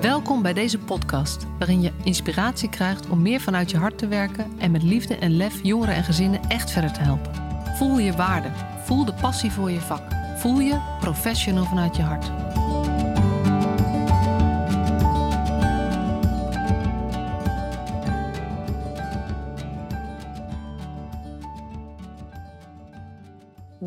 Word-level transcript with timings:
Welkom 0.00 0.42
bij 0.42 0.52
deze 0.52 0.78
podcast, 0.78 1.46
waarin 1.58 1.80
je 1.80 1.92
inspiratie 2.04 2.68
krijgt 2.70 3.08
om 3.08 3.22
meer 3.22 3.40
vanuit 3.40 3.70
je 3.70 3.76
hart 3.76 3.98
te 3.98 4.08
werken 4.08 4.58
en 4.58 4.70
met 4.70 4.82
liefde 4.82 5.16
en 5.16 5.36
lef 5.36 5.62
jongeren 5.62 5.94
en 5.94 6.02
gezinnen 6.02 6.40
echt 6.48 6.70
verder 6.70 6.92
te 6.92 7.00
helpen. 7.00 7.34
Voel 7.76 7.98
je 7.98 8.12
waarde, 8.12 8.48
voel 8.84 9.04
de 9.04 9.14
passie 9.20 9.52
voor 9.52 9.70
je 9.70 9.80
vak, 9.80 10.02
voel 10.36 10.58
je 10.58 10.96
professional 11.00 11.64
vanuit 11.64 11.96
je 11.96 12.02
hart. 12.02 12.30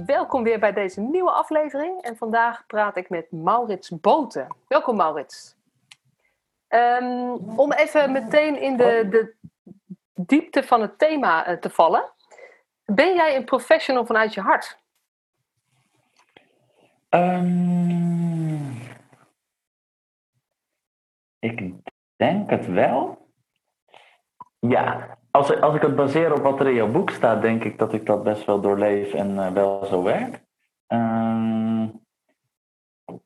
Welkom 0.05 0.43
weer 0.43 0.59
bij 0.59 0.73
deze 0.73 1.01
nieuwe 1.01 1.31
aflevering. 1.31 2.01
En 2.01 2.17
vandaag 2.17 2.63
praat 2.67 2.97
ik 2.97 3.09
met 3.09 3.31
Maurits 3.31 3.89
Boten. 3.89 4.47
Welkom 4.67 4.95
Maurits. 4.95 5.59
Ehm, 6.71 7.33
om 7.55 7.71
even 7.71 8.11
meteen 8.11 8.61
in 8.61 8.77
de, 8.77 9.07
de 9.09 9.35
diepte 10.13 10.63
van 10.63 10.81
het 10.81 10.97
thema 10.99 11.45
eh, 11.45 11.57
te 11.57 11.69
vallen. 11.69 12.13
Ben 12.85 13.15
jij 13.15 13.35
een 13.35 13.45
professional 13.45 14.05
vanuit 14.05 14.33
je 14.33 14.41
hart? 14.41 14.79
Ehm, 17.09 18.71
ik 21.39 21.73
denk 22.15 22.49
het 22.49 22.67
wel. 22.67 23.27
Ja, 24.59 25.17
als, 25.31 25.61
als 25.61 25.75
ik 25.75 25.81
het 25.81 25.95
baseer 25.95 26.33
op 26.33 26.41
wat 26.41 26.59
er 26.59 26.67
in 26.67 26.73
jouw 26.75 26.91
boek 26.91 27.09
staat, 27.09 27.41
denk 27.41 27.63
ik 27.63 27.77
dat 27.77 27.93
ik 27.93 28.05
dat 28.05 28.23
best 28.23 28.45
wel 28.45 28.61
doorleef 28.61 29.13
en 29.13 29.39
eh, 29.39 29.51
wel 29.51 29.85
zo 29.85 30.03
werk. 30.03 30.43
Ehm, 30.87 31.20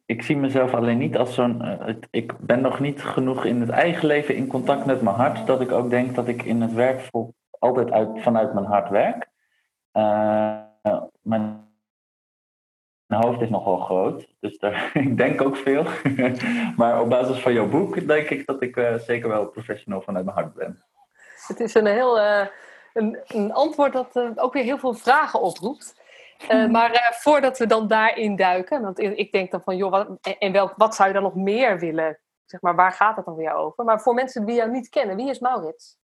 ik 0.06 0.22
zie 0.22 0.38
mezelf 0.38 0.74
alleen 0.74 0.98
niet 0.98 1.18
als 1.18 1.34
zo'n. 1.34 1.62
eh, 1.62 1.96
ik 2.12 2.40
ben 2.40 2.62
nog 2.62 2.80
niet 2.80 3.04
genoeg 3.04 3.46
in 3.46 3.62
het 3.62 3.70
eigen 3.70 4.08
leven 4.08 4.36
in 4.36 4.48
contact 4.48 4.86
met 4.86 5.02
mijn 5.02 5.16
hart, 5.16 5.48
dat 5.48 5.62
ik 5.62 5.72
ook 5.72 5.90
denk 5.90 6.16
dat 6.16 6.28
ik 6.28 6.44
in 6.44 6.62
het 6.62 6.74
werk 6.74 7.10
altijd 7.60 7.92
uit, 7.92 8.22
vanuit 8.22 8.54
mijn 8.54 8.66
hart 8.66 8.90
werk. 8.90 9.30
Eh, 9.92 10.62
mijn 11.22 11.66
mijn 13.06 13.24
hoofd 13.24 13.42
is 13.42 13.50
nogal 13.50 13.78
groot, 13.78 14.28
dus 14.40 14.58
ik 14.94 15.18
denk 15.18 15.42
ook 15.42 15.56
veel. 15.56 15.86
maar 16.78 17.02
op 17.02 17.10
basis 17.10 17.40
van 17.40 17.54
jouw 17.54 17.68
boek 17.68 18.08
denk 18.08 18.30
ik 18.30 18.46
dat 18.46 18.62
ik 18.62 18.78
eh, 18.78 18.96
zeker 18.96 19.30
wel 19.30 19.46
professional 19.48 20.02
vanuit 20.02 20.26
mijn 20.26 20.38
hart 20.38 20.54
ben. 20.54 20.84
Het 21.48 21.60
is 21.60 21.74
een 21.74 21.86
heel 21.86 22.20
eh, 22.20 22.48
een, 22.94 23.20
een 23.28 23.54
antwoord 23.54 23.94
dat 23.94 24.16
eh, 24.16 24.30
ook 24.36 24.54
weer 24.54 24.64
heel 24.64 24.78
veel 24.78 24.94
vragen 24.94 25.42
oproept. 25.42 26.02
Eh, 26.48 26.70
maar 26.70 26.92
eh, 26.92 27.12
voordat 27.12 27.58
we 27.58 27.68
dan 27.68 27.88
daarin 27.88 28.36
duiken, 28.36 28.82
want 28.82 29.00
ik 29.00 29.32
denk 29.32 29.52
dan 29.52 29.62
van, 29.62 29.78
joh, 29.78 29.92
wat, 29.92 30.36
en, 30.40 30.52
welk, 30.52 30.74
wat 30.78 30.96
zou 30.96 31.08
je 31.08 31.14
dan 31.14 31.24
nog 31.24 31.36
meer 31.36 31.80
willen? 31.80 32.20
Zeg 32.46 32.62
maar, 32.62 32.76
waar 32.76 32.92
gaat 32.92 33.16
het 33.16 33.26
dan 33.26 33.36
jou 33.36 33.58
over? 33.58 33.84
Maar 33.84 34.02
voor 34.02 34.14
mensen 34.14 34.46
die 34.46 34.56
jou 34.56 34.72
niet 34.72 34.90
kennen, 34.90 35.16
wie 35.16 35.30
is 35.30 35.40
Maurits? 35.40 35.98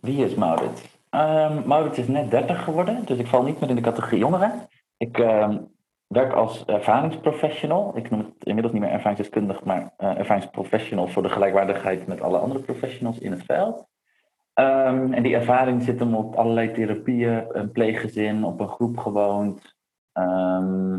Wie 0.00 0.24
is 0.24 0.34
Maurits? 0.34 1.00
Ehm, 1.10 1.68
Maurits 1.68 1.98
is 1.98 2.08
net 2.08 2.30
30 2.30 2.64
geworden, 2.64 3.04
dus 3.04 3.18
ik 3.18 3.26
val 3.26 3.42
niet 3.42 3.60
meer 3.60 3.68
in 3.68 3.76
de 3.76 3.82
categorie 3.82 4.18
jongeren. 4.18 4.68
Ik 4.96 5.18
ehm, 5.18 5.58
werk 6.06 6.32
als 6.32 6.64
ervaringsprofessional. 6.64 7.96
Ik 7.96 8.10
noem 8.10 8.20
het 8.20 8.44
inmiddels 8.44 8.72
niet 8.74 8.82
meer 8.82 8.92
ervaringsdeskundig, 8.92 9.64
maar 9.64 9.94
eh, 9.96 10.18
ervaringsprofessional 10.18 11.08
voor 11.08 11.22
de 11.22 11.28
gelijkwaardigheid 11.28 12.06
met 12.06 12.20
alle 12.20 12.38
andere 12.38 12.60
professionals 12.60 13.18
in 13.18 13.30
het 13.30 13.44
veld. 13.44 13.90
Ehm, 14.54 15.12
en 15.12 15.22
die 15.22 15.34
ervaring 15.34 15.82
zit 15.82 16.00
hem 16.00 16.14
op 16.14 16.34
allerlei 16.34 16.72
therapieën, 16.72 17.44
een 17.48 17.72
pleeggezin, 17.72 18.44
op 18.44 18.60
een 18.60 18.68
groep 18.68 18.98
gewoond. 18.98 19.74
ehm, 20.12 20.98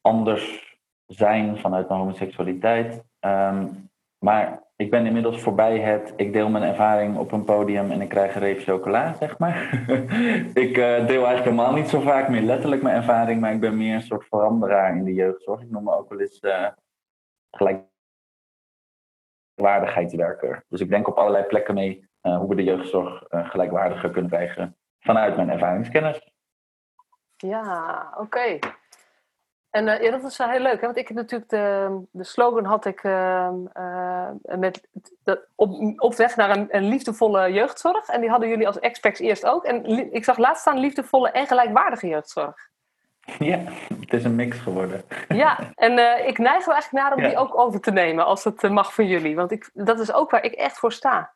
anders 0.00 0.76
zijn 1.06 1.58
vanuit 1.58 1.88
mijn 1.88 2.00
homoseksualiteit. 2.00 3.04
Ehm, 3.20 3.66
maar 4.18 4.62
ik 4.76 4.90
ben 4.90 5.06
inmiddels 5.06 5.40
voorbij 5.40 5.78
het, 5.78 6.12
ik 6.16 6.32
deel 6.32 6.48
mijn 6.48 6.64
ervaring 6.64 7.18
op 7.18 7.32
een 7.32 7.44
podium 7.44 7.90
en 7.90 8.00
ik 8.00 8.08
krijg 8.08 8.34
een 8.34 8.40
reep 8.40 8.60
chocola, 8.60 9.14
zeg 9.14 9.38
maar. 9.38 9.84
ik 10.64 10.76
eh, 10.76 11.06
deel 11.06 11.26
eigenlijk 11.26 11.44
helemaal 11.44 11.72
niet 11.72 11.88
zo 11.88 12.00
vaak 12.00 12.28
meer 12.28 12.42
letterlijk 12.42 12.82
mijn 12.82 12.96
ervaring, 12.96 13.40
maar 13.40 13.52
ik 13.52 13.60
ben 13.60 13.76
meer 13.76 13.94
een 13.94 14.02
soort 14.02 14.26
veranderaar 14.26 14.96
in 14.96 15.04
de 15.04 15.14
jeugdzorg. 15.14 15.60
Ik 15.60 15.70
noem 15.70 15.84
me 15.84 15.96
ook 15.96 16.08
wel 16.08 16.20
eens 16.20 16.42
uh, 16.42 16.68
gelijkwaardigheidswerker. 19.56 20.64
Dus 20.68 20.80
ik 20.80 20.88
denk 20.88 21.08
op 21.08 21.16
allerlei 21.16 21.44
plekken 21.44 21.74
mee 21.74 22.09
uh, 22.22 22.36
hoe 22.36 22.48
we 22.48 22.54
de 22.54 22.64
jeugdzorg 22.64 23.24
uh, 23.30 23.50
gelijkwaardiger 23.50 24.10
kunnen 24.10 24.30
krijgen 24.30 24.76
vanuit 25.00 25.36
mijn 25.36 25.50
ervaringskennis. 25.50 26.28
Ja, 27.36 28.14
oké. 28.16 28.58
En 29.70 29.86
uh, 29.86 30.02
ja, 30.02 30.10
dat 30.10 30.24
is 30.24 30.36
wel 30.36 30.48
heel 30.48 30.60
leuk, 30.60 30.80
hè? 30.80 30.86
want 30.86 30.96
ik 30.96 31.08
heb 31.08 31.16
natuurlijk 31.16 31.50
de, 31.50 32.00
de 32.10 32.24
slogan 32.24 32.64
had 32.64 32.84
ik 32.84 33.02
uh, 33.02 33.48
met 34.42 34.88
de, 35.22 35.46
op, 35.54 35.92
op 35.96 36.14
weg 36.14 36.36
naar 36.36 36.50
een, 36.50 36.66
een, 36.70 36.88
liefdevolle 36.88 37.52
jeugdzorg. 37.52 38.08
En 38.08 38.20
die 38.20 38.30
hadden 38.30 38.48
jullie 38.48 38.66
als 38.66 38.78
experts 38.78 39.20
eerst 39.20 39.46
ook. 39.46 39.64
En 39.64 40.12
ik 40.12 40.24
zag 40.24 40.38
laatst 40.38 40.60
staan 40.60 40.78
liefdevolle 40.78 41.30
en 41.30 41.46
gelijkwaardige 41.46 42.06
jeugdzorg. 42.06 42.68
Ja, 43.38 43.58
het 44.00 44.12
is 44.12 44.24
een 44.24 44.34
mix 44.34 44.58
geworden. 44.58 45.02
Ja, 45.28 45.58
en 45.74 45.92
ik 46.26 46.38
neig 46.38 46.66
er 46.66 46.72
eigenlijk 46.72 46.92
naar 46.92 47.14
om 47.14 47.22
ja. 47.22 47.28
die 47.28 47.38
ook 47.38 47.58
over 47.58 47.80
te 47.80 47.90
nemen 47.90 48.26
als 48.26 48.44
het 48.44 48.62
mag 48.62 48.94
van 48.94 49.06
jullie. 49.06 49.36
Want 49.36 49.50
ik, 49.50 49.70
dat 49.74 50.00
is 50.00 50.12
ook 50.12 50.30
waar 50.30 50.44
ik 50.44 50.52
echt 50.52 50.78
voor 50.78 50.92
sta. 50.92 51.32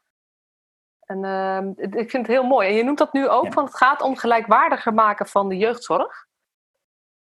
En 1.07 1.25
ehm, 1.25 1.69
ik 1.77 2.11
vind 2.11 2.27
het 2.27 2.37
heel 2.37 2.47
mooi. 2.47 2.69
En 2.69 2.75
je 2.75 2.85
noemt 2.85 2.99
dat 2.99 3.13
nu 3.13 3.29
ook, 3.29 3.45
ja. 3.45 3.51
van 3.51 3.65
het 3.65 3.77
gaat 3.77 4.03
om 4.03 4.17
gelijkwaardiger 4.17 4.95
maken 4.95 5.27
van 5.27 5.49
de 5.49 5.57
jeugdzorg. 5.57 6.27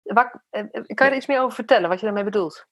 Waar, 0.03 0.43
kan 0.49 0.69
je 0.85 0.95
er 0.95 1.15
iets 1.15 1.25
meer 1.25 1.41
over 1.41 1.55
vertellen, 1.55 1.89
wat 1.89 1.99
je 1.99 2.05
daarmee 2.05 2.23
bedoelt? 2.23 2.67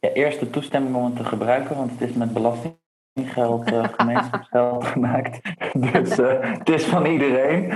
Ja, 0.00 0.08
eerst 0.08 0.40
de 0.40 0.50
toestemming 0.50 0.96
om 0.96 1.04
het 1.04 1.16
te 1.16 1.24
gebruiken, 1.24 1.76
want 1.76 1.90
het 1.90 2.00
is 2.00 2.12
met 2.12 2.32
belastinggeld, 2.32 3.70
uh, 3.72 3.88
gemeenschapsgeld 3.98 4.84
gemaakt. 4.84 5.40
Dus 5.92 6.18
uh, 6.18 6.56
het 6.58 6.68
is 6.68 6.84
van 6.84 7.06
iedereen. 7.06 7.72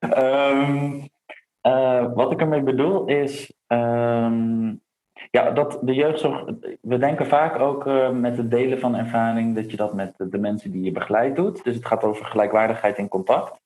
um, 0.00 1.08
uh, 1.72 2.12
wat 2.14 2.32
ik 2.32 2.40
ermee 2.40 2.62
bedoel 2.62 3.06
is 3.06 3.52
um, 3.68 4.63
ja, 5.34 5.50
dat 5.50 5.78
de 5.82 5.94
jeugdzorg. 5.94 6.44
We 6.80 6.98
denken 6.98 7.26
vaak 7.26 7.58
ook 7.58 7.84
met 8.12 8.36
het 8.36 8.50
delen 8.50 8.80
van 8.80 8.94
ervaring 8.94 9.54
dat 9.54 9.70
je 9.70 9.76
dat 9.76 9.94
met 9.94 10.14
de 10.16 10.38
mensen 10.38 10.70
die 10.70 10.82
je 10.82 10.92
begeleidt 10.92 11.36
doet. 11.36 11.64
Dus 11.64 11.74
het 11.74 11.86
gaat 11.86 12.04
over 12.04 12.26
gelijkwaardigheid 12.26 12.98
in 12.98 13.08
contact. 13.08 13.60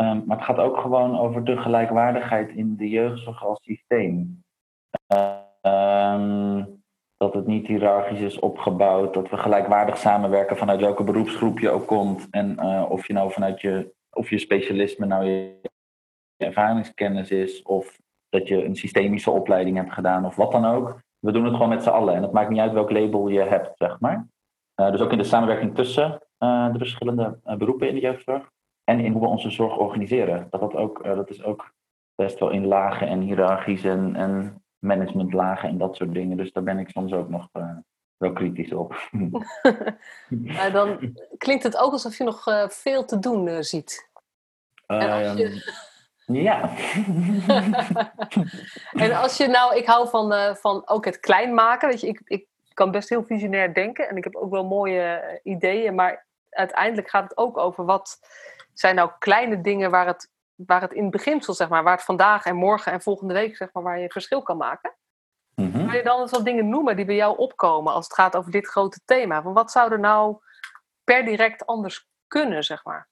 Um, 0.00 0.22
maar 0.26 0.36
het 0.36 0.46
gaat 0.46 0.58
ook 0.58 0.78
gewoon 0.78 1.18
over 1.18 1.44
de 1.44 1.56
gelijkwaardigheid 1.56 2.50
in 2.50 2.76
de 2.76 2.88
jeugdzorg 2.88 3.44
als 3.44 3.62
systeem. 3.62 4.42
Um, 5.66 6.82
dat 7.16 7.34
het 7.34 7.46
niet 7.46 7.66
hiërarchisch 7.66 8.20
is 8.20 8.38
opgebouwd, 8.38 9.14
dat 9.14 9.30
we 9.30 9.36
gelijkwaardig 9.36 9.98
samenwerken 9.98 10.56
vanuit 10.56 10.80
welke 10.80 11.04
beroepsgroep 11.04 11.58
je 11.58 11.70
ook 11.70 11.86
komt. 11.86 12.26
En 12.30 12.56
uh, 12.60 12.86
of 12.88 13.06
je 13.06 13.12
nou 13.12 13.32
vanuit 13.32 13.60
je, 13.60 13.94
of 14.10 14.30
je 14.30 14.38
specialisme 14.38 15.06
nou 15.06 15.24
je 15.24 15.60
ervaringskennis 16.36 17.30
is, 17.30 17.62
of 17.62 17.98
dat 18.30 18.48
je 18.48 18.64
een 18.64 18.76
systemische 18.76 19.30
opleiding 19.30 19.76
hebt 19.76 19.92
gedaan, 19.92 20.26
of 20.26 20.36
wat 20.36 20.52
dan 20.52 20.64
ook. 20.64 20.98
We 21.18 21.32
doen 21.32 21.44
het 21.44 21.52
gewoon 21.52 21.68
met 21.68 21.82
z'n 21.82 21.88
allen. 21.88 22.14
En 22.14 22.22
het 22.22 22.32
maakt 22.32 22.50
niet 22.50 22.60
uit 22.60 22.72
welk 22.72 22.90
label 22.90 23.28
je 23.28 23.40
hebt, 23.40 23.70
zeg 23.78 24.00
maar. 24.00 24.26
Uh, 24.76 24.90
dus 24.90 25.00
ook 25.00 25.12
in 25.12 25.18
de 25.18 25.24
samenwerking 25.24 25.74
tussen 25.74 26.22
de 26.38 26.74
verschillende 26.76 27.38
beroepen 27.58 27.88
in 27.88 27.94
de 27.94 28.00
jeugdzorg 28.00 28.50
en 28.84 29.00
in 29.00 29.12
hoe 29.12 29.20
we 29.20 29.28
onze 29.28 29.50
zorg 29.50 29.76
organiseren. 29.76 30.46
Dat, 30.50 30.60
dat, 30.60 30.74
ook, 30.74 31.04
dat 31.04 31.30
is 31.30 31.42
ook 31.42 31.72
best 32.14 32.38
wel 32.38 32.50
in 32.50 32.66
lagen 32.66 33.08
en 33.08 33.20
hiërarchisch 33.20 33.84
en, 33.84 34.16
en 34.16 34.62
managementlagen 34.78 35.68
en 35.68 35.78
dat 35.78 35.96
soort 35.96 36.14
dingen. 36.14 36.36
Dus 36.36 36.52
daar 36.52 36.62
ben 36.62 36.78
ik 36.78 36.88
soms 36.88 37.12
ook 37.12 37.28
nog 37.28 37.48
wel 38.16 38.32
kritisch 38.32 38.72
op. 38.72 39.08
maar 40.56 40.72
dan 40.72 41.14
klinkt 41.36 41.62
het 41.62 41.76
ook 41.76 41.92
alsof 41.92 42.18
je 42.18 42.24
nog 42.24 42.68
veel 42.68 43.04
te 43.04 43.18
doen 43.18 43.64
ziet. 43.64 44.10
En 44.86 45.10
als 45.10 45.38
je... 45.38 45.88
Ja. 46.32 46.62
en 49.04 49.12
als 49.12 49.36
je 49.36 49.46
nou, 49.46 49.76
ik 49.76 49.86
hou 49.86 50.08
van, 50.08 50.56
van 50.56 50.88
ook 50.88 51.04
het 51.04 51.20
klein 51.20 51.54
maken. 51.54 51.88
Weet 51.88 52.00
je, 52.00 52.06
ik, 52.06 52.20
ik 52.24 52.46
kan 52.74 52.90
best 52.90 53.08
heel 53.08 53.24
visionair 53.24 53.74
denken 53.74 54.08
en 54.08 54.16
ik 54.16 54.24
heb 54.24 54.36
ook 54.36 54.50
wel 54.50 54.64
mooie 54.64 55.40
ideeën, 55.42 55.94
maar 55.94 56.26
uiteindelijk 56.50 57.10
gaat 57.10 57.22
het 57.22 57.36
ook 57.36 57.58
over 57.58 57.84
wat 57.84 58.18
zijn 58.72 58.94
nou 58.94 59.10
kleine 59.18 59.60
dingen 59.60 59.90
waar 59.90 60.06
het, 60.06 60.30
waar 60.54 60.80
het 60.80 60.92
in 60.92 61.02
het 61.02 61.10
beginsel, 61.10 61.54
zeg 61.54 61.68
maar, 61.68 61.82
waar 61.82 61.96
het 61.96 62.04
vandaag 62.04 62.44
en 62.44 62.56
morgen 62.56 62.92
en 62.92 63.02
volgende 63.02 63.34
week, 63.34 63.56
zeg 63.56 63.68
maar, 63.72 63.82
waar 63.82 64.00
je 64.00 64.10
verschil 64.10 64.42
kan 64.42 64.56
maken? 64.56 64.94
Kan 65.54 65.96
je 65.96 66.02
dan 66.02 66.20
eens 66.20 66.30
wat 66.30 66.44
dingen 66.44 66.68
noemen 66.68 66.96
die 66.96 67.04
bij 67.04 67.14
jou 67.14 67.38
opkomen 67.38 67.92
als 67.92 68.04
het 68.04 68.14
gaat 68.14 68.36
over 68.36 68.50
dit 68.50 68.66
grote 68.66 69.00
thema? 69.04 69.42
Van 69.42 69.52
wat 69.52 69.70
zou 69.70 69.92
er 69.92 70.00
nou 70.00 70.36
per 71.04 71.24
direct 71.24 71.66
anders 71.66 72.08
kunnen, 72.26 72.64
zeg 72.64 72.84
maar? 72.84 73.08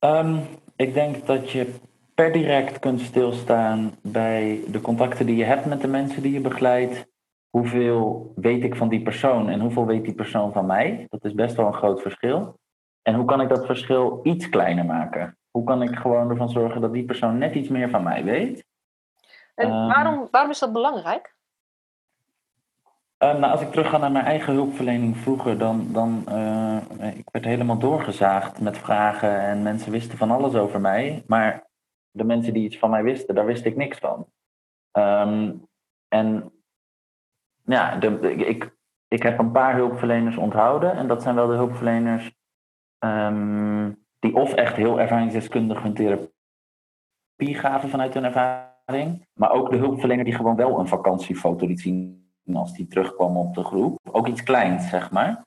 Um, 0.00 0.60
ik 0.80 0.94
denk 0.94 1.26
dat 1.26 1.50
je 1.50 1.74
per 2.14 2.32
direct 2.32 2.78
kunt 2.78 3.00
stilstaan 3.00 3.94
bij 4.02 4.60
de 4.68 4.80
contacten 4.80 5.26
die 5.26 5.36
je 5.36 5.44
hebt 5.44 5.64
met 5.66 5.80
de 5.80 5.88
mensen 5.88 6.22
die 6.22 6.32
je 6.32 6.40
begeleidt. 6.40 7.06
Hoeveel 7.50 8.32
weet 8.36 8.64
ik 8.64 8.76
van 8.76 8.88
die 8.88 9.02
persoon 9.02 9.48
en 9.48 9.60
hoeveel 9.60 9.86
weet 9.86 10.04
die 10.04 10.14
persoon 10.14 10.52
van 10.52 10.66
mij? 10.66 11.06
Dat 11.08 11.24
is 11.24 11.34
best 11.34 11.56
wel 11.56 11.66
een 11.66 11.74
groot 11.82 12.02
verschil. 12.02 12.58
En 13.02 13.14
hoe 13.14 13.24
kan 13.24 13.40
ik 13.40 13.48
dat 13.48 13.66
verschil 13.66 14.20
iets 14.22 14.48
kleiner 14.48 14.84
maken? 14.84 15.38
Hoe 15.50 15.64
kan 15.64 15.82
ik 15.82 15.96
gewoon 15.96 16.30
ervan 16.30 16.48
zorgen 16.48 16.80
dat 16.80 16.92
die 16.92 17.04
persoon 17.04 17.38
net 17.38 17.54
iets 17.54 17.68
meer 17.68 17.90
van 17.90 18.02
mij 18.02 18.24
weet? 18.24 18.64
En 19.54 19.66
Ehm. 19.66 19.86
waarom, 19.86 20.28
waarom 20.30 20.50
is 20.50 20.58
dat 20.58 20.72
belangrijk? 20.72 21.34
Eh, 23.20 23.38
nou, 23.38 23.52
als 23.52 23.60
ik 23.60 23.70
terug 23.70 23.88
ga 23.88 23.98
naar 23.98 24.12
mijn 24.12 24.24
eigen 24.24 24.52
hulpverlening 24.52 25.16
vroeger, 25.16 25.58
dan, 25.58 25.92
dan 25.92 26.22
eh, 26.28 27.16
ik 27.16 27.28
werd 27.30 27.44
helemaal 27.44 27.78
doorgezaagd 27.78 28.60
met 28.60 28.78
vragen 28.78 29.40
en 29.40 29.62
mensen 29.62 29.92
wisten 29.92 30.18
van 30.18 30.30
alles 30.30 30.54
over 30.54 30.80
mij. 30.80 31.24
Maar 31.26 31.68
de 32.10 32.24
mensen 32.24 32.52
die 32.52 32.64
iets 32.64 32.78
van 32.78 32.90
mij 32.90 33.02
wisten, 33.02 33.34
daar 33.34 33.46
wist 33.46 33.64
ik 33.64 33.76
niks 33.76 33.98
van. 33.98 34.26
Ehm, 34.90 35.52
en 36.08 36.52
ja, 37.64 37.96
de- 37.96 38.34
ik, 38.46 38.76
ik 39.08 39.22
heb 39.22 39.38
een 39.38 39.52
paar 39.52 39.74
hulpverleners 39.74 40.36
onthouden. 40.36 40.92
En 40.92 41.06
dat 41.08 41.22
zijn 41.22 41.34
wel 41.34 41.46
de 41.46 41.54
hulpverleners 41.54 42.32
ehm, 42.98 43.92
die 44.18 44.34
of 44.34 44.54
echt 44.54 44.76
heel 44.76 45.00
ervaringsdeskundig 45.00 45.82
hun 45.82 45.94
therapie 45.94 47.54
gaven 47.54 47.88
vanuit 47.88 48.14
hun 48.14 48.24
ervaring. 48.24 49.26
Maar 49.34 49.50
ook 49.50 49.70
de 49.70 49.76
hulpverlener 49.76 50.24
die 50.24 50.34
gewoon 50.34 50.56
wel 50.56 50.78
een 50.78 50.88
vakantiefoto 50.88 51.66
liet 51.66 51.80
zien 51.80 52.18
als 52.56 52.72
die 52.72 52.86
terugkwam 52.86 53.36
op 53.36 53.54
de 53.54 53.64
groep. 53.64 53.98
Ook 54.10 54.26
iets 54.26 54.42
kleins, 54.42 54.88
zeg 54.88 55.10
maar. 55.10 55.44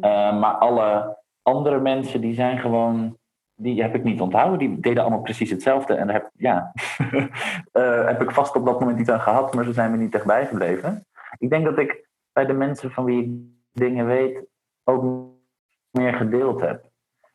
Eh, 0.00 0.38
maar 0.40 0.54
alle 0.54 1.18
andere 1.42 1.80
mensen 1.80 2.20
die 2.20 2.34
zijn 2.34 2.58
gewoon, 2.58 3.16
die 3.54 3.82
heb 3.82 3.94
ik 3.94 4.04
niet 4.04 4.20
onthouden. 4.20 4.58
Die 4.58 4.80
deden 4.80 5.02
allemaal 5.02 5.22
precies 5.22 5.50
hetzelfde. 5.50 5.94
En 5.94 6.06
daar 6.06 6.16
heb, 6.16 6.30
ja, 6.34 6.72
eh, 7.72 8.06
heb 8.06 8.22
ik 8.22 8.30
vast 8.30 8.56
op 8.56 8.66
dat 8.66 8.80
moment 8.80 8.98
iets 8.98 9.10
aan 9.10 9.20
gehad, 9.20 9.54
maar 9.54 9.64
ze 9.64 9.72
zijn 9.72 9.90
me 9.90 9.96
niet 9.96 10.14
echt 10.14 10.26
bijgebleven. 10.26 11.06
Ik 11.38 11.50
denk 11.50 11.64
dat 11.64 11.78
ik 11.78 12.08
bij 12.32 12.46
de 12.46 12.52
mensen 12.52 12.90
van 12.90 13.04
wie 13.04 13.22
ik 13.22 13.30
dingen 13.72 14.06
weet 14.06 14.44
ook 14.84 15.28
meer 15.90 16.14
gedeeld 16.14 16.60
heb. 16.60 16.84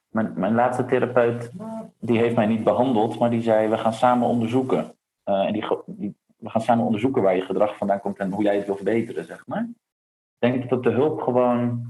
Mijn, 0.09 0.33
mijn 0.35 0.55
laatste 0.55 0.85
therapeut, 0.85 1.51
die 1.99 2.17
heeft 2.17 2.35
mij 2.35 2.45
niet 2.45 2.63
behandeld, 2.63 3.19
maar 3.19 3.29
die 3.29 3.41
zei, 3.41 3.67
we 3.67 3.77
gaan 3.77 3.93
samen 3.93 4.27
onderzoeken. 4.27 4.95
Eh, 5.23 5.45
en 5.45 5.53
die, 5.53 5.65
die, 5.85 6.15
we 6.45 6.51
gaan 6.51 6.61
samen 6.61 6.85
onderzoeken 6.85 7.21
waar 7.21 7.35
je 7.35 7.41
gedrag 7.41 7.77
vandaan 7.77 7.99
komt 7.99 8.17
en 8.17 8.31
hoe 8.31 8.43
jij 8.43 8.55
het 8.55 8.65
wil 8.65 8.75
verbeteren, 8.75 9.25
zeg 9.25 9.47
maar. 9.47 9.67
Ik 10.39 10.51
denk 10.51 10.69
dat 10.69 10.83
de 10.83 10.89
hulp 10.89 11.21
gewoon, 11.21 11.85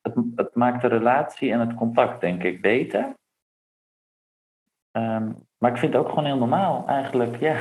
het, 0.00 0.14
het 0.34 0.54
maakt 0.54 0.82
de 0.82 0.88
relatie 0.88 1.52
en 1.52 1.60
het 1.60 1.74
contact, 1.74 2.20
denk 2.20 2.42
ik, 2.42 2.60
beter. 2.60 3.14
Ehm, 4.90 5.32
maar 5.58 5.70
ik 5.70 5.78
vind 5.78 5.92
het 5.92 6.02
ook 6.02 6.08
gewoon 6.08 6.24
heel 6.24 6.38
normaal, 6.38 6.86
eigenlijk, 6.86 7.36
ja. 7.36 7.54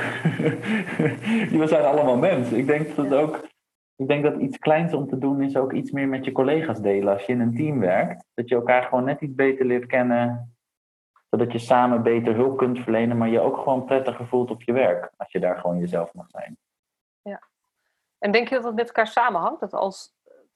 We 1.61 1.65
zijn 1.67 1.85
allemaal 1.85 2.17
mensen. 2.17 2.57
Ik 2.57 2.67
denk 2.67 2.95
dat 2.95 3.13
ook, 3.13 3.47
ik 3.95 4.07
denk 4.07 4.23
dat 4.23 4.39
iets 4.39 4.57
kleins 4.57 4.93
om 4.93 5.07
te 5.07 5.17
doen 5.17 5.41
is 5.41 5.55
ook 5.55 5.73
iets 5.73 5.91
meer 5.91 6.07
met 6.07 6.25
je 6.25 6.31
collega's 6.31 6.81
delen 6.81 7.13
als 7.13 7.25
je 7.25 7.33
in 7.33 7.39
een 7.39 7.55
team 7.55 7.79
werkt. 7.79 8.25
Dat 8.33 8.49
je 8.49 8.55
elkaar 8.55 8.83
gewoon 8.83 9.03
net 9.03 9.21
iets 9.21 9.35
beter 9.35 9.65
leert 9.65 9.85
kennen, 9.85 10.53
zodat 11.29 11.51
je 11.51 11.59
samen 11.59 12.03
beter 12.03 12.35
hulp 12.35 12.57
kunt 12.57 12.79
verlenen, 12.79 13.17
maar 13.17 13.29
je 13.29 13.39
ook 13.39 13.57
gewoon 13.57 13.85
prettiger 13.85 14.27
voelt 14.27 14.51
op 14.51 14.63
je 14.63 14.73
werk, 14.73 15.11
als 15.17 15.31
je 15.31 15.39
daar 15.39 15.57
gewoon 15.57 15.79
jezelf 15.79 16.13
mag 16.13 16.29
zijn. 16.29 16.57
En 18.19 18.31
denk 18.31 18.47
je 18.49 18.55
dat 18.55 18.63
het 18.63 18.75
met 18.75 18.87
elkaar 18.87 19.07
samenhangt? 19.07 19.59
Dat 19.59 19.73
als, 19.73 20.13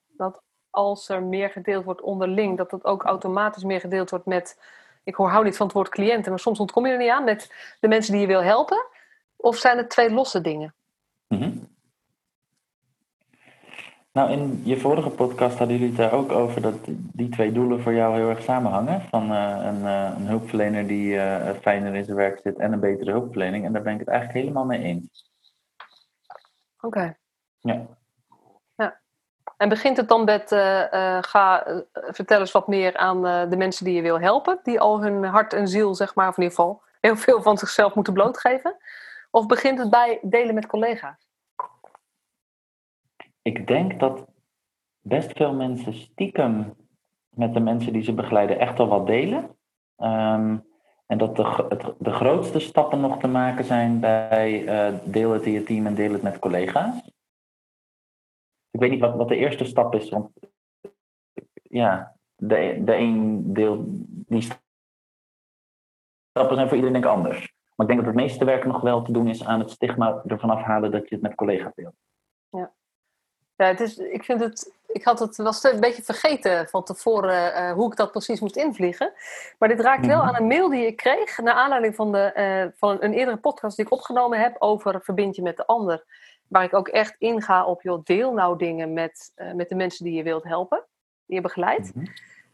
dat 0.08 0.42
als 0.70 1.10
er 1.10 1.24
meer 1.24 1.50
gedeeld 1.50 1.84
wordt 1.84 2.02
onderling, 2.02 2.58
dat 2.58 2.70
dat 2.70 2.84
ook 2.84 3.04
automatisch 3.04 3.64
meer 3.64 3.80
gedeeld 3.80 4.10
wordt 4.10 4.25
met. 4.25 4.62
Ik 5.04 5.16
hoor, 5.16 5.30
hou 5.30 5.44
niet 5.44 5.58
van 5.58 5.66
het 5.66 5.75
woord 5.75 5.90
cliënten, 5.90 6.31
maar 6.31 6.40
soms 6.40 6.60
ontkom 6.60 6.86
je 6.86 6.92
er 6.92 6.98
niet 6.98 7.10
aan 7.10 7.24
met 7.24 7.75
de 7.80 7.88
mensen 7.88 8.12
die 8.12 8.22
je 8.22 8.28
wil 8.28 8.44
helpen. 8.44 8.86
Of 9.36 9.56
zijn 9.56 9.78
het 9.78 9.90
twee 9.90 10.12
losse 10.12 10.42
dingen? 10.42 10.75
Mhm. 11.28 11.58
Nou, 14.13 14.31
in 14.31 14.62
je 14.63 14.80
vorige 14.80 15.10
podcast 15.10 15.57
hadden 15.57 15.77
jullie 15.77 15.94
het 15.95 15.98
daar 15.98 16.19
ook 16.19 16.31
over 16.31 16.62
dat 16.62 16.75
die 16.94 17.30
twee 17.30 17.51
doelen 17.51 17.81
voor 17.81 17.94
jou 17.94 18.15
heel 18.15 18.30
erg 18.30 18.42
samenhangen. 18.42 19.01
Van 19.01 19.31
eh, 19.31 19.60
een, 19.63 19.86
eh, 19.86 20.12
een 20.18 20.27
hulpverlener 20.27 20.88
die 20.88 21.19
eh, 21.19 21.56
fijner 21.62 21.95
in 21.95 22.06
zijn 22.06 22.18
werk 22.18 22.39
zit 22.44 22.57
en 22.57 22.74
een 22.74 22.80
betere 22.80 23.12
hulpverlening. 23.12 23.65
En 23.65 23.74
daar 23.74 23.81
ben 23.81 23.94
ik 23.94 24.00
het 24.00 24.07
eigenlijk 24.07 24.39
helemaal 24.39 24.65
mee 24.65 24.80
eens. 24.80 25.31
Oké. 26.81 27.18
Ja. 27.60 27.88
En 29.57 29.69
begint 29.69 29.98
het 29.98 30.07
dan 30.07 30.24
met, 30.24 30.50
ga 31.25 31.65
vertel 31.94 32.39
eens 32.39 32.51
wat 32.51 32.68
meer 32.68 32.98
aan 32.98 33.50
de 33.50 33.57
mensen 33.57 33.86
die 33.86 33.95
je 33.95 34.01
wil 34.01 34.19
helpen, 34.19 34.60
die 34.63 34.80
al 34.80 35.01
hun 35.01 35.24
hart 35.24 35.54
en 35.54 35.68
ziel, 35.68 35.95
zeg 35.95 36.15
maar, 36.15 36.27
of 36.27 36.38
in 36.38 36.44
ieder 36.44 36.57
geval 36.57 36.81
heel 37.01 37.15
veel 37.15 37.42
van 37.42 37.57
zichzelf 37.57 37.95
moeten 37.95 38.13
blootgeven? 38.13 38.75
Of 39.31 39.45
begint 39.45 39.80
het 39.80 39.89
bij 39.89 40.19
delen 40.21 40.56
met 40.56 40.65
collega's? 40.65 41.33
Ik 43.44 43.68
denk 43.68 44.00
dat 44.00 44.28
best 45.01 45.31
veel 45.31 45.54
mensen 45.54 45.94
stiekem 45.94 46.75
met 47.30 47.54
de 47.54 47.60
mensen 47.60 47.94
die 47.94 48.04
ze 48.04 48.13
begeleiden 48.13 48.60
echt 48.60 48.80
al 48.80 48.88
wat 48.88 49.07
delen. 49.07 49.57
Ehm, 49.95 50.57
en 51.06 51.18
dat 51.18 51.36
de, 51.36 51.95
de 52.00 52.12
grootste 52.12 52.60
stappen 52.60 53.00
nog 53.00 53.19
te 53.19 53.28
maken 53.28 53.66
zijn 53.66 54.00
bij 54.00 54.68
eh, 54.68 55.00
deel 55.06 55.31
het 55.31 55.45
in 55.45 55.51
je 55.51 55.63
team 55.63 55.86
en 55.86 55.95
deel 55.95 56.12
het 56.12 56.22
met 56.22 56.40
collega's. 56.40 57.12
Ik 58.72 58.80
weet 58.80 58.92
niet 58.92 59.00
wat, 59.00 59.16
wat 59.16 59.28
de 59.28 59.36
eerste 59.36 59.66
stap 59.66 59.96
is, 59.96 60.10
want 60.10 60.31
ja, 61.63 62.16
de, 62.36 62.81
de 62.86 62.96
een 62.96 63.54
deel, 63.54 63.84
die 64.06 64.42
stappen 66.30 66.56
zijn 66.56 66.68
voor 66.68 66.78
iedereen 66.78 67.01
denk 67.01 67.06
ik 67.06 67.12
anders. 67.12 67.54
Maar 67.75 67.88
ik 67.88 67.94
denk 67.94 68.06
dat 68.06 68.13
het 68.13 68.24
meeste 68.24 68.46
werk 68.46 68.66
nog 68.66 68.81
wel 68.81 69.01
te 69.01 69.12
doen 69.12 69.28
is 69.28 69.46
aan 69.46 69.60
het 69.60 69.72
stigma 69.72 70.24
ervan 70.25 70.50
afhalen 70.50 70.92
dat 70.92 71.10
je 71.10 71.16
het 71.16 71.24
met 71.24 71.36
collega's 71.36 71.74
deelt. 71.75 71.96
Ja, 72.50 72.74
het 73.68 73.80
is, 73.80 73.98
ik 73.98 74.24
vind 74.24 74.39
het. 74.39 74.71
Ik 74.88 75.04
had 75.04 75.19
het 75.19 75.38
was 75.38 75.63
een 75.63 75.80
beetje 75.80 76.04
vergeten 76.04 76.68
van 76.68 76.83
tevoren 76.83 77.54
eh, 77.54 77.71
hoe 77.71 77.92
ik 77.92 77.98
dat 77.98 78.12
precies 78.12 78.39
moest 78.39 78.56
invliegen. 78.56 79.13
Maar 79.60 79.69
dit 79.69 79.80
raakt 79.80 80.06
wel 80.06 80.18
Mhm. 80.19 80.27
aan 80.27 80.36
een 80.36 80.48
mail 80.48 80.69
die 80.69 80.86
ik 80.86 80.95
kreeg. 80.95 81.38
Naar 81.38 81.54
aanleiding 81.54 81.95
van, 81.95 82.12
de, 82.12 82.21
eh, 82.21 82.65
van 82.75 82.98
een 83.00 83.13
eerdere 83.13 83.38
podcast 83.38 83.75
die 83.75 83.86
ik 83.86 83.92
opgenomen 83.92 84.39
heb 84.39 84.56
over 84.60 85.01
verbind 85.01 85.36
je 85.36 85.42
met 85.42 85.57
de 85.57 85.65
ander. 85.65 86.04
Waar 86.48 86.63
ik 86.63 86.74
ook 86.74 86.88
echt 86.88 87.15
inga 87.18 87.65
op, 87.65 87.81
joh, 87.81 88.04
deel 88.04 88.33
nou 88.33 88.57
dingen 88.57 88.94
met, 88.94 89.31
eh, 89.36 89.51
met 89.51 89.69
de 89.69 89.75
mensen 89.75 90.06
die 90.06 90.13
je 90.13 90.24
wilt 90.24 90.44
helpen, 90.44 90.83
die 91.25 91.36
je 91.36 91.42
begeleidt. 91.42 91.95
Mhm. 91.95 92.06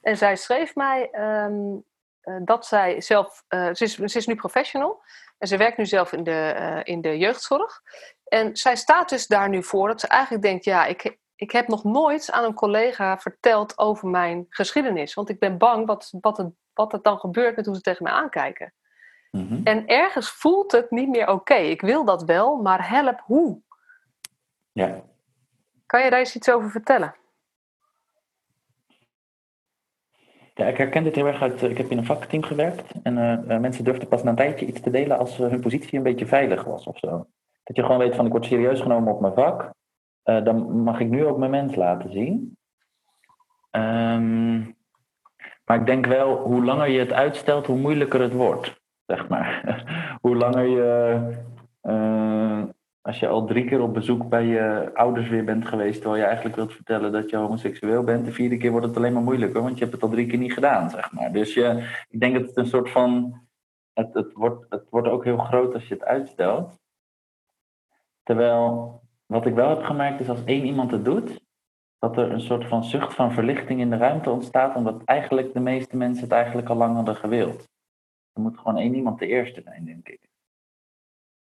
En 0.02 0.18
zij 0.18 0.36
schreef 0.36 0.76
mij 0.76 1.10
ehm, 1.12 1.76
eh, 2.22 2.36
dat 2.42 2.66
zij 2.66 3.02
zelf, 3.02 3.44
ze, 3.50 3.84
is, 3.84 3.96
ze 3.96 4.18
is 4.18 4.28
nu 4.28 4.36
professional 4.36 5.02
en 5.38 5.48
ze 5.48 5.58
werkt 5.58 5.78
nu 5.78 5.86
zelf 5.86 6.14
in 6.14 6.24
de, 6.24 6.82
in 6.84 7.02
de 7.02 7.18
jeugdzorg. 7.18 7.82
En 8.30 8.58
zij 8.58 8.76
staat 8.76 9.10
dus 9.10 9.28
daar 9.28 9.50
nu 9.50 9.64
voor 9.64 9.88
dat 9.88 10.00
ze 10.00 10.08
eigenlijk 10.08 10.44
denkt, 10.44 10.64
ja, 10.66 10.86
ik, 10.86 11.18
ik 11.36 11.52
heb 11.52 11.68
nog 11.68 11.84
nooit 11.84 12.32
aan 12.32 12.44
een 12.44 12.54
collega 12.54 13.18
verteld 13.18 13.78
over 13.78 14.08
mijn 14.08 14.46
geschiedenis. 14.50 15.14
Want 15.14 15.30
ik 15.30 15.40
ben 15.40 15.58
bang 15.58 15.86
wat, 15.86 16.14
wat, 16.22 16.38
het, 16.38 16.48
wat 16.74 16.94
er 16.94 17.02
dan 17.02 17.20
gebeurt 17.20 17.56
met 17.56 17.66
hoe 17.66 17.76
ze 17.76 17.82
tegen 17.82 18.04
mij 18.04 18.14
aankijken. 18.14 18.74
Mhm. 19.32 19.62
En 19.64 19.88
ergens 19.88 20.30
voelt 20.30 20.72
het 20.72 20.92
niet 20.92 21.10
meer 21.10 21.28
oké. 21.30 21.56
Ik 21.56 21.82
wil 21.82 22.06
dat 22.06 22.24
wel, 22.24 22.56
maar 22.56 22.90
help 22.90 23.22
hoe? 23.26 23.62
Ja. 24.72 25.04
Kan 25.86 26.04
je 26.04 26.10
daar 26.10 26.20
eens 26.20 26.36
iets 26.36 26.50
over 26.50 26.70
vertellen? 26.70 27.16
Ja, 30.54 30.66
ik 30.66 30.78
herken 30.78 31.04
dit 31.04 31.16
heel 31.16 31.26
erg 31.28 31.42
uit. 31.42 31.64
eh, 31.64 31.70
Ik 31.70 31.78
heb 31.78 31.92
in 31.92 31.98
een 31.98 32.06
vakteam 32.06 32.44
gewerkt. 32.44 32.92
En 33.04 33.18
eh, 33.18 33.56
eh, 33.56 33.62
mensen 33.62 33.84
durfden 33.84 34.08
pas 34.08 34.24
na 34.24 34.30
een 34.30 34.36
tijdje 34.36 34.66
iets 34.66 34.82
te 34.82 34.90
delen 34.90 35.18
als 35.18 35.38
hun 35.38 35.60
positie 35.60 35.98
een 35.98 36.04
beetje 36.04 36.28
veilig 36.28 36.64
was 36.64 36.86
of 36.86 36.98
zo. 36.98 37.28
Dat 37.70 37.78
je 37.78 37.84
gewoon 37.84 37.98
weet 37.98 38.16
van 38.16 38.26
ik 38.26 38.32
word 38.32 38.46
serieus 38.46 38.82
genomen 38.82 39.14
op 39.14 39.22
mijn 39.22 39.34
vak. 39.34 39.74
Eh, 40.24 40.44
dan 40.44 40.82
mag 40.82 41.00
ik 41.00 41.10
nu 41.10 41.26
ook 41.26 41.38
mijn 41.38 41.52
mens 41.52 41.76
laten 41.76 42.12
zien. 42.12 42.58
Ehm, 43.72 44.58
maar 45.66 45.80
ik 45.80 45.86
denk 45.86 46.06
wel, 46.06 46.38
hoe 46.38 46.66
langer 46.66 46.90
je 46.90 47.00
het 47.00 47.14
uitstelt, 47.14 47.66
hoe 47.66 47.78
moeilijker 47.78 48.22
het 48.22 48.34
wordt. 48.34 48.82
Zeg 49.06 49.28
maar. 49.28 49.64
hoe 50.22 50.36
langer 50.36 50.66
je. 50.66 51.20
eh, 51.82 52.64
als 53.02 53.20
je 53.20 53.28
al 53.28 53.46
drie 53.46 53.66
keer 53.66 53.82
op 53.82 53.94
bezoek 53.94 54.30
bij 54.30 54.46
je 54.46 54.92
ouders 54.94 55.30
weer 55.30 55.44
bent 55.44 55.68
geweest, 55.68 56.02
terwijl 56.02 56.22
je 56.22 56.28
eigenlijk 56.28 56.56
wilt 56.56 56.74
vertellen 56.74 57.12
dat 57.12 57.30
je 57.30 57.36
homoseksueel 57.38 58.04
bent, 58.04 58.26
de 58.26 58.32
vierde 58.32 58.58
keer 58.58 58.72
wordt 58.72 58.86
het 58.86 58.98
alleen 58.98 59.14
maar 59.14 59.24
moeilijker, 59.24 59.62
want 59.62 59.74
je 59.74 59.80
hebt 59.80 59.94
het 59.94 60.04
al 60.04 60.10
drie 60.10 60.28
keer 60.28 60.38
niet 60.38 60.54
gedaan, 60.54 60.90
zeg 60.90 61.12
maar. 61.12 61.32
Dus 61.32 61.54
je, 61.54 61.88
ik 62.10 62.20
denk 62.20 62.34
dat 62.34 62.48
het 62.48 62.58
een 62.58 62.66
soort 62.66 62.90
van, 62.90 63.42
het, 63.94 64.14
het, 64.14 64.34
wordt, 64.34 64.66
het 64.70 64.90
wordt 64.90 65.08
ook 65.08 65.24
heel 65.24 65.38
groot 65.38 65.74
als 65.74 65.88
je 65.88 65.94
het 65.94 66.04
uitstelt. 66.04 66.79
Terwijl, 68.30 69.02
wat 69.26 69.46
ik 69.46 69.54
wel 69.54 69.70
heb 69.70 69.84
gemerkt 69.84 70.20
is 70.20 70.30
als 70.30 70.44
één 70.44 70.66
iemand 70.66 70.92
het 70.92 71.06
doet, 71.06 71.42
dat 72.00 72.18
er 72.18 72.32
een 72.32 72.42
soort 72.42 72.68
van 72.68 72.84
zucht 72.84 73.14
van 73.14 73.32
verlichting 73.32 73.80
in 73.80 73.90
de 73.90 73.98
ruimte 73.98 74.30
ontstaat, 74.30 74.76
omdat 74.76 75.04
eigenlijk 75.04 75.54
de 75.54 75.60
meeste 75.60 75.98
mensen 75.98 76.24
het 76.24 76.32
eigenlijk 76.32 76.70
al 76.70 76.76
lang 76.76 76.96
hadden 76.96 77.16
gewild. 77.16 77.70
Er 78.34 78.42
moet 78.42 78.58
gewoon 78.58 78.78
één 78.78 78.96
iemand 78.96 79.20
de 79.20 79.28
eerste 79.28 79.62
zijn, 79.62 79.86
denk 79.86 80.08
ik. 80.08 80.30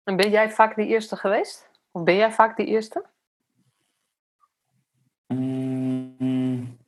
En 0.05 0.17
ben 0.17 0.31
jij 0.31 0.51
vaak 0.51 0.77
die 0.77 0.87
eerste 0.87 1.17
geweest? 1.17 1.71
Of 1.91 2.03
ben 2.03 2.17
jij 2.17 2.33
vaak 2.33 2.57
die 2.57 2.67
eerste? 2.67 3.05
Mm. 5.27 6.79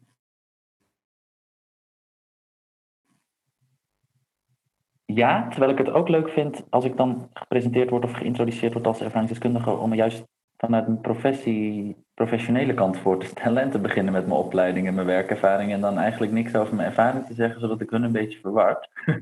Ja, 5.15 5.49
terwijl 5.49 5.73
ik 5.73 5.79
het 5.79 5.91
ook 5.91 6.09
leuk 6.09 6.29
vind 6.29 6.65
als 6.71 6.85
ik 6.85 6.97
dan 6.97 7.29
gepresenteerd 7.33 7.91
word 7.91 8.05
of 8.05 8.13
geïntroduceerd 8.13 8.73
word 8.73 8.87
als 8.87 9.01
ervaringsdeskundige, 9.01 9.71
om 9.71 9.89
me 9.89 9.97
juist 9.97 10.25
vanuit 10.57 10.87
een 10.87 11.01
professie, 11.01 11.97
professionele 12.15 12.75
kant 12.75 12.99
voor 12.99 13.19
te 13.19 13.27
stellen 13.27 13.63
en 13.63 13.71
te 13.71 13.79
beginnen 13.79 14.13
met 14.13 14.27
mijn 14.27 14.39
opleiding 14.39 14.87
en 14.87 14.95
mijn 14.95 15.07
werkervaring 15.07 15.73
en 15.73 15.81
dan 15.81 15.99
eigenlijk 15.99 16.33
niks 16.33 16.55
over 16.55 16.75
mijn 16.75 16.89
ervaring 16.89 17.27
te 17.27 17.35
zeggen, 17.35 17.61
zodat 17.61 17.81
ik 17.81 17.91
hun 17.91 18.03
een 18.03 18.13
beetje 18.13 18.39
verward. 18.41 18.89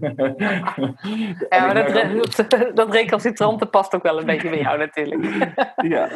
ja, 1.50 1.66
maar 1.66 1.74
dat, 1.74 2.74
dat, 2.74 2.92
recalcitrante 2.92 3.66
past 3.66 3.94
ook 3.94 4.02
wel 4.02 4.18
een 4.18 4.26
beetje 4.26 4.48
bij 4.48 4.60
jou 4.60 4.78
natuurlijk. 4.86 5.24
ja, 5.76 6.08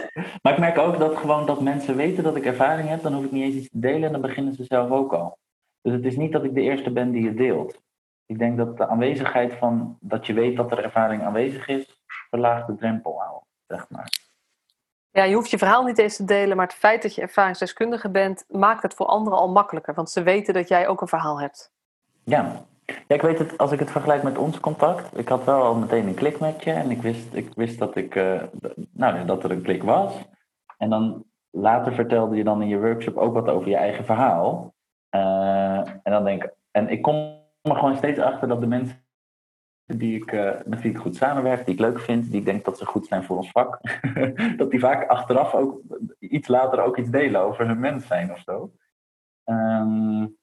maar 0.43 0.53
ik 0.53 0.59
merk 0.59 0.79
ook 0.79 0.99
dat 0.99 1.17
gewoon 1.17 1.47
dat 1.47 1.61
mensen 1.61 1.97
weten 1.97 2.23
dat 2.23 2.37
ik 2.37 2.45
ervaring 2.45 2.89
heb, 2.89 3.03
dan 3.03 3.13
hoef 3.13 3.25
ik 3.25 3.33
niet 3.33 3.45
eens 3.45 3.55
iets 3.55 3.71
te 3.71 3.81
delen 3.81 4.05
en 4.05 4.13
dan 4.13 4.21
beginnen 4.21 4.55
ze 4.55 4.65
zelf 4.65 4.91
ook 4.91 5.13
al. 5.13 5.39
Dus 5.83 5.93
het 5.93 6.05
is 6.05 6.17
niet 6.17 6.33
dat 6.33 6.45
ik 6.45 6.55
de 6.55 6.61
eerste 6.61 6.91
ben 6.91 7.11
die 7.11 7.27
het 7.27 7.37
deelt. 7.37 7.83
Ik 8.27 8.39
denk 8.39 8.57
dat 8.57 8.77
de 8.77 8.89
aanwezigheid 8.89 9.53
van 9.53 9.97
dat 10.01 10.27
je 10.27 10.33
weet 10.33 10.57
dat 10.57 10.71
er 10.71 10.85
ervaring 10.85 11.23
aanwezig 11.23 11.69
is, 11.69 12.03
verlaagt 12.31 12.67
de 12.67 12.75
drempel 12.75 13.23
al, 13.23 13.47
zeg 13.67 13.91
maar. 13.91 14.23
Ja, 15.11 15.25
je 15.25 15.35
hoeft 15.35 15.51
je 15.51 15.59
verhaal 15.59 15.85
niet 15.85 15.99
eens 15.99 16.17
te 16.17 16.25
delen, 16.25 16.57
maar 16.57 16.67
het 16.67 16.75
feit 16.75 17.03
dat 17.03 17.15
je 17.15 17.21
ervaringsdeskundige 17.21 18.11
bent, 18.11 18.45
maakt 18.49 18.83
het 18.83 18.95
voor 18.95 19.07
anderen 19.07 19.39
al 19.39 19.49
makkelijker. 19.49 19.95
Want 19.95 20.11
ze 20.11 20.23
weten 20.23 20.55
dat 20.55 20.69
jij 20.69 20.89
ook 20.89 21.01
een 21.01 21.09
verhaal 21.09 21.41
hebt. 21.41 21.73
Ja, 22.25 22.53
ja 22.85 23.15
ik 23.15 23.23
weet 23.23 23.39
het, 23.39 23.59
als 23.59 23.73
ik 23.73 23.79
het 23.79 23.91
vergelijk 23.91 24.23
met 24.23 24.39
ons 24.39 24.61
contact. 24.61 25.19
Ik 25.19 25.29
had 25.29 25.45
wel 25.45 25.63
al 25.63 25.75
meteen 25.75 26.07
een 26.07 26.15
klik 26.15 26.41
met 26.41 26.65
je 26.65 26.73
en 26.73 26.91
ik 26.91 27.03
wist, 27.03 27.35
ik 27.35 27.53
wist 27.55 27.79
dat, 27.79 27.97
ik, 27.97 28.15
uh, 28.15 28.43
nou, 28.93 29.25
dat 29.25 29.45
er 29.45 29.51
een 29.51 29.63
klik 29.63 29.83
was. 29.83 30.15
En 30.79 30.91
dan 30.91 31.25
later 31.51 31.95
vertelde 31.95 32.37
je 32.37 32.45
dan 32.45 32.63
in 32.63 32.69
je 32.69 32.81
workshop 32.81 33.17
ook 33.17 33.35
wat 33.35 33.49
over 33.49 33.69
je 33.69 33.77
eigen 33.77 34.05
verhaal. 34.05 34.75
Uh, 35.11 35.79
en 35.79 36.13
dan 36.13 36.25
denk 36.25 36.45
ik, 36.45 36.55
en 36.71 36.89
ik 36.89 37.03
kom 37.03 37.43
er 37.71 37.77
gewoon 37.77 37.97
steeds 37.97 38.19
achter 38.19 38.49
dat 38.49 38.61
de 38.61 38.67
mensen 38.67 39.05
die 39.87 40.23
ik, 40.23 40.33
uh, 40.33 40.61
met 40.65 40.81
wie 40.81 40.91
ik 40.91 40.99
goed 40.99 41.17
samenwerk, 41.17 41.65
die 41.65 41.75
ik 41.75 41.81
leuk 41.81 42.01
vind, 42.01 42.31
die 42.31 42.41
ik 42.41 42.45
denk 42.45 42.65
dat 42.65 42.79
ze 42.79 42.87
goed 42.87 43.07
zijn 43.07 43.25
voor 43.25 43.37
ons 43.37 43.51
vak, 43.51 43.81
dat 44.57 44.71
die 44.71 44.81
vaak 44.81 45.09
achteraf 45.09 45.55
ook 45.55 45.81
iets 46.19 46.49
later 46.49 46.83
ook 46.83 46.97
iets 46.97 47.11
delen 47.11 47.41
over 47.41 47.67
hun 47.67 47.81
mens 47.81 48.07
zijn 48.07 48.33
of 48.33 48.39
zo. 48.39 48.73
Um, 49.45 50.37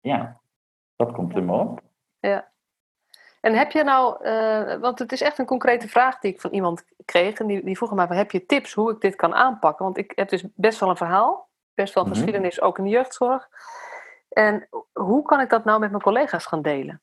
ja, 0.00 0.40
dat 0.96 1.12
komt 1.12 1.34
er 1.34 1.44
maar 1.44 1.60
op. 1.60 1.80
Ja. 2.18 2.52
En 3.40 3.54
heb 3.54 3.70
je 3.70 3.84
nou, 3.84 4.26
uh, 4.26 4.74
want 4.74 4.98
het 4.98 5.12
is 5.12 5.20
echt 5.20 5.38
een 5.38 5.46
concrete 5.46 5.88
vraag 5.88 6.18
die 6.18 6.32
ik 6.32 6.40
van 6.40 6.50
iemand 6.50 6.84
kreeg, 7.04 7.38
en 7.38 7.46
die, 7.46 7.64
die 7.64 7.76
vroeg 7.76 7.94
me: 7.94 8.14
heb 8.14 8.30
je 8.30 8.46
tips 8.46 8.72
hoe 8.72 8.90
ik 8.90 9.00
dit 9.00 9.16
kan 9.16 9.34
aanpakken? 9.34 9.84
Want 9.84 9.98
ik 9.98 10.12
heb 10.14 10.28
dus 10.28 10.44
best 10.54 10.80
wel 10.80 10.88
een 10.88 10.96
verhaal, 10.96 11.48
best 11.74 11.94
wel 11.94 12.02
een 12.02 12.08
mhm. 12.08 12.18
geschiedenis, 12.18 12.60
ook 12.60 12.78
in 12.78 12.84
de 12.84 12.90
jeugdzorg. 12.90 13.48
En 14.34 14.68
hoe 14.92 15.22
kan 15.22 15.40
ik 15.40 15.50
dat 15.50 15.64
nou 15.64 15.80
met 15.80 15.90
mijn 15.90 16.02
collega's 16.02 16.46
gaan 16.46 16.62
delen? 16.62 17.00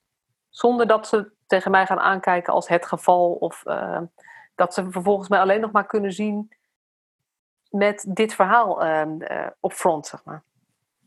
Zonder 0.50 0.88
dat 0.88 1.08
ze 1.08 1.32
tegen 1.46 1.72
mij 1.72 1.86
gaan 1.86 2.00
aankijken 2.00 2.54
als 2.54 2.68
het 2.68 2.86
geval. 2.86 3.32
Of 3.32 3.64
uh, 3.66 4.02
dat 4.56 4.74
ze 4.74 4.92
vervolgens 4.92 5.30
mij 5.30 5.40
alleen 5.40 5.62
nog 5.62 5.72
maar 5.72 5.86
kunnen 5.86 6.14
zien 6.14 6.52
met 7.70 8.06
dit 8.08 8.34
verhaal 8.34 8.86
uh, 8.86 9.48
op 9.60 9.74
front, 9.74 10.08
zeg 10.08 10.24
maar. 10.24 10.44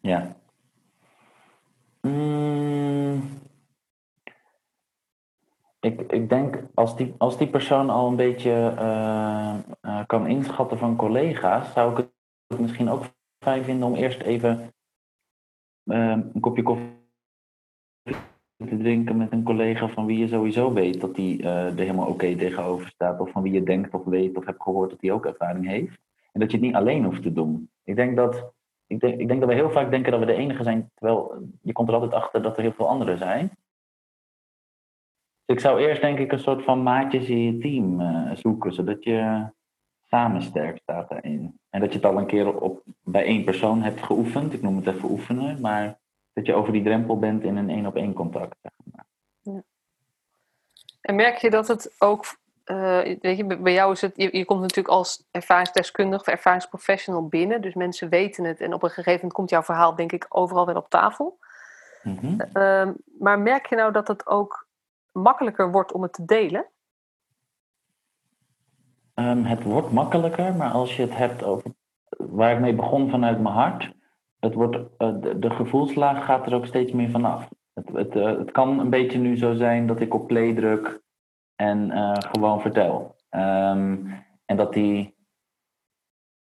Ja. 0.00 0.36
Mm. 2.00 3.42
Ik, 5.80 6.12
ik 6.12 6.28
denk 6.28 6.58
als 6.74 6.96
die, 6.96 7.14
als 7.18 7.38
die 7.38 7.48
persoon 7.48 7.90
al 7.90 8.08
een 8.08 8.16
beetje 8.16 8.74
kan 10.06 10.26
inschatten 10.26 10.78
van 10.78 10.96
collega's, 10.96 11.72
zou 11.72 11.90
ik 11.90 12.08
het 12.46 12.60
misschien 12.60 12.90
ook 12.90 13.04
fijn 13.38 13.64
vinden 13.64 13.88
om 13.88 13.94
eerst 13.94 14.20
even 14.20 14.72
een 15.84 16.40
kopje 16.40 16.62
koffie 16.62 17.02
te 18.56 18.76
drinken 18.76 19.16
met 19.16 19.32
een 19.32 19.42
collega 19.42 19.88
van 19.88 20.06
wie 20.06 20.18
je 20.18 20.28
sowieso 20.28 20.72
weet 20.72 21.00
dat 21.00 21.14
die 21.14 21.42
uh, 21.42 21.66
er 21.66 21.78
helemaal 21.78 22.08
oké 22.08 22.36
tegenover 22.36 22.88
staat. 22.88 23.20
Of 23.20 23.30
van 23.30 23.42
wie 23.42 23.52
je 23.52 23.62
denkt 23.62 23.94
of 23.94 24.04
weet 24.04 24.36
of 24.36 24.44
hebt 24.44 24.62
gehoord 24.62 24.90
dat 24.90 25.00
die 25.00 25.12
ook 25.12 25.26
ervaring 25.26 25.66
heeft. 25.66 25.98
En 26.32 26.40
dat 26.40 26.50
je 26.50 26.56
het 26.56 26.66
niet 26.66 26.74
alleen 26.74 27.04
hoeft 27.04 27.22
te 27.22 27.32
doen. 27.32 27.70
Ik 27.84 27.96
denk 27.96 28.16
dat, 28.16 28.52
ik 28.86 29.00
denk, 29.00 29.20
ik 29.20 29.28
denk 29.28 29.40
dat 29.40 29.48
we 29.48 29.54
heel 29.54 29.70
vaak 29.70 29.90
denken 29.90 30.10
dat 30.10 30.20
we 30.20 30.26
de 30.26 30.34
enige 30.34 30.62
zijn, 30.62 30.90
terwijl 30.94 31.48
je 31.62 31.72
komt 31.72 31.88
er 31.88 31.94
altijd 31.94 32.12
achter 32.12 32.42
dat 32.42 32.56
er 32.56 32.62
heel 32.62 32.72
veel 32.72 32.88
anderen 32.88 33.18
zijn. 33.18 33.50
Dus 35.44 35.56
ik 35.56 35.60
zou 35.60 35.80
eerst 35.80 36.00
denk 36.00 36.18
ik 36.18 36.32
een 36.32 36.38
soort 36.38 36.62
van 36.62 36.82
maatjes 36.82 37.28
in 37.28 37.38
je 37.38 37.58
team 37.58 38.00
uh, 38.00 38.30
zoeken, 38.34 38.72
zodat 38.72 39.04
je 39.04 39.46
samen 40.08 40.42
sterk 40.42 40.78
staat 40.78 41.08
daarin. 41.08 41.58
En 41.70 41.80
dat 41.80 41.92
je 41.92 41.98
het 41.98 42.06
al 42.06 42.18
een 42.18 42.26
keer 42.26 42.60
op, 42.60 42.82
bij 43.02 43.24
één 43.24 43.44
persoon 43.44 43.82
hebt 43.82 44.02
geoefend. 44.02 44.52
Ik 44.52 44.62
noem 44.62 44.76
het 44.76 44.86
even 44.86 45.10
oefenen, 45.10 45.60
maar 45.60 45.98
dat 46.32 46.46
je 46.46 46.54
over 46.54 46.72
die 46.72 46.82
drempel 46.82 47.18
bent 47.18 47.42
in 47.42 47.56
een 47.56 47.70
één 47.70 47.86
op 47.86 47.96
één 47.96 48.12
contact. 48.12 48.56
Zeg 48.62 48.72
maar. 48.84 49.06
ja. 49.40 49.62
En 51.00 51.14
merk 51.14 51.36
je 51.36 51.50
dat 51.50 51.68
het 51.68 51.94
ook, 51.98 52.36
uh, 52.64 53.00
weet 53.20 53.36
je, 53.36 53.58
bij 53.58 53.72
jou 53.72 53.92
is 53.92 54.00
het, 54.00 54.12
je, 54.16 54.36
je, 54.36 54.44
komt 54.44 54.60
natuurlijk 54.60 54.94
als 54.94 55.26
ervaringsdeskundige 55.30 56.20
of 56.20 56.26
ervaringsprofessional 56.26 57.28
binnen, 57.28 57.62
dus 57.62 57.74
mensen 57.74 58.08
weten 58.08 58.44
het 58.44 58.60
en 58.60 58.74
op 58.74 58.82
een 58.82 58.88
gegeven 58.88 59.12
moment 59.12 59.32
komt 59.32 59.50
jouw 59.50 59.62
verhaal 59.62 59.94
denk 59.94 60.12
ik 60.12 60.26
overal 60.28 60.66
weer 60.66 60.76
op 60.76 60.88
tafel. 60.88 61.38
Mm 62.02 62.18
-hmm. 62.18 62.36
maar 63.18 63.38
merk 63.38 63.66
je 63.66 63.76
nou 63.76 63.92
dat 63.92 64.08
het 64.08 64.26
ook 64.26 64.68
makkelijker 65.12 65.70
wordt 65.70 65.92
om 65.92 66.02
het 66.02 66.12
te 66.12 66.24
delen? 66.24 66.66
Um, 69.14 69.44
het 69.44 69.62
wordt 69.62 69.90
makkelijker, 69.90 70.54
maar 70.54 70.70
als 70.70 70.96
je 70.96 71.02
het 71.02 71.16
hebt 71.16 71.44
over 71.44 71.70
waar 72.16 72.52
ik 72.52 72.60
mee 72.60 72.74
begon 72.74 73.10
vanuit 73.10 73.40
mijn 73.40 73.54
hart, 73.54 73.92
het 74.38 74.54
wordt, 74.54 74.76
uh, 74.76 75.14
de, 75.36 75.50
gevoelslaag 75.50 76.24
gaat 76.24 76.46
er 76.46 76.54
ook 76.54 76.66
steeds 76.66 76.92
meer 76.92 77.10
vanaf. 77.10 77.48
Het, 77.72 77.88
het, 77.88 78.16
uh, 78.16 78.38
het 78.38 78.50
kan 78.50 78.78
een 78.78 78.90
beetje 78.90 79.18
nu 79.18 79.36
zo 79.36 79.54
zijn 79.54 79.86
dat 79.86 80.00
ik 80.00 80.14
op 80.14 80.26
play 80.26 80.54
druk 80.54 81.02
en 81.56 81.90
uh, 81.90 82.12
gewoon 82.14 82.60
vertel. 82.60 83.16
Um, 83.30 84.22
en 84.44 84.56
dat 84.56 84.72
die. 84.72 85.14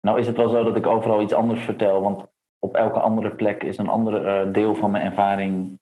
Nou 0.01 0.19
is 0.19 0.27
het 0.27 0.37
wel 0.37 0.49
zo 0.49 0.63
dat 0.63 0.75
ik 0.75 0.87
overal 0.87 1.21
iets 1.21 1.33
anders 1.33 1.61
vertel, 1.61 2.01
want 2.01 2.27
op 2.59 2.75
elke 2.75 2.99
andere 2.99 3.35
plek 3.35 3.63
is 3.63 3.77
een 3.77 3.89
ander 3.89 4.53
deel 4.53 4.75
van 4.75 4.91
mijn 4.91 5.05
ervaring 5.05 5.79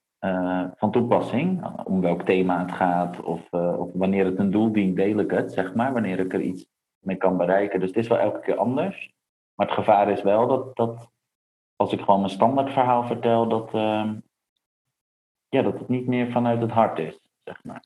van 0.76 0.92
toepassing. 0.92 1.66
Om 1.84 2.02
welk 2.02 2.22
thema 2.22 2.60
het 2.60 2.72
gaat 2.72 3.24
of, 3.24 3.52
of 3.52 3.90
wanneer 3.94 4.26
het 4.26 4.40
een 4.40 4.52
doel 4.52 4.72
dient, 4.72 4.96
deel 4.96 5.20
ik 5.20 5.32
het, 5.32 5.54
zeg 5.54 5.74
maar, 5.74 5.94
wanneer 5.94 6.20
ik 6.20 6.34
er 6.34 6.42
iets 6.42 6.66
mee 7.00 7.16
kan 7.16 7.38
bereiken. 7.38 7.80
Dus 7.80 7.90
het 7.90 7.98
is 7.98 8.08
wel 8.08 8.20
elke 8.20 8.40
keer 8.40 8.58
anders. 8.58 9.14
Maar 9.56 9.68
het 9.68 9.76
gevaar 9.76 10.10
is 10.10 10.22
wel 10.22 10.48
dat, 10.48 10.76
dat 10.76 11.12
als 11.76 11.94
ik 11.94 12.00
gewoon 12.00 12.20
mijn 12.20 12.32
standaard 12.32 12.72
verhaal 12.72 13.04
vertel, 13.04 13.48
dat, 13.48 13.74
uh, 13.74 14.12
ja, 15.50 15.62
dat 15.62 15.80
het 15.80 15.90
niet 15.90 16.08
meer 16.08 16.32
vanuit 16.32 16.62
het 16.62 16.72
hart 16.72 17.00
is, 17.00 17.20
zeg 17.44 17.64
maar. 17.64 17.84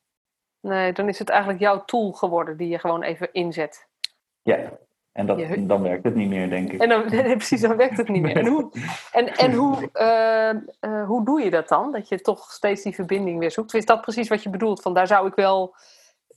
Nee, 0.60 0.94
dan 0.94 1.08
is 1.08 1.20
het 1.20 1.30
eigenlijk 1.30 1.60
jouw 1.60 1.86
tool 1.86 2.12
geworden 2.12 2.58
die 2.58 2.68
je 2.68 2.80
gewoon 2.80 3.04
even 3.04 3.34
inzet. 3.34 3.88
Ja, 4.42 4.78
en 5.14 5.26
dat, 5.26 5.40
dan 5.60 5.82
werkt 5.82 6.04
het 6.04 6.16
niet 6.16 6.30
meer, 6.30 6.50
denk 6.50 6.72
ik. 6.72 6.82
En 6.82 6.90
dan, 6.90 7.04
precies, 7.38 7.62
dan 7.62 7.76
werkt 7.76 7.98
het 7.98 8.08
niet 8.08 8.22
meer. 8.22 8.38
En, 8.38 8.48
hoe, 8.48 8.72
en, 9.12 9.36
en 9.36 9.54
hoe, 9.54 9.90
uh, 9.94 10.90
uh, 10.92 11.08
hoe 11.08 11.26
doe 11.26 11.42
je 11.42 11.50
dat 11.50 11.68
dan? 11.68 11.92
Dat 11.92 12.08
je 12.08 12.22
toch 12.22 12.52
steeds 12.52 12.84
die 12.84 12.96
verbinding 12.96 13.40
weer 13.40 13.52
zoekt? 13.52 13.74
Is 13.74 13.86
dat 13.86 14.02
precies 14.02 14.28
wat 14.28 14.44
je 14.44 14.50
bedoelt? 14.50 14.82
Van 14.82 14.94
daar 14.94 15.08
zou 15.08 15.28
ik 15.28 15.36
wel, 15.36 15.76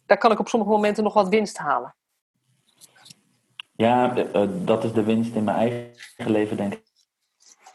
daar 0.06 0.18
kan 0.18 0.33
ik 0.33 0.38
op 0.38 0.49
sommige 0.49 0.73
momenten 0.73 1.04
nog 1.04 1.14
wat 1.14 1.28
winst 1.28 1.59
halen. 1.59 1.95
Ja, 3.73 4.14
dat 4.64 4.85
is 4.85 4.92
de 4.92 5.02
winst 5.02 5.35
in 5.35 5.45
mijn 5.45 5.56
eigen 5.56 6.30
leven, 6.30 6.56
denk 6.56 6.83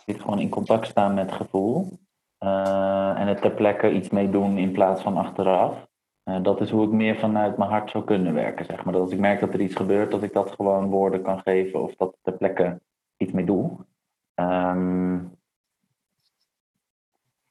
ik 0.05 0.21
gewoon 0.21 0.39
in 0.39 0.49
contact 0.49 0.87
staan 0.87 1.13
met 1.13 1.31
gevoel. 1.31 1.99
En 2.37 3.27
het 3.27 3.41
ter 3.41 3.51
plekke 3.51 3.91
iets 3.91 4.09
mee 4.09 4.29
doen 4.29 4.57
in 4.57 4.71
plaats 4.71 5.01
van 5.01 5.17
achteraf. 5.17 5.90
Uh, 6.31 6.43
dat 6.43 6.61
is 6.61 6.69
hoe 6.69 6.85
ik 6.85 6.91
meer 6.91 7.15
vanuit 7.15 7.57
mijn 7.57 7.69
hart 7.69 7.89
zou 7.89 8.03
kunnen 8.03 8.33
werken, 8.33 8.65
zeg 8.65 8.83
maar. 8.83 8.93
Dat 8.93 9.01
als 9.01 9.11
ik 9.11 9.19
merk 9.19 9.39
dat 9.39 9.53
er 9.53 9.61
iets 9.61 9.75
gebeurt, 9.75 10.11
dat 10.11 10.23
ik 10.23 10.33
dat 10.33 10.51
gewoon 10.51 10.89
woorden 10.89 11.21
kan 11.21 11.41
geven 11.41 11.83
of 11.83 11.95
dat 11.95 12.15
ter 12.21 12.33
plekke 12.33 12.79
iets 13.17 13.31
mee 13.31 13.45
doe. 13.45 13.69
Um, 14.35 15.37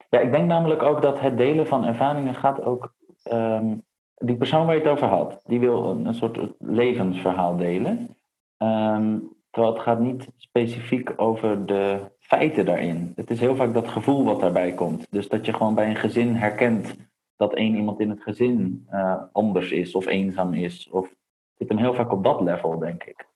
ja, 0.09 0.19
ik 0.19 0.31
denk 0.31 0.47
namelijk 0.47 0.83
ook 0.83 1.03
dat 1.03 1.21
het 1.21 1.37
delen 1.37 1.67
van 1.67 1.85
ervaringen 1.85 2.35
gaat 2.35 2.65
ook. 2.65 2.93
Um, 3.33 3.83
die 4.17 4.37
persoon 4.37 4.67
waar 4.67 4.75
je 4.75 4.81
het 4.81 4.91
over 4.91 5.07
had, 5.07 5.43
die 5.47 5.61
wil 5.61 5.91
een, 5.91 6.15
soort 6.15 6.39
levensverhaal 6.59 7.57
delen. 7.57 8.17
Um, 8.59 9.33
terwijl 9.51 9.75
het 9.75 9.83
gaat 9.83 10.01
niet 10.01 10.29
specifiek 10.37 11.13
over 11.17 11.67
de 11.67 12.01
feiten 12.19 12.65
daarin. 12.65 13.13
Het 13.17 13.31
is 13.31 13.41
heel 13.41 13.57
vaak 13.57 13.75
dat 13.75 13.89
gevoel 13.89 14.25
wat 14.25 14.41
daarbij 14.41 14.73
komt. 14.73 15.07
Dus 15.11 15.29
dat 15.29 15.47
je 15.47 15.53
gewoon 15.53 15.75
bij 15.75 15.89
een 15.89 15.97
gezin 15.97 16.35
herkent 16.35 16.97
dat 17.41 17.55
één 17.55 17.77
iemand 17.77 18.01
in 18.01 18.11
het 18.11 18.23
gezin 18.23 18.87
uh, 18.93 19.23
anders 19.33 19.71
is 19.71 19.95
of 19.95 20.07
eenzaam 20.07 20.55
is. 20.55 20.89
Of 20.91 21.15
zit 21.55 21.69
hem 21.69 21.79
heel 21.79 21.95
vaak 21.95 22.13
op 22.13 22.25
dat 22.25 22.41
level, 22.41 22.79
denk 22.79 23.05
ik. 23.05 23.27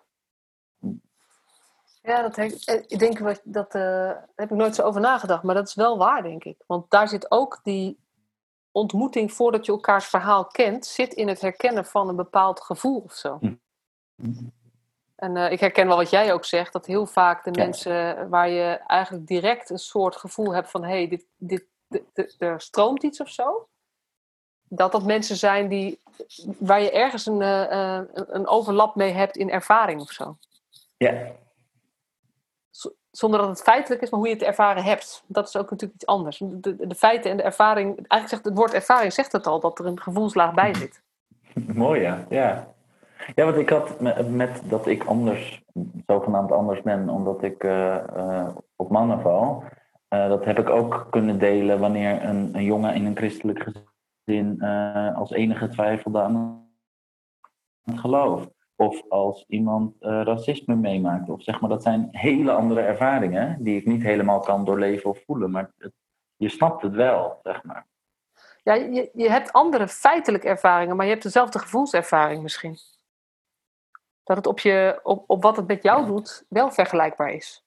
Ja, 2.03 2.23
dat 2.23 2.37
heb, 2.37 2.51
eh, 2.51 2.83
ik 2.87 2.99
denk 2.99 3.41
dat, 3.45 3.75
uh, 3.75 4.13
heb 4.35 4.51
ik 4.51 4.57
nooit 4.57 4.75
zo 4.75 4.83
over 4.83 5.01
nagedacht, 5.01 5.43
maar 5.43 5.55
dat 5.55 5.69
is 5.69 5.75
wel 5.75 5.99
waar, 5.99 6.23
denk 6.23 6.45
ik. 6.45 6.57
Want 6.67 6.91
daar 6.91 7.09
zit 7.09 7.31
ook 7.31 7.61
die 7.63 7.99
ontmoeting 8.71 9.33
voordat 9.33 9.67
je 9.67 9.73
elkaars 9.73 10.07
verhaal 10.07 10.47
kent, 10.47 10.87
zit 10.87 11.15
in 11.15 11.29
het 11.29 11.41
herkennen 11.41 11.85
van 11.85 12.09
een 12.09 12.17
bepaald 12.17 12.61
gevoel 12.61 13.01
of 13.01 13.13
zo. 13.13 13.39
Hm. 13.41 13.55
En 15.15 15.37
uh, 15.37 15.51
ik 15.51 15.61
herken 15.61 15.87
wel 15.87 15.97
wat 15.97 16.11
jij 16.11 16.33
ook 16.33 16.45
zegt, 16.45 16.73
dat 16.73 16.87
heel 16.87 17.07
vaak 17.07 17.45
de 17.45 17.51
mensen 17.51 18.29
waar 18.29 18.49
je 18.49 18.65
eigenlijk 18.87 19.27
direct 19.27 19.71
een 19.71 19.79
soort 19.79 20.17
gevoel 20.17 20.55
hebt 20.55 20.71
van 20.71 20.83
hé, 20.83 20.89
hey, 20.89 21.09
dit, 21.09 21.27
dit, 21.37 21.67
dit, 21.89 22.35
er 22.39 22.61
stroomt 22.61 23.03
iets 23.03 23.21
of 23.21 23.29
zo, 23.29 23.69
dat 24.77 24.93
dat 24.93 25.05
mensen 25.05 25.37
zijn 25.37 25.69
die, 25.69 26.01
waar 26.59 26.83
je 26.83 26.91
ergens 26.91 27.27
een, 27.27 27.41
uh, 27.41 28.01
een 28.15 28.47
overlap 28.47 28.95
mee 28.95 29.13
hebt 29.13 29.37
in 29.37 29.51
ervaring 29.51 30.01
of 30.01 30.11
zo. 30.11 30.37
Ja. 30.97 31.33
Zonder 33.11 33.41
dat 33.41 33.49
het 33.49 33.63
feitelijk 33.63 34.03
is, 34.03 34.11
maar 34.11 34.21
hoe 34.21 34.29
je 34.29 34.35
het 34.35 34.43
ervaren 34.43 34.83
hebt. 34.83 35.25
Dat 35.27 35.49
is 35.49 35.57
ook 35.57 35.71
natuurlijk 35.71 36.01
iets 36.01 36.07
anders. 36.07 36.43
De, 36.45 36.87
de 36.87 36.95
feiten 36.95 37.31
en 37.31 37.37
de 37.37 37.43
ervaring, 37.43 37.87
eigenlijk 37.87 38.29
zegt 38.29 38.45
het 38.45 38.55
woord 38.55 38.75
ervaring 38.75 39.13
zegt 39.13 39.33
het 39.33 39.47
al, 39.47 39.61
dat 39.61 39.79
er 39.79 39.87
een 39.87 40.01
gevoelslaag 40.01 40.55
bij 40.55 40.75
zit. 40.75 41.03
Mooi 41.75 42.01
ja, 42.01 42.25
ja. 42.29 42.73
Ja, 43.35 43.45
want 43.45 43.57
ik 43.57 43.69
had 43.69 44.01
met, 44.01 44.31
met, 44.31 44.63
dat 44.65 44.87
ik 44.87 45.05
anders, 45.05 45.63
zogenaamd 46.07 46.53
anders 46.53 46.83
ben, 46.83 47.09
omdat 47.09 47.43
ik 47.43 47.65
uh, 47.65 47.97
uh, 48.17 48.49
op 48.77 48.91
mannen 48.91 49.21
val. 49.21 49.65
Uh, 50.09 50.29
dat 50.29 50.45
heb 50.45 50.59
ik 50.59 50.69
ook 50.69 51.07
kunnen 51.11 51.39
delen 51.39 51.79
wanneer 51.79 52.25
een, 52.25 52.51
een 52.53 52.65
jongen 52.65 52.95
in 52.95 53.07
een 53.07 53.17
christelijk 53.17 53.63
gezin 53.63 53.94
als 55.15 55.31
enige 55.31 55.69
twijfelde 55.69 56.21
aan 56.21 56.69
het 57.83 58.01
geloof. 58.01 58.49
Of 58.77 59.03
als 59.09 59.45
iemand 59.49 59.97
racisme 59.99 60.75
meemaakt. 60.77 61.29
Of 61.29 61.43
zeg 61.43 61.61
maar, 61.61 61.71
dat 61.71 61.83
zijn 61.83 62.09
hele 62.11 62.53
andere 62.53 62.81
ervaringen 62.81 63.63
die 63.63 63.77
ik 63.77 63.87
niet 63.87 64.03
helemaal 64.03 64.41
kan 64.41 64.65
doorleven 64.65 65.11
of 65.11 65.23
voelen. 65.25 65.51
Maar 65.51 65.73
het, 65.79 65.93
je 66.37 66.49
snapt 66.49 66.83
het 66.83 66.95
wel, 66.95 67.39
zeg 67.43 67.63
maar. 67.63 67.87
Ja, 68.63 68.75
je, 68.75 69.11
je 69.15 69.31
hebt 69.31 69.53
andere 69.53 69.89
feitelijke 69.89 70.49
ervaringen, 70.49 70.97
maar 70.97 71.05
je 71.05 71.11
hebt 71.11 71.23
dezelfde 71.23 71.59
gevoelservaring 71.59 72.43
misschien 72.43 72.79
dat 74.23 74.37
het 74.37 74.47
op, 74.47 74.59
je, 74.59 75.01
op, 75.03 75.31
op 75.31 75.43
wat 75.43 75.57
het 75.57 75.67
met 75.67 75.83
jou 75.83 76.07
doet 76.07 76.45
wel 76.49 76.71
vergelijkbaar 76.71 77.33
is. 77.33 77.65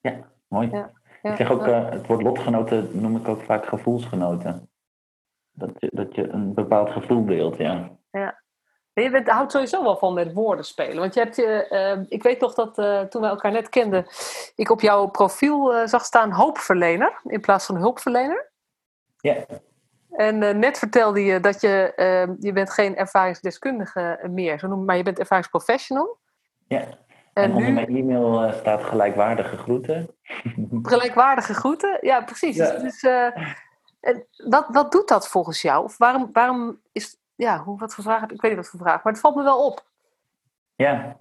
Ja, 0.00 0.30
mooi. 0.48 0.70
Ja, 0.70 0.92
ik 1.22 1.36
zeg 1.36 1.50
ook, 1.50 1.66
uh, 1.66 1.90
het 1.90 2.06
woord 2.06 2.22
lotgenoten 2.22 2.88
noem 2.92 3.16
ik 3.16 3.28
ook 3.28 3.42
vaak 3.42 3.66
gevoelsgenoten. 3.66 4.70
Dat 5.52 5.70
je, 5.78 5.90
dat 5.92 6.14
je 6.14 6.28
een 6.28 6.54
bepaald 6.54 6.90
gevoel 6.90 7.26
deelt, 7.26 7.56
ja. 7.56 7.90
Ja. 8.10 8.42
Je 8.92 9.10
bent, 9.10 9.28
houdt 9.28 9.52
sowieso 9.52 9.82
wel 9.82 9.96
van 9.96 10.14
met 10.14 10.32
woorden 10.32 10.64
spelen. 10.64 10.98
Want 10.98 11.14
je 11.14 11.20
hebt 11.20 11.36
je, 11.36 11.66
uh, 11.70 12.04
ik 12.08 12.22
weet 12.22 12.40
nog 12.40 12.54
dat 12.54 12.78
uh, 12.78 13.00
toen 13.00 13.22
we 13.22 13.28
elkaar 13.28 13.52
net 13.52 13.68
kenden, 13.68 14.06
ik 14.54 14.70
op 14.70 14.80
jouw 14.80 15.06
profiel 15.06 15.88
zag 15.88 16.04
staan 16.04 16.32
hoopverlener 16.32 17.20
in 17.24 17.40
plaats 17.40 17.66
van 17.66 17.76
hulpverlener. 17.76 18.50
Ja. 19.16 19.36
En 20.10 20.38
net 20.58 20.78
vertelde 20.78 21.24
je 21.24 21.40
dat 21.40 21.60
je, 21.60 21.92
uh, 21.96 22.36
je 22.38 22.52
bent 22.52 22.70
geen 22.70 22.96
ervaringsdeskundige 22.96 24.28
meer, 24.30 24.68
maar 24.68 24.96
je 24.96 25.02
bent 25.02 25.18
ervaringsprofessional. 25.18 26.18
Ja, 26.66 26.84
en, 27.38 27.44
en 27.44 27.52
onder 27.52 27.68
nu... 27.68 27.74
mijn 27.74 27.96
e-mail 27.96 28.44
uh, 28.44 28.52
staat 28.52 28.82
gelijkwaardige 28.84 29.56
groeten. 29.56 30.08
Gelijkwaardige 30.82 31.54
groeten, 31.54 31.98
ja 32.00 32.20
precies. 32.20 32.56
Ja. 32.56 32.70
Dus, 32.70 33.00
dus 33.00 33.10
wat, 34.48 34.66
wat 34.68 34.92
doet 34.92 35.08
dat 35.08 35.28
volgens 35.28 35.62
jou? 35.62 35.84
Of 35.84 35.98
waarom, 35.98 36.28
waarom 36.32 36.80
is, 36.92 37.16
ja, 37.34 37.62
hoe, 37.62 37.78
wat 37.78 37.94
voor 37.94 38.04
vraag 38.04 38.20
heb 38.20 38.28
ik? 38.28 38.36
Ik 38.36 38.42
weet 38.42 38.50
niet 38.50 38.60
wat 38.60 38.70
voor 38.70 38.80
vraag, 38.80 39.02
maar 39.02 39.12
het 39.12 39.22
valt 39.22 39.34
me 39.34 39.42
wel 39.42 39.66
op. 39.66 39.86
Ja, 40.74 41.16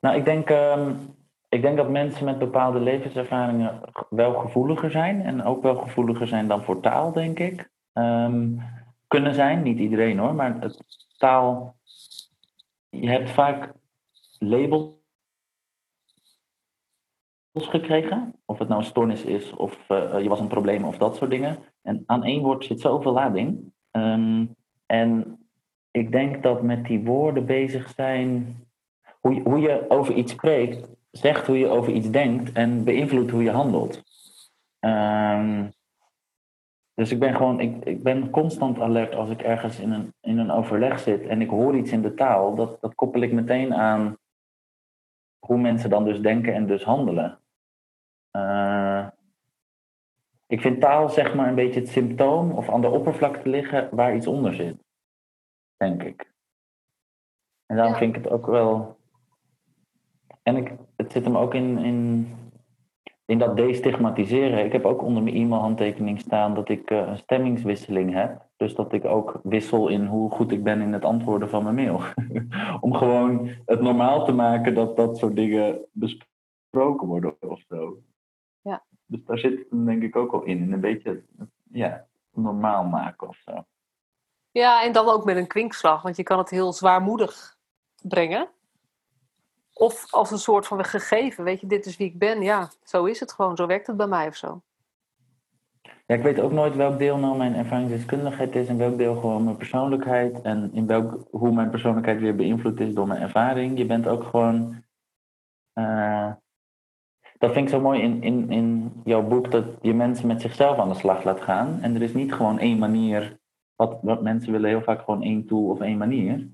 nou 0.00 0.16
ik 0.16 0.24
denk, 0.24 0.50
um, 0.50 1.16
ik 1.48 1.62
denk 1.62 1.76
dat 1.76 1.88
mensen 1.88 2.24
met 2.24 2.38
bepaalde 2.38 2.80
levenservaringen 2.80 3.80
wel 4.10 4.34
gevoeliger 4.34 4.90
zijn. 4.90 5.24
En 5.24 5.44
ook 5.44 5.62
wel 5.62 5.76
gevoeliger 5.76 6.26
zijn 6.26 6.48
dan 6.48 6.64
voor 6.64 6.80
taal, 6.80 7.12
denk 7.12 7.38
ik 7.38 7.70
um, 7.92 8.62
kunnen 9.06 9.34
zijn. 9.34 9.62
Niet 9.62 9.78
iedereen 9.78 10.18
hoor, 10.18 10.34
maar 10.34 10.60
het 10.60 10.84
taal. 11.18 11.76
Je 12.88 13.08
hebt 13.08 13.30
vaak 13.30 13.72
labels 14.38 14.97
gekregen. 17.66 18.34
Of 18.44 18.58
het 18.58 18.68
nou 18.68 18.80
een 18.80 18.86
stoornis 18.86 19.22
is, 19.22 19.52
of 19.52 19.78
uh, 19.88 20.22
je 20.22 20.28
was 20.28 20.40
een 20.40 20.46
probleem, 20.46 20.84
of 20.84 20.98
dat 20.98 21.16
soort 21.16 21.30
dingen. 21.30 21.58
En 21.82 22.02
aan 22.06 22.24
één 22.24 22.42
woord 22.42 22.64
zit 22.64 22.80
zoveel 22.80 23.12
lading. 23.12 23.72
Um, 23.90 24.54
en 24.86 25.38
ik 25.90 26.12
denk 26.12 26.42
dat 26.42 26.62
met 26.62 26.84
die 26.84 27.04
woorden 27.04 27.46
bezig 27.46 27.88
zijn. 27.88 28.56
Hoe 29.20 29.34
je, 29.34 29.40
hoe 29.40 29.60
je 29.60 29.84
over 29.88 30.14
iets 30.14 30.32
spreekt, 30.32 30.88
zegt 31.10 31.46
hoe 31.46 31.58
je 31.58 31.68
over 31.68 31.92
iets 31.92 32.10
denkt 32.10 32.52
en 32.52 32.84
beïnvloedt 32.84 33.30
hoe 33.30 33.42
je 33.42 33.50
handelt. 33.50 34.02
Um, 34.80 35.72
dus 36.94 37.10
ik 37.10 37.18
ben 37.18 37.34
gewoon, 37.34 37.60
ik, 37.60 37.84
ik 37.84 38.02
ben 38.02 38.30
constant 38.30 38.80
alert 38.80 39.14
als 39.14 39.30
ik 39.30 39.42
ergens 39.42 39.78
in 39.80 39.92
een, 39.92 40.14
in 40.20 40.38
een 40.38 40.50
overleg 40.50 40.98
zit 40.98 41.26
en 41.26 41.40
ik 41.40 41.48
hoor 41.48 41.76
iets 41.76 41.90
in 41.90 42.02
de 42.02 42.14
taal. 42.14 42.54
Dat, 42.54 42.80
dat 42.80 42.94
koppel 42.94 43.20
ik 43.20 43.32
meteen 43.32 43.74
aan 43.74 44.16
hoe 45.38 45.58
mensen 45.58 45.90
dan 45.90 46.04
dus 46.04 46.20
denken 46.20 46.54
en 46.54 46.66
dus 46.66 46.82
handelen. 46.82 47.38
Uh, 48.32 49.06
ik 50.46 50.60
vind 50.60 50.80
taal 50.80 51.08
zeg 51.08 51.34
maar 51.34 51.48
een 51.48 51.54
beetje 51.54 51.80
het 51.80 51.88
symptoom 51.88 52.50
of 52.50 52.68
aan 52.68 52.80
de 52.80 52.90
oppervlakte 52.90 53.48
liggen 53.48 53.88
waar 53.90 54.16
iets 54.16 54.26
onder 54.26 54.54
zit. 54.54 54.76
Denk 55.76 56.02
ik. 56.02 56.32
En 57.66 57.76
daarom 57.76 57.92
ja. 57.92 57.98
vind 57.98 58.16
ik 58.16 58.22
het 58.24 58.32
ook 58.32 58.46
wel. 58.46 58.98
En 60.42 60.56
ik, 60.56 60.72
het 60.96 61.12
zit 61.12 61.24
hem 61.24 61.36
ook 61.36 61.54
in, 61.54 61.78
in 61.78 62.26
in 63.28 63.38
dat 63.38 63.56
destigmatiseren, 63.56 64.64
ik 64.64 64.72
heb 64.72 64.84
ook 64.84 65.02
onder 65.02 65.22
mijn 65.22 65.34
e-mailhandtekening 65.34 66.20
staan 66.20 66.54
dat 66.54 66.68
ik 66.68 66.90
uh, 66.90 66.98
een 66.98 67.16
stemmingswisseling 67.16 68.14
heb. 68.14 68.46
Dus 68.56 68.74
dat 68.74 68.92
ik 68.92 69.04
ook 69.04 69.40
wissel 69.42 69.88
in 69.88 70.06
hoe 70.06 70.30
goed 70.30 70.52
ik 70.52 70.64
ben 70.64 70.80
in 70.80 70.92
het 70.92 71.04
antwoorden 71.04 71.48
van 71.48 71.62
mijn 71.62 71.74
mail. 71.74 72.00
Om 72.80 72.94
gewoon 72.94 73.48
het 73.64 73.80
normaal 73.80 74.24
te 74.24 74.32
maken 74.32 74.74
dat 74.74 74.96
dat 74.96 75.18
soort 75.18 75.36
dingen 75.36 75.78
besproken 75.92 77.06
worden 77.06 77.36
of 77.40 77.60
zo. 77.68 77.98
Dus 79.08 79.24
daar 79.24 79.38
zit 79.38 79.66
denk 79.70 80.02
ik 80.02 80.16
ook 80.16 80.32
al 80.32 80.42
in. 80.42 80.58
In 80.58 80.72
een 80.72 80.80
beetje 80.80 81.22
ja, 81.70 82.06
normaal 82.34 82.84
maken 82.84 83.28
of 83.28 83.36
zo. 83.44 83.64
Ja, 84.50 84.84
en 84.84 84.92
dan 84.92 85.08
ook 85.08 85.24
met 85.24 85.36
een 85.36 85.46
kwinkslag, 85.46 86.02
want 86.02 86.16
je 86.16 86.22
kan 86.22 86.38
het 86.38 86.50
heel 86.50 86.72
zwaarmoedig 86.72 87.56
brengen. 88.02 88.48
Of 89.72 90.12
als 90.12 90.30
een 90.30 90.38
soort 90.38 90.66
van 90.66 90.84
gegeven, 90.84 91.44
weet 91.44 91.60
je, 91.60 91.66
dit 91.66 91.86
is 91.86 91.96
wie 91.96 92.06
ik 92.06 92.18
ben. 92.18 92.42
Ja, 92.42 92.70
zo 92.82 93.04
is 93.04 93.20
het 93.20 93.32
gewoon. 93.32 93.56
Zo 93.56 93.66
werkt 93.66 93.86
het 93.86 93.96
bij 93.96 94.06
mij 94.06 94.26
of 94.26 94.36
zo. 94.36 94.62
Ja, 95.82 96.14
ik 96.14 96.22
weet 96.22 96.40
ook 96.40 96.52
nooit 96.52 96.76
welk 96.76 96.98
deel 96.98 97.18
nou 97.18 97.36
mijn 97.36 97.54
ervaringsdeskundigheid 97.54 98.54
is 98.54 98.68
en 98.68 98.78
welk 98.78 98.98
deel 98.98 99.14
gewoon 99.14 99.44
mijn 99.44 99.56
persoonlijkheid. 99.56 100.40
En 100.42 100.70
in 100.72 100.86
welk, 100.86 101.26
hoe 101.30 101.52
mijn 101.52 101.70
persoonlijkheid 101.70 102.20
weer 102.20 102.36
beïnvloed 102.36 102.80
is 102.80 102.94
door 102.94 103.06
mijn 103.06 103.22
ervaring. 103.22 103.78
Je 103.78 103.86
bent 103.86 104.08
ook 104.08 104.24
gewoon. 104.24 104.84
Uh, 105.74 106.32
dat 107.38 107.52
vind 107.52 107.66
ik 107.66 107.74
zo 107.74 107.80
mooi 107.80 108.00
in, 108.00 108.22
in, 108.22 108.50
in 108.50 108.92
jouw 109.04 109.22
boek, 109.22 109.50
dat 109.50 109.64
je 109.80 109.94
mensen 109.94 110.26
met 110.26 110.40
zichzelf 110.40 110.78
aan 110.78 110.88
de 110.88 110.94
slag 110.94 111.24
laat 111.24 111.40
gaan. 111.40 111.78
En 111.82 111.94
er 111.94 112.02
is 112.02 112.14
niet 112.14 112.32
gewoon 112.32 112.58
één 112.58 112.78
manier. 112.78 113.38
Wat, 113.76 113.98
wat 114.02 114.22
mensen 114.22 114.52
willen 114.52 114.68
heel 114.68 114.82
vaak 114.82 115.04
gewoon 115.04 115.22
één 115.22 115.46
tool 115.46 115.68
of 115.68 115.80
één 115.80 115.98
manier. 115.98 116.48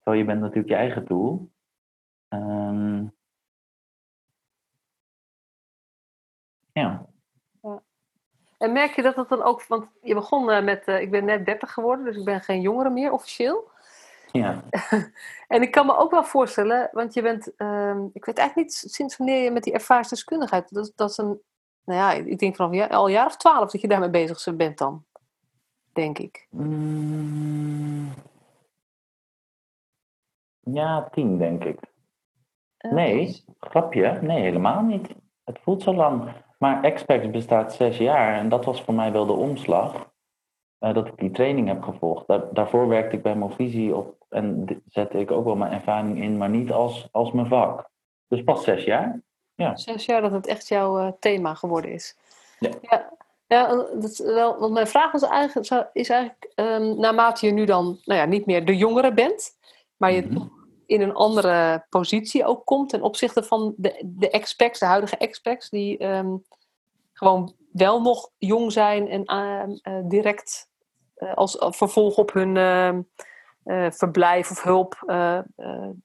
Terwijl 0.00 0.22
je 0.22 0.24
bent 0.24 0.40
natuurlijk 0.40 0.68
je 0.68 0.74
eigen 0.74 1.06
tool. 1.06 1.50
Um, 2.28 3.12
ja. 6.72 7.06
En 8.58 8.72
merk 8.72 8.96
je 8.96 9.02
dat 9.02 9.16
het 9.16 9.28
dan 9.28 9.42
ook, 9.42 9.66
want 9.66 9.86
je 10.02 10.14
begon 10.14 10.50
uh, 10.50 10.62
met, 10.64 10.88
uh, 10.88 11.00
ik 11.00 11.10
ben 11.10 11.24
net 11.24 11.46
30 11.46 11.72
geworden, 11.72 12.04
dus 12.04 12.16
ik 12.16 12.24
ben 12.24 12.40
geen 12.40 12.60
jongere 12.60 12.90
meer 12.90 13.12
officieel. 13.12 13.69
Ja. 14.32 14.62
en 15.54 15.62
ik 15.62 15.70
kan 15.70 15.86
me 15.86 15.96
ook 15.96 16.10
wel 16.10 16.24
voorstellen, 16.24 16.88
want 16.92 17.14
je 17.14 17.22
bent, 17.22 17.52
uh, 17.56 17.96
ik 18.12 18.24
weet 18.24 18.38
eigenlijk 18.38 18.68
niet 18.68 18.92
sinds 18.92 19.16
wanneer 19.16 19.42
je 19.42 19.50
met 19.50 19.62
die 19.62 19.72
ervaringsdeskundigheid, 19.72 20.74
dat, 20.74 20.92
dat 20.96 21.10
is 21.10 21.16
een, 21.16 21.40
nou 21.84 22.00
ja, 22.00 22.12
ik 22.12 22.38
denk 22.38 22.56
vanaf 22.56 22.72
ja, 22.72 22.86
al 22.86 23.06
een 23.06 23.12
jaar 23.12 23.26
of 23.26 23.36
twaalf 23.36 23.70
dat 23.70 23.80
je 23.80 23.88
daarmee 23.88 24.10
bezig 24.10 24.56
bent 24.56 24.78
dan, 24.78 25.04
denk 25.92 26.18
ik. 26.18 26.46
Mm. 26.50 28.12
Ja, 30.60 31.08
tien 31.10 31.38
denk 31.38 31.64
ik. 31.64 31.78
Nee, 32.78 33.44
grapje. 33.58 34.18
Nee, 34.22 34.40
helemaal 34.40 34.82
niet. 34.82 35.14
Het 35.44 35.58
voelt 35.62 35.82
zo 35.82 35.94
lang. 35.94 36.32
Maar 36.58 36.82
Expex 36.82 37.30
bestaat 37.30 37.74
zes 37.74 37.98
jaar 37.98 38.34
en 38.34 38.48
dat 38.48 38.64
was 38.64 38.82
voor 38.82 38.94
mij 38.94 39.12
wel 39.12 39.26
de 39.26 39.32
omslag. 39.32 40.09
Uh, 40.80 40.94
dat 40.94 41.06
ik 41.06 41.18
die 41.18 41.30
training 41.30 41.68
heb 41.68 41.82
gevolgd. 41.82 42.26
daarvoor 42.52 42.88
werkte 42.88 43.16
ik 43.16 43.22
bij 43.22 43.36
Movisie 43.36 43.96
op 43.96 44.16
en 44.28 44.66
zette 44.86 45.18
ik 45.18 45.30
ook 45.30 45.44
wel 45.44 45.56
mijn 45.56 45.72
ervaring 45.72 46.22
in, 46.22 46.36
maar 46.36 46.50
niet 46.50 46.72
als, 46.72 47.08
als 47.12 47.32
mijn 47.32 47.46
vak. 47.46 47.88
Dus 48.28 48.44
pas 48.44 48.64
zes 48.64 48.84
jaar. 48.84 49.20
Ja. 49.54 49.76
Zes 49.76 50.04
jaar 50.04 50.20
dat 50.20 50.32
het 50.32 50.46
echt 50.46 50.68
jouw 50.68 50.98
uh, 50.98 51.12
thema 51.18 51.54
geworden 51.54 51.92
is. 51.92 52.16
Ja. 52.58 52.70
ja. 52.80 53.18
Ja, 53.46 53.66
dat 53.94 54.16
wel, 54.16 54.58
want 54.58 54.72
mijn 54.72 54.86
vraag 54.86 55.12
was 55.12 55.22
eigenlijk, 55.22 55.88
is 55.92 56.08
eigenlijk, 56.08 56.52
um, 56.54 57.00
naarmate 57.00 57.46
je 57.46 57.52
nu 57.52 57.64
dan 57.64 57.98
nou 58.04 58.20
ja, 58.20 58.24
niet 58.24 58.46
meer 58.46 58.64
de 58.64 58.76
jongere 58.76 59.12
bent, 59.12 59.50
maar 59.96 60.12
je 60.12 60.22
mm 60.22 60.36
-hmm 60.36 60.60
in 60.90 61.00
een 61.00 61.14
andere 61.14 61.86
positie 61.88 62.44
ook 62.44 62.64
komt 62.64 62.88
ten 62.88 63.02
opzichte 63.02 63.42
van 63.42 63.74
de, 63.76 64.02
de 64.04 64.30
expats, 64.30 64.78
de 64.78 64.86
huidige 64.86 65.16
expats, 65.16 65.68
die 65.68 66.04
um, 66.04 66.42
gewoon 67.12 67.54
wel 67.72 68.02
nog 68.02 68.30
jong 68.38 68.72
zijn 68.72 69.08
en 69.08 69.22
uh, 69.26 69.94
uh, 69.94 70.08
direct 70.08 70.68
uh, 71.20 71.34
als 71.34 71.56
vervolg 71.58 72.16
op 72.16 72.32
hun 72.32 72.56
ehm, 72.56 73.02
verblijf 73.90 74.50
of 74.50 74.62
hulp 74.62 75.02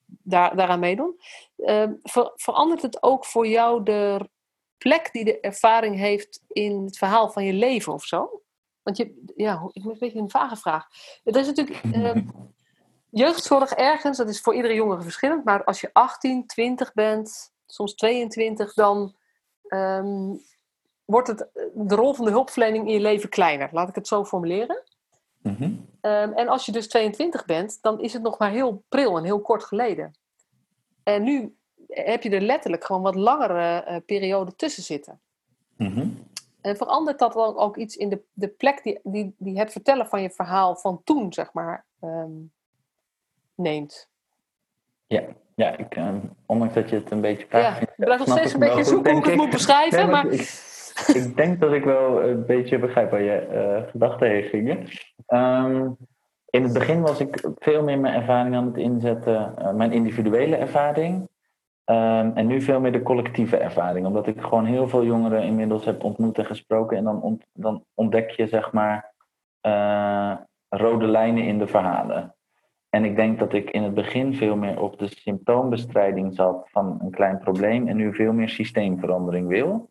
daar, 0.08 0.56
daaraan 0.56 0.80
meedoen. 0.80 1.20
Ehm, 1.58 1.94
ver, 2.04 2.32
verandert 2.36 2.82
het 2.82 3.04
ook 3.04 3.26
voor 3.26 3.48
jou 3.48 3.84
de 3.84 4.30
plek 4.78 5.10
die 5.12 5.26
de 5.26 5.40
ervaring 5.40 5.98
heeft 5.98 6.44
in 6.48 6.84
het 6.86 6.98
verhaal 6.98 7.30
van 7.30 7.46
je 7.46 7.54
leven 7.54 7.94
of 7.94 8.04
zo? 8.04 8.42
Want 8.84 8.98
je, 8.98 9.24
ja, 9.36 9.70
ik 9.72 9.84
moet 9.84 9.94
een 9.94 10.00
beetje 10.00 10.20
een 10.20 10.30
vage 10.30 10.56
vraag. 10.56 10.88
Er 11.24 11.38
is 11.38 11.46
natuurlijk 11.46 11.84
uh, 11.84 12.16
jeugdzorg 13.24 13.72
ergens, 13.72 14.18
dat 14.18 14.30
is 14.30 14.42
voor 14.42 14.56
iedere 14.56 14.74
jongere 14.74 15.02
verschillend. 15.02 15.44
Maar 15.44 15.64
als 15.64 15.82
je 15.82 15.90
18, 15.94 16.48
20 16.48 16.94
bent, 16.94 17.54
soms 17.66 17.94
22, 17.94 18.74
dan 18.74 19.16
ehm, 19.68 20.36
wordt 21.06 21.28
het, 21.28 21.50
de 21.74 21.96
rol 21.96 22.14
van 22.14 22.26
de 22.26 22.32
hulpverlening 22.32 22.88
in 22.88 22.94
je 22.94 23.00
leven 23.00 23.30
kleiner. 23.30 23.70
Laat 23.72 23.90
ik 23.90 23.96
het 23.96 24.08
zo 24.08 24.26
formuleren. 24.26 24.84
Mhm. 25.46 25.72
Ehm, 26.02 26.32
en 26.32 26.48
als 26.48 26.66
je 26.66 26.72
dus 26.72 26.88
22 26.88 27.46
bent, 27.46 27.82
dan 27.82 28.00
is 28.00 28.14
het 28.14 28.22
nog 28.22 28.38
maar 28.38 28.52
heel 28.52 28.84
pril 28.90 29.18
en 29.18 29.24
heel 29.24 29.42
kort 29.42 29.64
geleden. 29.64 30.12
En 31.04 31.24
nu 31.24 31.56
heb 31.88 32.24
je 32.24 32.30
er 32.30 32.42
letterlijk 32.42 32.84
gewoon 32.86 33.02
wat 33.02 33.16
langere 33.16 33.86
uh, 33.90 33.98
periode 34.06 34.56
tussen 34.56 34.84
zitten. 34.84 35.20
Mhm. 35.78 36.08
En 36.62 36.78
verandert 36.78 37.20
dat 37.20 37.34
dan 37.34 37.58
ook 37.58 37.78
iets 37.78 37.96
in 37.96 38.10
de, 38.10 38.22
de 38.34 38.48
plek 38.48 38.84
die, 38.84 39.00
die, 39.04 39.36
die 39.38 39.60
het 39.60 39.72
vertellen 39.72 40.08
van 40.08 40.22
je 40.22 40.30
verhaal 40.30 40.76
van 40.76 41.02
toen, 41.04 41.34
zeg 41.34 41.54
maar, 41.54 41.86
ehm, 42.00 42.32
neemt? 43.56 44.10
Ja, 45.08 45.24
ja 45.56 45.78
ik, 45.78 45.98
uh, 45.98 46.16
ondanks 46.46 46.74
dat 46.74 46.90
je 46.90 46.96
het 46.96 47.12
een 47.12 47.22
beetje 47.22 47.48
vraagt. 47.48 47.80
Ja, 47.80 47.88
ik 47.88 47.94
blijf 47.96 48.20
nog 48.26 48.38
steeds 48.38 48.54
een 48.54 48.60
beetje 48.60 48.84
zoeken 48.84 49.12
hoe 49.12 49.22
ik 49.22 49.26
het 49.26 49.36
moet 49.36 49.50
beschrijven. 49.50 50.10
maar... 50.10 50.26
Ik, 50.28 50.74
denk 51.36 51.60
dat 51.60 51.74
ik 51.74 51.84
wel 51.84 52.24
een 52.24 52.46
beetje 52.46 52.80
begrijp 52.80 53.12
waar 53.12 53.22
je 53.22 53.48
uh, 53.54 53.90
gedachten 53.90 54.30
heen 54.30 54.44
gingen. 54.44 54.88
Ehm, 55.26 55.90
in 56.50 56.64
het 56.64 56.74
begin 56.74 57.02
was 57.02 57.20
ik 57.20 57.50
veel 57.60 57.84
meer 57.84 58.00
mijn 58.00 58.14
ervaring 58.14 58.56
aan 58.56 58.66
het 58.66 58.78
inzetten, 58.78 59.54
uh, 59.60 59.72
mijn 59.72 59.92
individuele 59.92 60.56
ervaring. 60.56 61.28
Ehm, 61.84 62.32
en 62.34 62.48
nu 62.48 62.62
veel 62.62 62.80
meer 62.80 62.92
de 62.92 63.04
collectieve 63.04 63.58
ervaring, 63.58 64.06
omdat 64.06 64.28
ik 64.28 64.42
gewoon 64.42 64.66
heel 64.66 64.90
veel 64.90 65.04
jongeren 65.04 65.44
inmiddels 65.44 65.86
heb 65.86 66.04
ontmoet 66.04 66.38
en 66.38 66.46
gesproken. 66.46 66.98
En 66.98 67.04
dan, 67.04 67.42
dan 67.54 67.84
ontdek 67.94 68.30
je, 68.30 68.48
zeg 68.48 68.72
maar, 68.72 69.14
uh, 69.68 70.38
rode 70.70 71.08
lijnen 71.08 71.44
in 71.44 71.58
de 71.58 71.68
verhalen. 71.68 72.36
En 72.90 73.06
ik 73.06 73.16
denk 73.16 73.40
dat 73.40 73.54
ik 73.54 73.70
in 73.70 73.84
het 73.84 73.94
begin 73.94 74.34
veel 74.36 74.56
meer 74.56 74.82
op 74.82 75.00
de 75.00 75.08
symptoombestrijding 75.08 76.36
zat 76.36 76.70
van 76.72 76.98
een 77.02 77.12
klein 77.12 77.38
probleem 77.38 77.88
en 77.88 77.96
nu 77.96 78.14
veel 78.14 78.34
meer 78.34 78.50
systeemverandering 78.50 79.48
wil. 79.48 79.90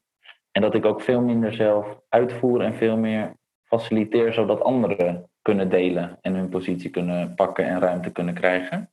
En 0.55 0.63
dat 0.63 0.75
ik 0.75 0.85
ook 0.85 1.01
veel 1.01 1.21
minder 1.21 1.53
zelf 1.55 2.01
uitvoer 2.09 2.61
en 2.61 2.75
veel 2.75 2.97
meer 2.97 3.35
faciliteer 3.63 4.33
zodat 4.33 4.63
anderen 4.63 5.31
kunnen 5.43 5.69
delen 5.69 6.19
en 6.21 6.35
hun 6.35 6.49
positie 6.49 6.91
kunnen 6.91 7.35
pakken 7.35 7.65
en 7.65 7.81
ruimte 7.81 8.13
kunnen 8.13 8.35
krijgen. 8.35 8.91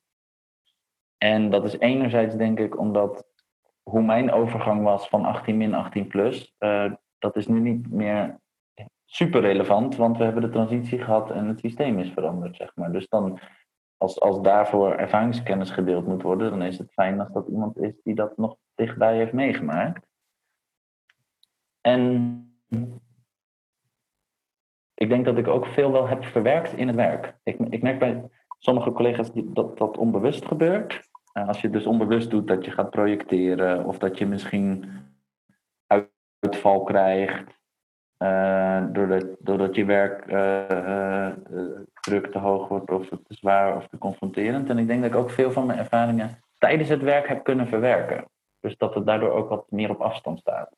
En 1.18 1.50
dat 1.50 1.64
is 1.64 1.78
enerzijds 1.78 2.36
denk 2.36 2.60
ik 2.60 2.80
omdat 2.80 3.26
hoe 3.84 4.02
mijn 4.02 4.32
overgang 4.32 4.84
was 4.84 5.08
van 5.08 5.26
18 5.26 5.58
min 5.58 5.74
18 5.74 6.08
plus, 6.08 6.56
uh, 6.60 6.92
dat 7.20 7.36
is 7.36 7.48
nu 7.48 7.60
niet 7.60 7.92
meer 7.92 8.40
super 9.06 9.42
relevant, 9.42 9.96
want 9.96 10.18
we 10.18 10.24
hebben 10.24 10.42
de 10.42 10.50
transitie 10.50 11.00
gehad 11.00 11.32
en 11.32 11.48
het 11.48 11.60
systeem 11.60 12.00
is 12.00 12.12
veranderd, 12.12 12.56
zeg 12.56 12.76
maar. 12.76 12.92
Dus 12.92 13.08
dan, 13.08 13.40
als, 13.98 14.20
als 14.20 14.42
daarvoor 14.42 14.96
ervaringskennis 14.96 15.72
gedeeld 15.72 16.08
moet 16.08 16.22
worden, 16.22 16.50
dan 16.50 16.62
is 16.62 16.78
het 16.78 16.94
fijn 16.94 17.20
als 17.20 17.32
dat 17.32 17.48
iemand 17.48 17.78
is 17.78 18.02
die 18.04 18.16
dat 18.16 18.38
nog 18.38 18.56
dichtbij 18.76 19.16
heeft 19.16 19.34
meegemaakt. 19.34 20.10
En 21.82 22.46
ik 24.94 25.10
denk 25.10 25.26
dat 25.26 25.38
ik 25.38 25.48
ook 25.48 25.66
veel 25.66 25.92
wel 25.92 26.08
heb 26.08 26.26
verwerkt 26.26 26.74
in 26.74 26.88
het 26.88 26.96
werk. 26.96 27.36
Ik, 27.44 27.60
ik 27.70 27.82
merk 27.82 28.00
bij 28.00 28.30
sommige 28.60 28.92
collega's 28.92 29.32
dat 29.34 29.78
dat 29.78 29.98
onbewust 29.98 30.46
gebeurt. 30.46 31.10
Uh, 31.34 31.48
als 31.48 31.62
je 31.62 31.70
dus 31.70 31.86
onbewust 31.86 32.30
doet 32.30 32.48
dat 32.48 32.66
je 32.66 32.72
gaat 32.72 32.90
projecteren 32.90 33.86
of 33.86 33.98
dat 33.98 34.18
je 34.18 34.26
misschien 34.26 34.92
uitval 35.88 36.84
krijgt. 36.84 37.60
Uh, 38.24 38.86
doordat, 39.40 39.76
je 39.76 39.86
werk 39.86 40.26
uh, 40.32 41.32
druk 42.02 42.32
te 42.32 42.38
hoog 42.38 42.68
wordt 42.68 42.92
of 42.92 43.08
te 43.08 43.20
zwaar 43.28 43.76
of 43.76 43.88
te 43.88 43.98
confronterend. 43.98 44.70
En 44.70 44.78
ik 44.78 44.88
denk 44.88 45.02
dat 45.02 45.12
ik 45.12 45.18
ook 45.18 45.30
veel 45.30 45.52
van 45.52 45.66
mijn 45.66 45.80
ervaringen 45.80 46.40
tijdens 46.58 46.90
het 46.90 47.02
werk 47.02 47.28
heb 47.28 47.44
kunnen 47.44 47.68
verwerken. 47.68 48.26
Dus 48.60 48.78
dat 48.78 48.94
het 48.94 49.06
daardoor 49.06 49.32
ook 49.32 49.50
wat 49.50 49.72
meer 49.72 49.90
op 49.90 50.02
afstand 50.02 50.40
staat. 50.40 50.76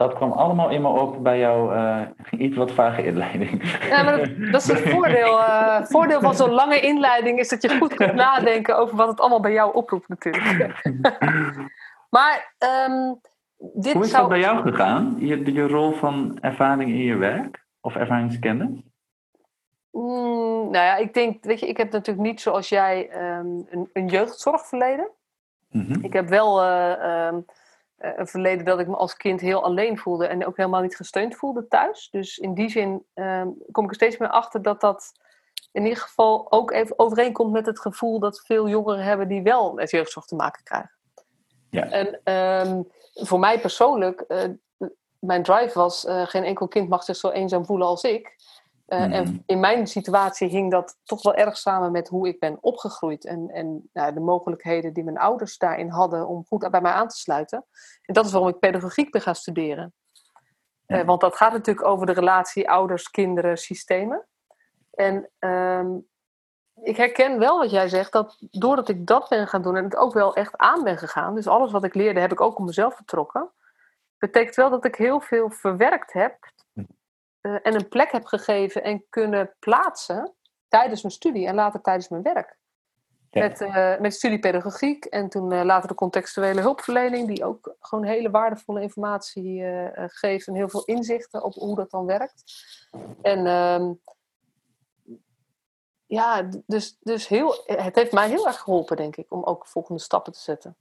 Dat 0.00 0.14
kwam 0.14 0.32
allemaal 0.32 0.70
in 0.70 0.82
me 0.82 0.88
op 0.88 1.22
bij 1.22 1.38
jouw 1.38 1.74
uh, 1.74 2.00
iets 2.30 2.56
wat 2.56 2.72
vage 2.72 3.04
inleiding. 3.04 3.78
Ja, 3.88 4.02
maar 4.02 4.18
dat, 4.50 4.62
is 4.62 4.68
het 4.68 4.80
voordeel. 4.94 5.38
Uh, 5.38 5.82
voordeel 5.82 6.20
van 6.20 6.34
zo'n 6.34 6.50
lange 6.50 6.80
inleiding 6.80 7.38
is 7.38 7.48
dat 7.48 7.62
je 7.62 7.78
goed 7.78 7.94
kunt 7.94 8.14
nadenken 8.26 8.78
over 8.78 8.96
wat 8.96 9.08
het 9.08 9.20
allemaal 9.20 9.40
bij 9.40 9.52
jou 9.52 9.74
oproept 9.74 10.08
natuurlijk. 10.08 10.82
maar 12.16 12.54
um, 12.88 13.20
dit 13.56 13.92
Hoe 13.92 14.04
is 14.04 14.10
dat 14.10 14.28
bij 14.28 14.38
jou 14.38 14.70
gegaan? 14.70 15.16
Je, 15.18 15.52
je 15.52 15.66
rol 15.66 15.92
van 15.92 16.38
ervaring 16.40 16.90
in 16.90 17.02
je 17.02 17.16
werk? 17.16 17.64
Of 17.80 17.96
ervaringskennis? 17.96 18.82
Mm, 19.90 20.70
nou 20.70 20.84
ja, 20.84 20.96
ik 20.96 21.14
denk, 21.14 21.44
weet 21.44 21.60
je, 21.60 21.68
ik 21.68 21.76
heb 21.76 21.92
natuurlijk 21.92 22.26
niet 22.26 22.40
zoals 22.40 22.68
jij 22.68 23.10
um, 23.38 23.66
een, 23.70 23.90
een 23.92 24.06
jeugdzorgverleden. 24.06 25.08
Mm 25.70 25.86
-hmm. 25.86 26.04
Ik 26.04 26.12
heb 26.12 26.28
wel... 26.28 26.62
Uh, 26.62 27.26
um, 27.26 27.44
eh, 27.46 27.58
een 28.00 28.26
verleden 28.26 28.64
dat 28.64 28.80
ik 28.80 28.86
me 28.86 28.96
als 28.96 29.16
kind 29.16 29.40
heel 29.40 29.62
alleen 29.62 29.98
voelde 29.98 30.26
en 30.26 30.46
ook 30.46 30.56
helemaal 30.56 30.82
niet 30.82 30.96
gesteund 30.96 31.36
voelde 31.36 31.68
thuis. 31.68 32.08
Dus 32.10 32.38
in 32.38 32.54
die 32.54 32.68
zin 32.68 33.04
ehm, 33.14 33.48
kom 33.70 33.84
ik 33.84 33.90
er 33.90 33.96
steeds 33.96 34.16
meer 34.16 34.28
achter 34.28 34.62
dat 34.62 34.80
dat 34.80 35.12
in 35.72 35.82
ieder 35.82 35.98
geval 35.98 36.52
ook 36.52 36.70
even 36.70 36.98
overeenkomt 36.98 37.52
met 37.52 37.66
het 37.66 37.80
gevoel 37.80 38.18
dat 38.18 38.40
veel 38.44 38.68
jongeren 38.68 39.04
hebben 39.04 39.28
die 39.28 39.42
wel 39.42 39.72
met 39.72 39.90
jeugdzorg 39.90 40.26
te 40.26 40.34
maken 40.34 40.62
krijgen. 40.62 40.90
Ja. 41.70 41.90
En 41.90 42.34
um, 42.68 42.88
voor 43.14 43.38
mij 43.38 43.60
persoonlijk, 43.60 44.24
uh, 44.28 44.42
mijn 45.18 45.42
drive 45.42 45.78
was: 45.78 46.04
uh, 46.04 46.26
geen 46.26 46.44
enkel 46.44 46.68
kind 46.68 46.88
mag 46.88 47.04
zich 47.04 47.16
zo 47.16 47.28
eenzaam 47.28 47.64
voelen 47.64 47.86
als 47.86 48.02
ik. 48.02 48.36
Uh, 48.90 49.02
En 49.02 49.28
mm. 49.28 49.42
in 49.46 49.60
mijn 49.60 49.86
situatie 49.86 50.48
hing 50.48 50.70
dat 50.70 50.98
toch 51.04 51.22
wel 51.22 51.34
erg 51.34 51.56
samen 51.56 51.92
met 51.92 52.08
hoe 52.08 52.28
ik 52.28 52.38
ben 52.38 52.58
opgegroeid. 52.60 53.24
En, 53.24 53.48
en 53.50 53.88
nou, 53.92 54.14
de 54.14 54.20
mogelijkheden 54.20 54.92
die 54.92 55.04
mijn 55.04 55.18
ouders 55.18 55.58
daarin 55.58 55.88
hadden 55.88 56.28
om 56.28 56.44
goed 56.46 56.70
bij 56.70 56.80
mij 56.80 56.92
aan 56.92 57.08
te 57.08 57.16
sluiten. 57.16 57.66
En 58.02 58.14
dat 58.14 58.24
is 58.24 58.32
waarom 58.32 58.50
ik 58.50 58.58
pedagogiek 58.58 59.10
ben 59.10 59.20
gaan 59.20 59.34
studeren. 59.34 59.94
Ja. 60.86 61.00
Uh, 61.00 61.06
want 61.06 61.20
dat 61.20 61.36
gaat 61.36 61.52
natuurlijk 61.52 61.86
over 61.86 62.06
de 62.06 62.12
relatie 62.12 62.70
ouders, 62.70 63.10
kinderen, 63.10 63.56
systemen. 63.56 64.26
En 64.90 65.30
uh, 65.40 65.86
ik 66.82 66.96
herken 66.96 67.38
wel 67.38 67.58
wat 67.58 67.70
jij 67.70 67.88
zegt, 67.88 68.12
dat 68.12 68.36
doordat 68.50 68.88
ik 68.88 69.06
dat 69.06 69.28
ben 69.28 69.48
gaan 69.48 69.62
doen 69.62 69.76
en 69.76 69.84
het 69.84 69.96
ook 69.96 70.12
wel 70.12 70.34
echt 70.34 70.56
aan 70.56 70.84
ben 70.84 70.98
gegaan. 70.98 71.34
Dus 71.34 71.48
alles 71.48 71.70
wat 71.70 71.84
ik 71.84 71.94
leerde 71.94 72.20
heb 72.20 72.32
ik 72.32 72.40
ook 72.40 72.58
om 72.58 72.64
mezelf 72.64 72.96
vertrokken. 72.96 73.52
Betekent 74.18 74.56
wel 74.56 74.70
dat 74.70 74.84
ik 74.84 74.94
heel 74.94 75.20
veel 75.20 75.50
verwerkt 75.50 76.12
heb 76.12 76.38
uh, 77.42 77.58
en 77.62 77.74
een 77.74 77.88
plek 77.88 78.12
heb 78.12 78.24
gegeven 78.24 78.82
en 78.82 79.04
kunnen 79.08 79.54
plaatsen 79.58 80.34
tijdens 80.68 81.02
mijn 81.02 81.14
studie 81.14 81.46
en 81.46 81.54
later 81.54 81.80
tijdens 81.80 82.08
mijn 82.08 82.22
werk. 82.22 82.58
Ja. 83.30 83.40
Met, 83.40 83.60
uh, 83.60 83.98
met 83.98 84.14
studiepedagogiek 84.14 85.04
en 85.04 85.28
toen 85.28 85.52
uh, 85.52 85.62
later 85.62 85.88
de 85.88 85.94
contextuele 85.94 86.60
hulpverlening, 86.60 87.26
die 87.26 87.44
ook 87.44 87.74
gewoon 87.80 88.04
hele 88.04 88.30
waardevolle 88.30 88.82
informatie 88.82 89.64
geeft 89.94 90.46
en 90.46 90.54
heel 90.54 90.68
veel 90.68 90.84
inzichten 90.84 91.42
op 91.42 91.54
hoe 91.54 91.76
dat 91.76 91.90
dan 91.90 92.06
werkt. 92.06 92.42
En 93.22 93.46
ehm, 93.46 93.92
ja, 96.10 96.48
dus, 96.66 96.96
dus 97.00 97.28
heel, 97.28 97.62
het 97.64 97.94
heeft 97.94 98.12
mij 98.12 98.28
heel 98.28 98.46
erg 98.46 98.60
geholpen, 98.60 98.96
denk 98.96 99.16
ik, 99.16 99.32
om 99.32 99.42
ook 99.42 99.66
volgende 99.66 100.00
stappen 100.00 100.32
te 100.32 100.40
zetten. 100.40 100.76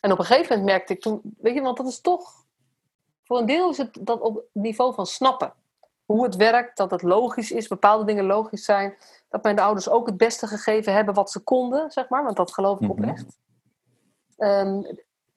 En 0.00 0.12
op 0.12 0.18
een 0.18 0.24
gegeven 0.24 0.48
moment 0.48 0.68
merkte 0.70 0.92
ik 0.92 1.00
toen, 1.00 1.20
weet 1.38 1.54
je, 1.54 1.60
want 1.60 1.76
dat 1.76 1.86
is 1.86 2.00
toch 2.00 2.43
voor 3.24 3.38
een 3.38 3.46
deel 3.46 3.70
is 3.70 3.78
het 3.78 3.98
dat 4.00 4.20
op 4.20 4.34
het 4.34 4.44
niveau 4.52 4.94
van 4.94 5.06
snappen. 5.06 5.52
Hoe 6.04 6.24
het 6.24 6.36
werkt, 6.36 6.76
dat 6.76 6.90
het 6.90 7.02
logisch 7.02 7.50
is, 7.50 7.68
bepaalde 7.68 8.04
dingen 8.04 8.24
logisch 8.24 8.64
zijn. 8.64 8.96
Dat 9.28 9.42
mijn 9.42 9.58
ouders 9.58 9.88
ook 9.88 10.06
het 10.06 10.16
beste 10.16 10.46
gegeven 10.46 10.92
hebben 10.92 11.14
wat 11.14 11.30
ze 11.30 11.40
konden, 11.40 11.90
zeg 11.90 12.08
maar. 12.08 12.24
Want 12.24 12.36
dat 12.36 12.52
geloof 12.52 12.80
ik 12.80 12.90
oprecht. 12.90 13.38
Um, 14.38 14.86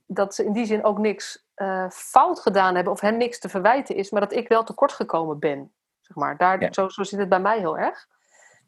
dat 0.05 0.35
ze 0.35 0.45
in 0.45 0.53
die 0.53 0.65
zin 0.65 0.83
ook 0.83 0.97
niks 0.97 1.45
uh, 1.55 1.89
fout 1.89 2.39
gedaan 2.39 2.75
hebben 2.75 2.93
of 2.93 2.99
hen 2.99 3.17
niks 3.17 3.39
te 3.39 3.49
verwijten 3.49 3.95
is, 3.95 4.09
maar 4.09 4.21
dat 4.21 4.33
ik 4.33 4.47
wel 4.47 4.63
tekort 4.63 4.91
gekomen 4.91 5.39
ben. 5.39 5.71
Zeg 6.01 6.17
maar. 6.17 6.37
Daar, 6.37 6.61
ja. 6.61 6.73
zo, 6.73 6.89
zo 6.89 7.03
zit 7.03 7.19
het 7.19 7.29
bij 7.29 7.39
mij 7.39 7.59
heel 7.59 7.77
erg. 7.77 8.07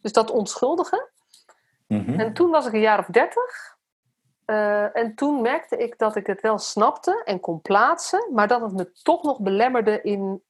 Dus 0.01 0.11
dat 0.11 0.31
onschuldigen. 0.31 1.09
Mm 1.87 2.05
-hmm. 2.05 2.19
En 2.19 2.33
toen 2.33 2.49
was 2.49 2.65
ik 2.65 2.73
een 2.73 2.79
jaar 2.79 2.99
of 2.99 3.05
dertig. 3.05 3.77
Uh, 4.49 4.97
en 4.97 5.15
toen 5.15 5.41
merkte 5.41 5.77
ik 5.77 5.97
dat 5.97 6.15
ik 6.15 6.27
het 6.27 6.41
wel 6.41 6.57
snapte 6.57 7.21
en 7.25 7.39
kon 7.39 7.61
plaatsen, 7.61 8.29
maar 8.33 8.47
dat 8.47 8.61
het 8.61 8.73
me 8.73 8.91
toch 8.91 9.23
nog 9.23 9.39
belemmerde 9.39 10.01
in 10.01 10.43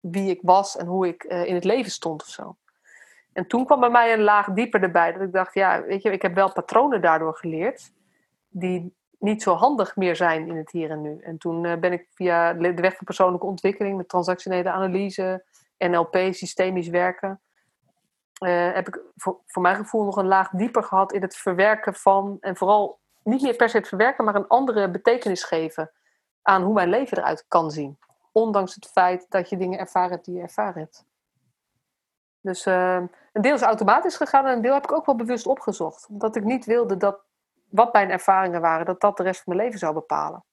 wie 0.00 0.30
ik 0.30 0.40
was 0.42 0.76
en 0.76 0.86
hoe 0.86 1.08
ik 1.08 1.24
uh, 1.24 1.44
in 1.44 1.54
het 1.54 1.64
leven 1.64 1.90
stond 1.90 2.22
of 2.22 2.28
zo. 2.28 2.56
En 3.32 3.46
toen 3.46 3.64
kwam 3.64 3.80
bij 3.80 3.90
mij 3.90 4.12
een 4.12 4.22
laag 4.22 4.46
dieper 4.46 4.82
erbij, 4.82 5.12
dat 5.12 5.22
ik 5.22 5.32
dacht, 5.32 5.54
ja, 5.54 5.82
weet 5.82 6.02
je, 6.02 6.10
ik 6.10 6.22
heb 6.22 6.34
wel 6.34 6.52
patronen 6.52 7.00
daardoor 7.00 7.34
geleerd, 7.34 7.92
die 8.48 8.94
niet 9.18 9.42
zo 9.42 9.54
handig 9.54 9.96
meer 9.96 10.16
zijn 10.16 10.48
in 10.48 10.56
het 10.56 10.70
hier 10.70 10.90
en 10.90 11.00
nu. 11.00 11.20
En 11.20 11.38
toen 11.38 11.64
uh, 11.64 11.76
ben 11.76 11.92
ik 11.92 12.06
via 12.14 12.52
de 12.52 12.74
weg 12.74 12.96
van 12.96 13.04
persoonlijke 13.04 13.46
ontwikkeling, 13.46 13.96
met 13.96 14.08
transactionele 14.08 14.70
analyse, 14.70 15.44
NLP, 15.78 16.16
systemisch 16.30 16.88
werken, 16.88 17.40
heb 18.72 18.88
ik 18.88 19.00
voor, 19.16 19.40
voor 19.46 19.62
mijn 19.62 19.76
gevoel 19.76 20.04
nog 20.04 20.16
een 20.16 20.26
laag 20.26 20.50
dieper 20.50 20.82
gehad 20.82 21.12
in 21.12 21.22
het 21.22 21.36
verwerken 21.36 21.94
van, 21.94 22.36
en 22.40 22.56
vooral 22.56 23.02
niet 23.24 23.42
meer 23.42 23.56
per 23.56 23.68
se 23.68 23.76
het 23.76 23.88
verwerken, 23.88 24.24
maar 24.24 24.34
een 24.34 24.48
andere 24.48 24.90
betekenis 24.90 25.44
geven 25.44 25.90
aan 26.42 26.62
hoe 26.62 26.74
mijn 26.74 26.88
leven 26.88 27.18
eruit 27.18 27.44
kan 27.48 27.70
zien. 27.70 27.98
ondanks 28.32 28.74
het 28.74 28.86
feit 28.86 29.26
dat 29.28 29.48
je 29.48 29.56
dingen 29.56 29.78
ervaren 29.78 30.10
hebt 30.10 30.24
die 30.24 30.34
je 30.34 30.40
ervaren 30.40 30.80
hebt. 30.80 31.04
Dus 32.40 32.66
uh, 32.66 33.02
een 33.32 33.42
deel 33.42 33.54
is 33.54 33.62
automatisch 33.62 34.16
gegaan 34.16 34.46
en 34.46 34.52
een 34.52 34.62
deel 34.62 34.74
heb 34.74 34.84
ik 34.84 34.92
ook 34.92 35.06
wel 35.06 35.16
bewust 35.16 35.46
opgezocht. 35.46 36.06
Omdat 36.08 36.36
ik 36.36 36.44
niet 36.44 36.64
wilde 36.64 36.96
dat 36.96 37.20
wat 37.68 37.92
mijn 37.92 38.10
ervaringen 38.10 38.60
waren, 38.60 38.86
dat 38.86 39.00
dat 39.00 39.16
de 39.16 39.22
rest 39.22 39.42
van 39.42 39.54
mijn 39.54 39.66
leven 39.66 39.80
zou 39.80 39.94
bepalen. 39.94 40.44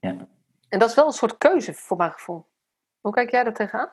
Ja. 0.00 0.16
En 0.68 0.78
dat 0.78 0.88
is 0.88 0.94
wel 0.94 1.06
een 1.06 1.12
soort 1.12 1.38
keuze 1.38 1.74
voor 1.74 1.96
mijn 1.96 2.12
gevoel. 2.12 2.46
Hoe 3.00 3.12
kijk 3.12 3.30
jij 3.30 3.44
daar 3.44 3.54
tegenaan? 3.54 3.92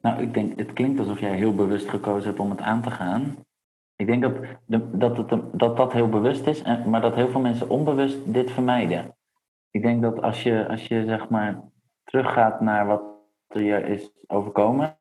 Nou, 0.00 0.22
ik 0.22 0.34
denk, 0.34 0.58
het 0.58 0.72
klinkt 0.72 0.98
alsof 0.98 1.20
jij 1.20 1.34
heel 1.34 1.54
bewust 1.54 1.88
gekozen 1.88 2.28
hebt 2.28 2.40
om 2.40 2.50
het 2.50 2.60
aan 2.60 2.82
te 2.82 2.90
gaan. 2.90 3.44
Ik 4.00 4.06
denk 4.06 4.22
dat 4.22 4.34
dat, 4.92 5.16
het, 5.16 5.40
dat, 5.52 5.76
dat 5.76 5.92
heel 5.92 6.08
bewust 6.08 6.46
is, 6.46 6.62
maar 6.86 7.00
dat 7.00 7.14
heel 7.14 7.28
veel 7.28 7.40
mensen 7.40 7.68
onbewust 7.68 8.32
dit 8.32 8.50
vermijden. 8.50 9.16
Ik 9.70 9.82
denk 9.82 10.02
dat 10.02 10.22
als 10.22 10.42
je, 10.42 10.68
als 10.68 10.86
je 10.86 11.04
zeg 11.04 11.28
maar 11.28 11.60
teruggaat 12.04 12.60
naar 12.60 12.86
wat 12.86 13.02
er 13.46 13.62
je 13.62 13.80
is 13.80 14.10
overkomen, 14.26 14.98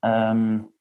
um, 0.00 0.74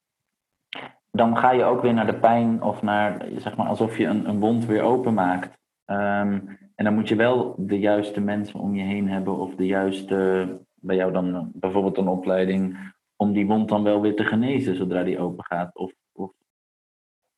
dan 1.11 1.37
ga 1.37 1.51
je 1.51 1.63
ook 1.63 1.81
weer 1.81 1.93
naar 1.93 2.05
de 2.05 2.19
pijn 2.19 2.61
of 2.61 2.81
naar, 2.81 3.25
zeg 3.37 3.55
maar, 3.55 3.67
alsof 3.67 3.97
je 3.97 4.05
een, 4.05 4.29
een 4.29 4.39
wond 4.39 4.65
weer 4.65 4.81
openmaakt. 4.81 5.57
Um, 5.85 6.57
en 6.75 6.83
dan 6.83 6.93
moet 6.93 7.07
je 7.07 7.15
wel 7.15 7.55
de 7.57 7.79
juiste 7.79 8.21
mensen 8.21 8.59
om 8.59 8.75
je 8.75 8.83
heen 8.83 9.09
hebben 9.09 9.37
of 9.37 9.55
de 9.55 9.65
juiste, 9.65 10.47
bij 10.73 10.95
jou 10.95 11.11
dan 11.11 11.51
bijvoorbeeld 11.53 11.97
een 11.97 12.07
opleiding, 12.07 12.93
om 13.15 13.33
die 13.33 13.47
wond 13.47 13.69
dan 13.69 13.83
wel 13.83 14.01
weer 14.01 14.15
te 14.15 14.23
genezen 14.23 14.75
zodra 14.75 15.03
die 15.03 15.19
open 15.19 15.45
gaat. 15.45 15.75
Of 15.75 15.91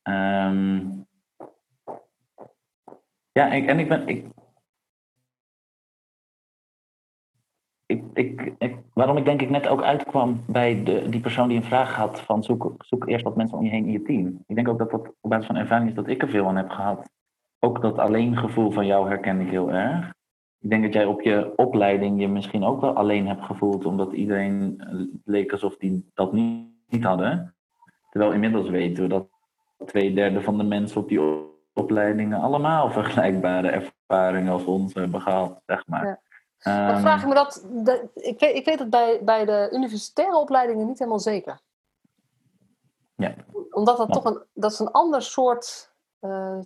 um, 0.08 1.06
ja, 3.32 3.52
ik, 3.52 3.66
en 3.66 3.78
ik 3.78 3.88
ben, 3.88 4.08
ik, 4.08 4.26
ik, 7.86 8.02
ik, 8.12 8.54
ik, 8.58 8.76
waarom 8.92 9.16
ik 9.16 9.24
denk 9.24 9.42
ik 9.42 9.50
net 9.50 9.68
ook 9.68 9.82
uitkwam 9.82 10.42
bij 10.46 10.82
de, 10.84 11.08
die 11.08 11.20
persoon 11.20 11.48
die 11.48 11.56
een 11.56 11.64
vraag 11.64 11.94
had 11.94 12.20
van 12.20 12.42
zoek, 12.42 12.74
zoek 12.78 13.08
eerst 13.08 13.24
wat 13.24 13.36
mensen 13.36 13.58
om 13.58 13.64
je 13.64 13.70
heen 13.70 13.84
in 13.84 13.92
je 13.92 14.02
team. 14.02 14.44
Ik 14.46 14.54
denk 14.54 14.68
ook 14.68 14.78
dat 14.78 14.90
dat 14.90 15.12
op 15.20 15.30
basis 15.30 15.46
van 15.46 15.56
ervaring 15.56 15.88
is 15.88 15.94
dat 15.94 16.08
ik 16.08 16.22
er 16.22 16.28
veel 16.28 16.46
aan 16.46 16.56
heb 16.56 16.70
gehad. 16.70 17.10
Ook 17.58 17.82
dat 17.82 17.98
alleen 17.98 18.36
gevoel 18.36 18.70
van 18.70 18.86
jou 18.86 19.08
herken 19.08 19.40
ik 19.40 19.50
heel 19.50 19.72
erg. 19.72 20.12
Ik 20.60 20.70
denk 20.70 20.82
dat 20.82 20.92
jij 20.92 21.04
op 21.04 21.20
je 21.20 21.52
opleiding 21.56 22.20
je 22.20 22.28
misschien 22.28 22.64
ook 22.64 22.80
wel 22.80 22.94
alleen 22.94 23.26
hebt 23.26 23.44
gevoeld, 23.44 23.84
omdat 23.84 24.12
iedereen 24.12 24.82
leek 25.24 25.52
alsof 25.52 25.76
die 25.76 26.10
dat 26.14 26.32
niet, 26.32 26.68
niet 26.86 27.04
hadden. 27.04 27.54
Terwijl 28.10 28.32
inmiddels 28.32 28.68
weten 28.68 29.02
we 29.02 29.08
dat 29.08 29.28
twee 29.86 30.14
derde 30.14 30.40
van 30.40 30.58
de 30.58 30.64
mensen 30.64 31.00
op 31.00 31.08
die 31.08 31.20
opleidingen 31.72 32.40
allemaal 32.40 32.90
vergelijkbare 32.90 33.68
ervaringen 33.68 34.52
als 34.52 34.64
ons 34.64 34.94
hebben 34.94 35.20
gehad, 35.20 35.60
zeg 35.66 35.86
maar. 35.86 36.06
Ja. 36.06 36.20
Dan 36.58 36.94
ehm, 36.94 37.00
vraag 37.00 37.22
ik 37.22 37.28
me 37.28 37.34
dat, 37.34 37.66
de, 37.70 38.08
ik, 38.14 38.40
weet, 38.40 38.56
ik 38.56 38.64
weet 38.64 38.78
het 38.78 38.90
bij, 38.90 39.20
bij 39.24 39.44
de 39.44 39.68
universitaire 39.72 40.36
opleidingen 40.36 40.86
niet 40.86 40.98
helemaal 40.98 41.20
zeker. 41.20 41.60
Ja. 43.14 43.34
Omdat 43.70 43.96
dat 43.96 44.12
toch 44.12 44.24
een, 44.24 44.42
dat 44.52 44.72
is 44.72 44.78
een 44.78 44.90
ander 44.90 45.22
soort, 45.22 45.92
uh, 46.20 46.58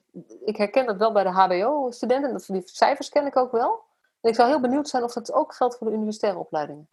ik 0.45 0.57
herken 0.57 0.87
dat 0.87 0.97
wel 0.97 1.13
bij 1.13 1.23
de 1.23 1.31
HBO-studenten, 1.31 2.33
dat 2.33 2.47
die 2.47 2.63
cijfers 2.65 3.09
ken 3.09 3.27
ik 3.27 3.37
ook 3.37 3.53
wel. 3.53 3.83
En 4.21 4.31
ik 4.31 4.35
zou 4.35 4.49
heel 4.49 4.61
benieuwd 4.61 4.89
zijn 4.89 5.03
of 5.03 5.13
dat 5.13 5.33
ook 5.33 5.55
geldt 5.55 5.77
voor 5.77 5.87
de 5.87 5.93
universitaire 5.93 6.39
opleidingen. 6.39 6.89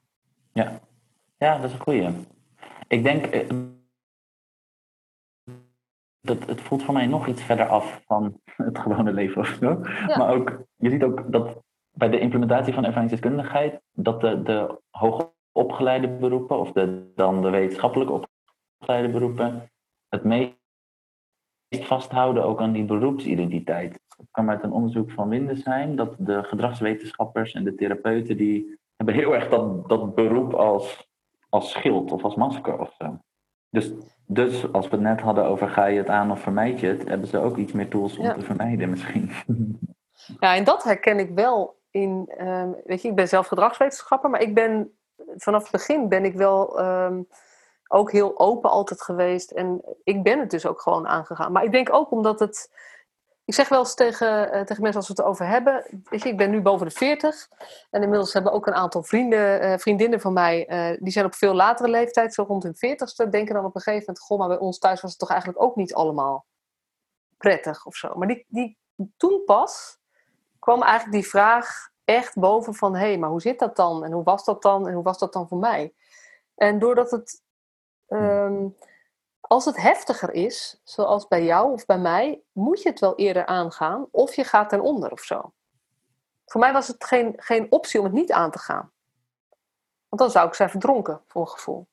Ja, 0.53 0.79
ja 1.37 1.55
dat 1.55 1.65
is 1.65 1.73
een 1.73 1.81
goeie. 1.81 2.27
Ik 2.87 3.03
denk, 3.03 3.25
eh, 3.25 3.49
dat, 6.21 6.45
het 6.45 6.61
voelt 6.61 6.83
voor 6.83 6.93
mij 6.93 7.07
nog 7.07 7.27
iets 7.27 7.43
verder 7.43 7.67
af 7.67 8.01
van 8.05 8.39
het 8.45 8.79
gewone 8.79 9.13
leven 9.13 9.41
of 9.41 9.57
zo. 9.61 9.79
Maar 10.17 10.33
ook, 10.33 10.63
je 10.75 10.89
ziet 10.89 11.03
ook 11.03 11.31
dat 11.31 11.63
bij 11.91 12.09
de 12.09 12.19
implementatie 12.19 12.73
van 12.73 12.85
ervaringsdeskundigheid, 12.85 13.81
dat 13.91 14.21
de, 14.21 14.43
de 14.43 14.81
hoogopgeleide 14.89 16.07
beroepen, 16.07 16.59
of 16.59 16.71
de, 16.71 17.11
dan 17.15 17.41
de 17.41 17.49
wetenschappelijk 17.49 18.11
opgeleide 18.79 19.09
beroepen, 19.09 19.71
het 20.09 20.23
meest 20.23 20.57
vasthouden 21.69 22.43
ook 22.43 22.61
aan 22.61 22.71
die 22.71 22.85
beroepsidentiteit. 22.85 23.99
Het 24.17 24.27
kwam 24.31 24.49
uit 24.49 24.63
een 24.63 24.71
onderzoek 24.71 25.11
van 25.11 25.29
Windesheim 25.29 25.95
dat 25.95 26.15
de 26.17 26.43
gedragswetenschappers 26.43 27.53
en 27.53 27.63
de 27.63 27.75
therapeuten, 27.75 28.37
die 28.37 28.77
hebben 28.95 29.15
heel 29.15 29.35
erg 29.35 29.49
dat, 29.49 29.89
dat 29.89 30.15
beroep 30.15 30.53
als, 30.53 31.09
als 31.49 31.71
schild 31.71 32.11
of 32.11 32.23
als 32.23 32.35
masker 32.35 32.79
of 32.79 32.93
zo. 32.97 33.19
Dus, 33.69 33.91
dus 34.25 34.71
als 34.73 34.87
we 34.87 34.95
het 34.95 35.05
net 35.05 35.21
hadden 35.21 35.45
over 35.45 35.69
ga 35.69 35.85
je 35.85 35.97
het 35.97 36.09
aan 36.09 36.31
of 36.31 36.39
vermijd 36.39 36.79
je 36.79 36.87
het, 36.87 37.07
hebben 37.07 37.27
ze 37.27 37.37
ook 37.37 37.57
iets 37.57 37.71
meer 37.71 37.89
tools 37.89 38.17
om 38.17 38.33
te 38.33 38.41
vermijden 38.41 38.89
misschien. 38.89 39.31
Ja, 40.39 40.55
en 40.55 40.63
dat 40.63 40.83
herken 40.83 41.19
ik 41.19 41.31
wel 41.35 41.79
in, 41.91 42.31
ehm, 42.37 42.71
weet 42.85 43.01
je, 43.01 43.07
ik 43.07 43.15
ben 43.15 43.27
zelf 43.27 43.47
gedragswetenschapper, 43.47 44.29
maar 44.29 44.41
ik 44.41 44.53
ben 44.53 44.99
vanaf 45.35 45.61
het 45.61 45.71
begin 45.71 46.09
ben 46.09 46.25
ik 46.25 46.35
wel 46.35 46.79
ehm, 46.79 47.21
ook 47.87 48.11
heel 48.11 48.39
open 48.39 48.69
altijd 48.69 49.01
geweest. 49.01 49.51
En 49.51 49.81
ik 50.03 50.23
ben 50.23 50.39
het 50.39 50.49
dus 50.49 50.65
ook 50.65 50.81
gewoon 50.81 51.07
aangegaan. 51.07 51.51
Maar 51.51 51.63
ik 51.63 51.71
denk 51.71 51.93
ook 51.93 52.11
omdat 52.11 52.39
het. 52.39 52.71
Ik 53.49 53.55
zeg 53.55 53.69
wel 53.69 53.79
eens 53.79 53.93
tegen, 53.93 54.55
uh, 54.55 54.61
tegen 54.61 54.81
mensen 54.81 54.99
als 54.99 55.07
we 55.07 55.13
het 55.13 55.21
over 55.21 55.47
hebben. 55.47 55.85
Weet 56.03 56.23
je, 56.23 56.29
ik 56.29 56.37
ben 56.37 56.49
nu 56.49 56.61
boven 56.61 56.87
de 56.87 56.91
40. 56.91 57.49
En 57.89 58.01
inmiddels 58.01 58.33
hebben 58.33 58.51
ook 58.51 58.67
een 58.67 58.73
aantal 58.73 59.03
vrienden, 59.03 59.63
uh, 59.63 59.77
vriendinnen 59.77 60.19
van 60.19 60.33
mij. 60.33 60.69
Uh, 60.91 60.97
die 60.99 61.11
zijn 61.11 61.25
op 61.25 61.35
veel 61.35 61.53
latere 61.53 61.89
leeftijd, 61.89 62.33
zo 62.33 62.43
rond 62.43 62.63
hun 62.63 62.75
40ste. 62.75 63.29
Denken 63.29 63.53
dan 63.55 63.65
op 63.65 63.75
een 63.75 63.81
gegeven 63.81 64.05
moment: 64.05 64.19
Goh, 64.19 64.39
maar 64.39 64.47
bij 64.47 64.57
ons 64.57 64.77
thuis 64.77 65.01
was 65.01 65.09
het 65.09 65.19
toch 65.19 65.29
eigenlijk 65.29 65.61
ook 65.61 65.75
niet 65.75 65.93
allemaal 65.93 66.45
prettig 67.37 67.85
of 67.85 67.95
zo. 67.95 68.15
Maar 68.15 68.27
die, 68.27 68.45
die 68.47 68.77
toen 69.17 69.43
pas 69.45 69.99
kwam 70.59 70.81
eigenlijk 70.81 71.21
die 71.21 71.29
vraag 71.29 71.89
echt 72.05 72.39
boven 72.39 72.73
van... 72.73 72.95
hé, 72.95 73.07
hey, 73.07 73.17
maar 73.17 73.29
hoe 73.29 73.41
zit 73.41 73.59
dat 73.59 73.75
dan? 73.75 74.03
En 74.03 74.11
hoe 74.11 74.23
was 74.23 74.45
dat 74.45 74.61
dan? 74.61 74.87
En 74.87 74.93
hoe 74.93 75.03
was 75.03 75.19
dat 75.19 75.33
dan 75.33 75.47
voor 75.47 75.59
mij? 75.59 75.93
En 76.55 76.79
doordat 76.79 77.11
het... 77.11 77.41
Ehm, 78.07 78.67
als 79.49 79.65
het 79.65 79.77
heftiger 79.77 80.33
is, 80.33 80.81
zoals 80.83 81.27
bij 81.27 81.43
jou 81.43 81.71
of 81.71 81.85
bij 81.85 81.97
mij... 81.97 82.41
moet 82.51 82.81
je 82.81 82.89
het 82.89 82.99
wel 82.99 83.15
eerder 83.15 83.45
aangaan 83.45 84.07
of 84.11 84.35
je 84.35 84.43
gaat 84.43 84.69
ten 84.69 84.81
onder 84.81 85.11
of 85.11 85.21
zo. 85.21 85.53
Voor 86.45 86.61
mij 86.61 86.73
was 86.73 86.87
het 86.87 87.03
geen, 87.03 87.33
geen 87.37 87.71
optie 87.71 87.99
om 87.99 88.05
het 88.05 88.13
niet 88.13 88.31
aan 88.31 88.51
te 88.51 88.59
gaan. 88.59 88.91
Want 90.09 90.21
dan 90.21 90.31
zou 90.31 90.47
ik 90.47 90.53
zijn 90.53 90.69
verdronken, 90.69 91.21
voor 91.27 91.41
een 91.41 91.47
gevoel. 91.47 91.87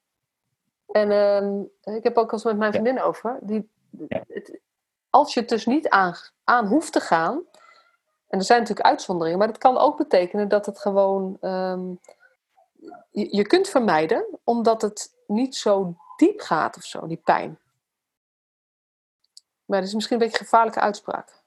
En 0.86 1.10
ehm, 1.10 1.94
ik 1.96 2.02
heb 2.02 2.16
ook 2.16 2.32
eens 2.32 2.44
met 2.44 2.56
mijn 2.56 2.72
vriendin 2.72 3.00
over. 3.00 3.38
Die, 3.42 3.70
het, 4.08 4.60
als 5.10 5.34
je 5.34 5.40
het 5.40 5.48
dus 5.48 5.66
niet 5.66 5.88
aan, 5.88 6.14
aan 6.44 6.66
hoeft 6.66 6.92
te 6.92 7.00
gaan, 7.00 7.42
en 8.28 8.38
er 8.38 8.44
zijn 8.44 8.60
natuurlijk 8.60 8.88
uitzonderingen, 8.88 9.38
maar 9.38 9.48
het 9.48 9.58
kan 9.58 9.78
ook 9.78 9.96
betekenen 9.96 10.48
dat 10.48 10.66
het 10.66 10.78
gewoon. 10.78 11.36
Ehm, 11.40 11.94
je, 13.10 13.36
je 13.36 13.46
kunt 13.46 13.68
vermijden 13.68 14.26
omdat 14.44 14.82
het 14.82 15.14
niet 15.26 15.56
zo 15.56 15.96
diep 16.16 16.40
gaat 16.40 16.76
of 16.76 16.82
zo, 16.82 17.06
die 17.06 17.20
pijn. 17.24 17.58
Maar 19.64 19.78
dat 19.78 19.88
is 19.88 19.94
misschien 19.94 20.16
een 20.16 20.22
beetje 20.22 20.38
een 20.38 20.44
gevaarlijke 20.44 20.80
uitspraak. 20.80 21.44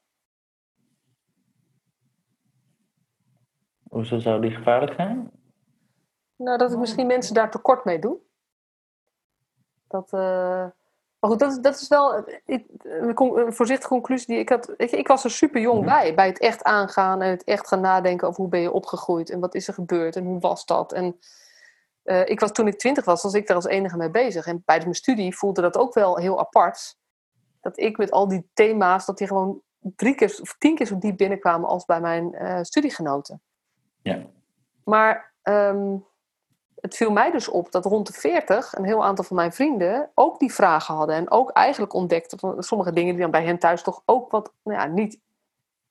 Hoezo 3.90 4.20
zou 4.20 4.42
die 4.42 4.52
gevaarlijk 4.52 4.94
zijn? 4.94 5.32
Nou, 6.36 6.58
dat 6.58 6.72
ik 6.72 6.78
misschien 6.78 7.08
mensen 7.08 7.34
daar 7.34 7.52
tekort 7.52 7.86
mee 7.86 8.00
doe. 8.00 8.18
Dat, 9.88 10.14
uh, 10.14 10.20
maar 11.20 11.30
goed, 11.30 11.40
dat, 11.40 11.64
dat 11.64 11.76
is 11.76 11.88
wel 11.88 12.28
een 12.84 13.54
voorzichtige 13.54 13.94
conclusie 13.94 14.28
die 14.28 14.38
ik 14.38 14.50
had. 14.50 14.74
Ik, 14.78 14.92
ik 14.92 15.08
was 15.08 15.24
er 15.24 15.32
super 15.32 15.62
jong 15.62 15.80
mhm. 15.80 15.90
bij, 15.90 16.16
bij 16.16 16.28
het 16.28 16.40
echt 16.40 16.64
aangaan 16.64 17.22
en 17.22 17.30
het 17.30 17.44
echt 17.44 17.68
gaan 17.68 17.82
nadenken 17.82 18.28
over 18.28 18.42
hoe 18.42 18.50
ben 18.50 18.60
je 18.60 18.72
opgegroeid 18.72 19.30
en 19.30 19.40
wat 19.40 19.56
is 19.56 19.68
er 19.68 19.74
gebeurd 19.74 20.16
en 20.16 20.26
hoe 20.26 20.40
was 20.40 20.66
dat. 20.66 20.94
En 20.94 21.20
uh, 22.10 22.26
ik 22.26 22.40
was, 22.40 22.52
toen 22.52 22.68
ik 22.68 22.78
twintig 22.78 23.06
was, 23.06 23.24
was 23.24 23.34
ik 23.34 23.48
daar 23.48 23.56
als 23.56 23.66
enige 23.66 23.98
mee 23.98 24.12
bezig. 24.12 24.46
En 24.46 24.62
bij 24.66 24.80
mijn 24.80 24.94
studie 24.94 25.38
voelde 25.38 25.62
dat 25.62 25.78
ook 25.78 25.94
wel 25.94 26.18
heel 26.18 26.40
apart. 26.40 26.96
Dat 27.62 27.80
ik 27.80 27.98
met 27.98 28.12
al 28.12 28.28
die 28.28 28.50
thema's, 28.54 29.06
dat 29.06 29.18
die 29.18 29.28
gewoon 29.28 29.62
drie 29.80 30.16
keer 30.16 30.38
of 30.42 30.56
tien 30.58 30.76
keer 30.76 30.86
zo 30.86 30.98
diep 30.98 31.18
binnenkwamen 31.18 31.70
als 31.70 31.86
bij 31.86 32.02
mijn 32.02 32.36
uh, 32.36 32.60
studiegenoten. 32.62 33.42
Ja. 34.02 34.26
Maar 34.84 35.34
um, 35.44 36.06
het 36.76 36.96
viel 36.96 37.12
mij 37.12 37.32
dus 37.32 37.48
op 37.48 37.72
dat 37.72 37.86
rond 37.86 38.08
de 38.08 38.14
40 38.14 38.78
een 38.78 38.86
heel 38.86 39.04
aantal 39.04 39.24
van 39.24 39.36
mijn 39.36 39.54
vrienden 39.54 40.12
ook 40.14 40.40
die 40.40 40.54
vragen 40.54 40.96
hadden. 40.96 41.16
En 41.16 41.32
ook 41.32 41.52
eigenlijk 41.52 41.94
ontdekten 41.94 42.40
van 42.40 42.64
sommige 42.64 42.94
dingen 42.94 43.14
die 43.14 43.22
dan 43.22 43.32
bij 43.32 43.44
hen 43.44 43.60
thuis 43.60 43.82
toch 43.82 44.02
ook 44.06 44.32
wat 44.32 44.54
nou 44.64 44.80
ja, 44.80 44.86
niet 44.86 45.20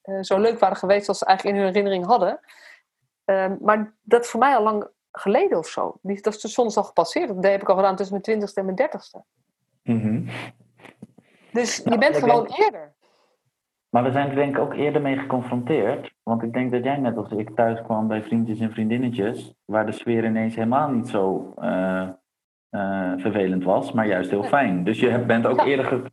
uh, 0.04 0.22
zo 0.22 0.38
leuk 0.38 0.58
waren 0.58 0.76
geweest 0.76 1.08
als 1.08 1.18
ze 1.18 1.24
eigenlijk 1.24 1.56
in 1.56 1.62
hun 1.62 1.72
herinnering 1.72 2.06
hadden. 2.06 2.40
Uh, 3.26 3.52
maar 3.60 3.94
dat 4.02 4.26
voor 4.26 4.40
mij 4.40 4.56
al 4.56 4.62
lang 4.62 4.88
geleden 5.12 5.58
of 5.58 5.66
zo. 5.66 5.98
Die, 6.02 6.22
dat 6.22 6.34
is 6.34 6.52
soms 6.52 6.76
al 6.76 6.84
gepasseerd. 6.84 7.28
Dat 7.28 7.44
heb 7.44 7.62
ik 7.62 7.68
al 7.68 7.76
gedaan 7.76 7.96
tussen 7.96 8.12
mijn 8.12 8.24
twintigste 8.24 8.58
en 8.60 8.64
mijn 8.64 8.76
dertigste. 8.76 9.22
Mm 9.82 10.00
-hmm. 10.00 10.26
Dus 11.52 11.76
je 11.84 11.98
bent 11.98 12.16
gewoon 12.16 12.46
eerder. 12.46 12.96
Maar 13.88 14.02
we 14.02 14.10
zijn 14.10 14.28
er 14.28 14.34
denk 14.34 14.56
ik 14.56 14.62
ook 14.62 14.74
eerder 14.74 15.02
mee 15.02 15.16
geconfronteerd. 15.16 16.14
Want 16.22 16.42
ik 16.42 16.52
denk 16.52 16.72
dat 16.72 16.84
jij 16.84 16.96
net 16.96 17.16
als 17.16 17.30
ik 17.30 17.54
thuis 17.54 17.82
kwam 17.82 18.08
bij 18.08 18.22
vriendjes 18.22 18.60
en 18.60 18.72
vriendinnetjes, 18.72 19.54
waar 19.64 19.86
de 19.86 19.92
sfeer 19.92 20.24
ineens 20.24 20.54
helemaal 20.54 20.90
niet 20.90 21.08
zo 21.08 21.54
uh, 21.58 22.08
uh, 22.70 23.12
vervelend 23.16 23.64
was, 23.64 23.92
maar 23.92 24.06
juist 24.06 24.30
heel 24.30 24.42
fijn. 24.42 24.84
Dus 24.84 25.00
je 25.00 25.18
bent 25.18 25.46
ook 25.46 25.60
eerder, 25.60 26.10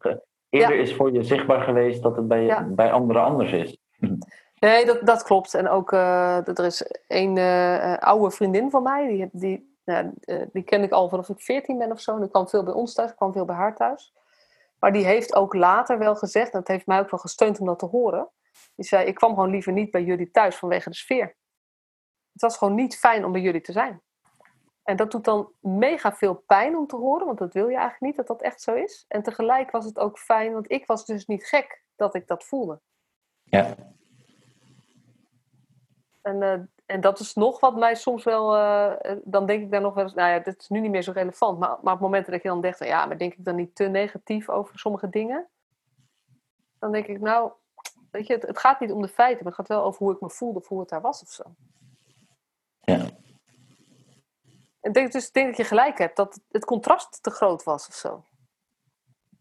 eerder 0.49 0.79
is 0.79 0.95
voor 0.95 1.13
je 1.13 1.23
zichtbaar 1.23 1.61
geweest 1.61 2.03
dat 2.03 2.15
het 2.15 2.27
bij, 2.27 2.65
bij 2.67 2.91
anderen 2.91 3.23
anders 3.23 3.51
is. 3.51 3.77
Nee, 4.59 4.85
dat, 4.85 5.05
dat 5.05 5.23
klopt. 5.23 5.53
En 5.53 5.69
ook, 5.69 5.91
uh, 5.91 6.47
er 6.47 6.65
is 6.65 6.85
een 7.07 7.35
uh, 7.35 7.97
oude 7.97 8.35
vriendin 8.35 8.69
van 8.69 8.83
mij, 8.83 9.07
die, 9.07 9.29
die, 9.31 9.77
nou, 9.85 10.13
die 10.51 10.63
ken 10.63 10.83
ik 10.83 10.91
al 10.91 11.09
vanaf 11.09 11.29
ik 11.29 11.41
14 11.41 11.77
ben 11.77 11.91
of 11.91 11.99
zo. 11.99 12.13
En 12.13 12.19
die 12.19 12.29
kwam 12.29 12.49
veel 12.49 12.63
bij 12.63 12.73
ons 12.73 12.93
thuis, 12.93 13.15
kwam 13.15 13.33
veel 13.33 13.45
bij 13.45 13.55
haar 13.55 13.75
thuis. 13.75 14.13
Maar 14.79 14.91
die 14.91 15.05
heeft 15.05 15.35
ook 15.35 15.53
later 15.53 15.97
wel 15.97 16.15
gezegd, 16.15 16.51
en 16.53 16.59
dat 16.59 16.67
heeft 16.67 16.85
mij 16.85 16.99
ook 16.99 17.09
wel 17.09 17.19
gesteund 17.19 17.59
om 17.59 17.65
dat 17.65 17.79
te 17.79 17.85
horen. 17.85 18.29
Die 18.75 18.85
zei, 18.85 19.05
ik 19.05 19.15
kwam 19.15 19.33
gewoon 19.33 19.49
liever 19.49 19.71
niet 19.71 19.91
bij 19.91 20.03
jullie 20.03 20.31
thuis 20.31 20.55
vanwege 20.55 20.89
de 20.89 20.95
sfeer. 20.95 21.35
Het 22.31 22.41
was 22.41 22.57
gewoon 22.57 22.75
niet 22.75 22.97
fijn 22.97 23.25
om 23.25 23.31
bij 23.31 23.41
jullie 23.41 23.61
te 23.61 23.71
zijn. 23.71 24.01
En 24.83 24.95
dat 24.95 25.11
doet 25.11 25.23
dan 25.23 25.51
mega 25.59 26.13
veel 26.13 26.35
pijn 26.35 26.77
om 26.77 26.87
te 26.87 26.95
horen, 26.95 27.25
want 27.25 27.37
dat 27.37 27.53
wil 27.53 27.67
je 27.67 27.77
eigenlijk 27.77 28.01
niet 28.01 28.15
dat 28.15 28.27
dat 28.27 28.41
echt 28.41 28.61
zo 28.61 28.73
is. 28.73 29.05
En 29.07 29.23
tegelijk 29.23 29.71
was 29.71 29.85
het 29.85 29.99
ook 29.99 30.19
fijn, 30.19 30.53
want 30.53 30.71
ik 30.71 30.85
was 30.85 31.05
dus 31.05 31.25
niet 31.25 31.45
gek 31.45 31.83
dat 31.95 32.15
ik 32.15 32.27
dat 32.27 32.43
voelde. 32.43 32.81
Ja. 33.43 33.75
En, 36.25 36.41
uh, 36.41 36.59
en 36.85 37.01
dat 37.01 37.19
is 37.19 37.33
nog 37.33 37.59
wat 37.59 37.75
mij 37.75 37.95
soms 37.95 38.23
wel, 38.23 38.55
uh, 38.55 38.93
dan 39.23 39.45
denk 39.45 39.63
ik 39.63 39.71
daar 39.71 39.81
nog 39.81 39.93
wel 39.93 40.03
eens, 40.03 40.13
nou 40.13 40.29
ja, 40.29 40.39
dit 40.39 40.59
is 40.59 40.69
nu 40.69 40.79
niet 40.79 40.91
meer 40.91 41.01
zo 41.01 41.11
relevant, 41.11 41.59
maar, 41.59 41.77
maar 41.81 41.93
op 41.93 41.99
momenten 41.99 42.31
dat 42.31 42.41
je 42.41 42.47
dan 42.47 42.61
denkt, 42.61 42.79
ja, 42.79 43.05
maar 43.05 43.17
denk 43.17 43.33
ik 43.33 43.45
dan 43.45 43.55
niet 43.55 43.75
te 43.75 43.83
negatief 43.83 44.49
over 44.49 44.79
sommige 44.79 45.09
dingen? 45.09 45.47
Dan 46.79 46.91
denk 46.91 47.07
ik, 47.07 47.19
nou, 47.19 47.51
weet 48.11 48.27
je, 48.27 48.33
het, 48.33 48.41
het 48.41 48.59
gaat 48.59 48.79
niet 48.79 48.91
om 48.91 49.01
de 49.01 49.07
feiten, 49.07 49.43
maar 49.43 49.53
het 49.53 49.67
gaat 49.67 49.77
wel 49.77 49.85
over 49.85 50.05
hoe 50.05 50.13
ik 50.13 50.21
me 50.21 50.29
voelde, 50.29 50.59
of 50.59 50.67
hoe 50.67 50.79
het 50.79 50.89
daar 50.89 51.01
was 51.01 51.21
of 51.21 51.29
zo. 51.29 51.43
Ja. 52.81 53.09
En 54.79 54.91
denk, 54.91 55.11
dus 55.11 55.27
ik 55.27 55.33
denk 55.33 55.47
dat 55.47 55.57
je 55.57 55.63
gelijk 55.63 55.97
hebt, 55.97 56.15
dat 56.15 56.39
het 56.51 56.65
contrast 56.65 57.23
te 57.23 57.29
groot 57.29 57.63
was 57.63 57.87
of 57.87 57.93
zo. 57.93 58.23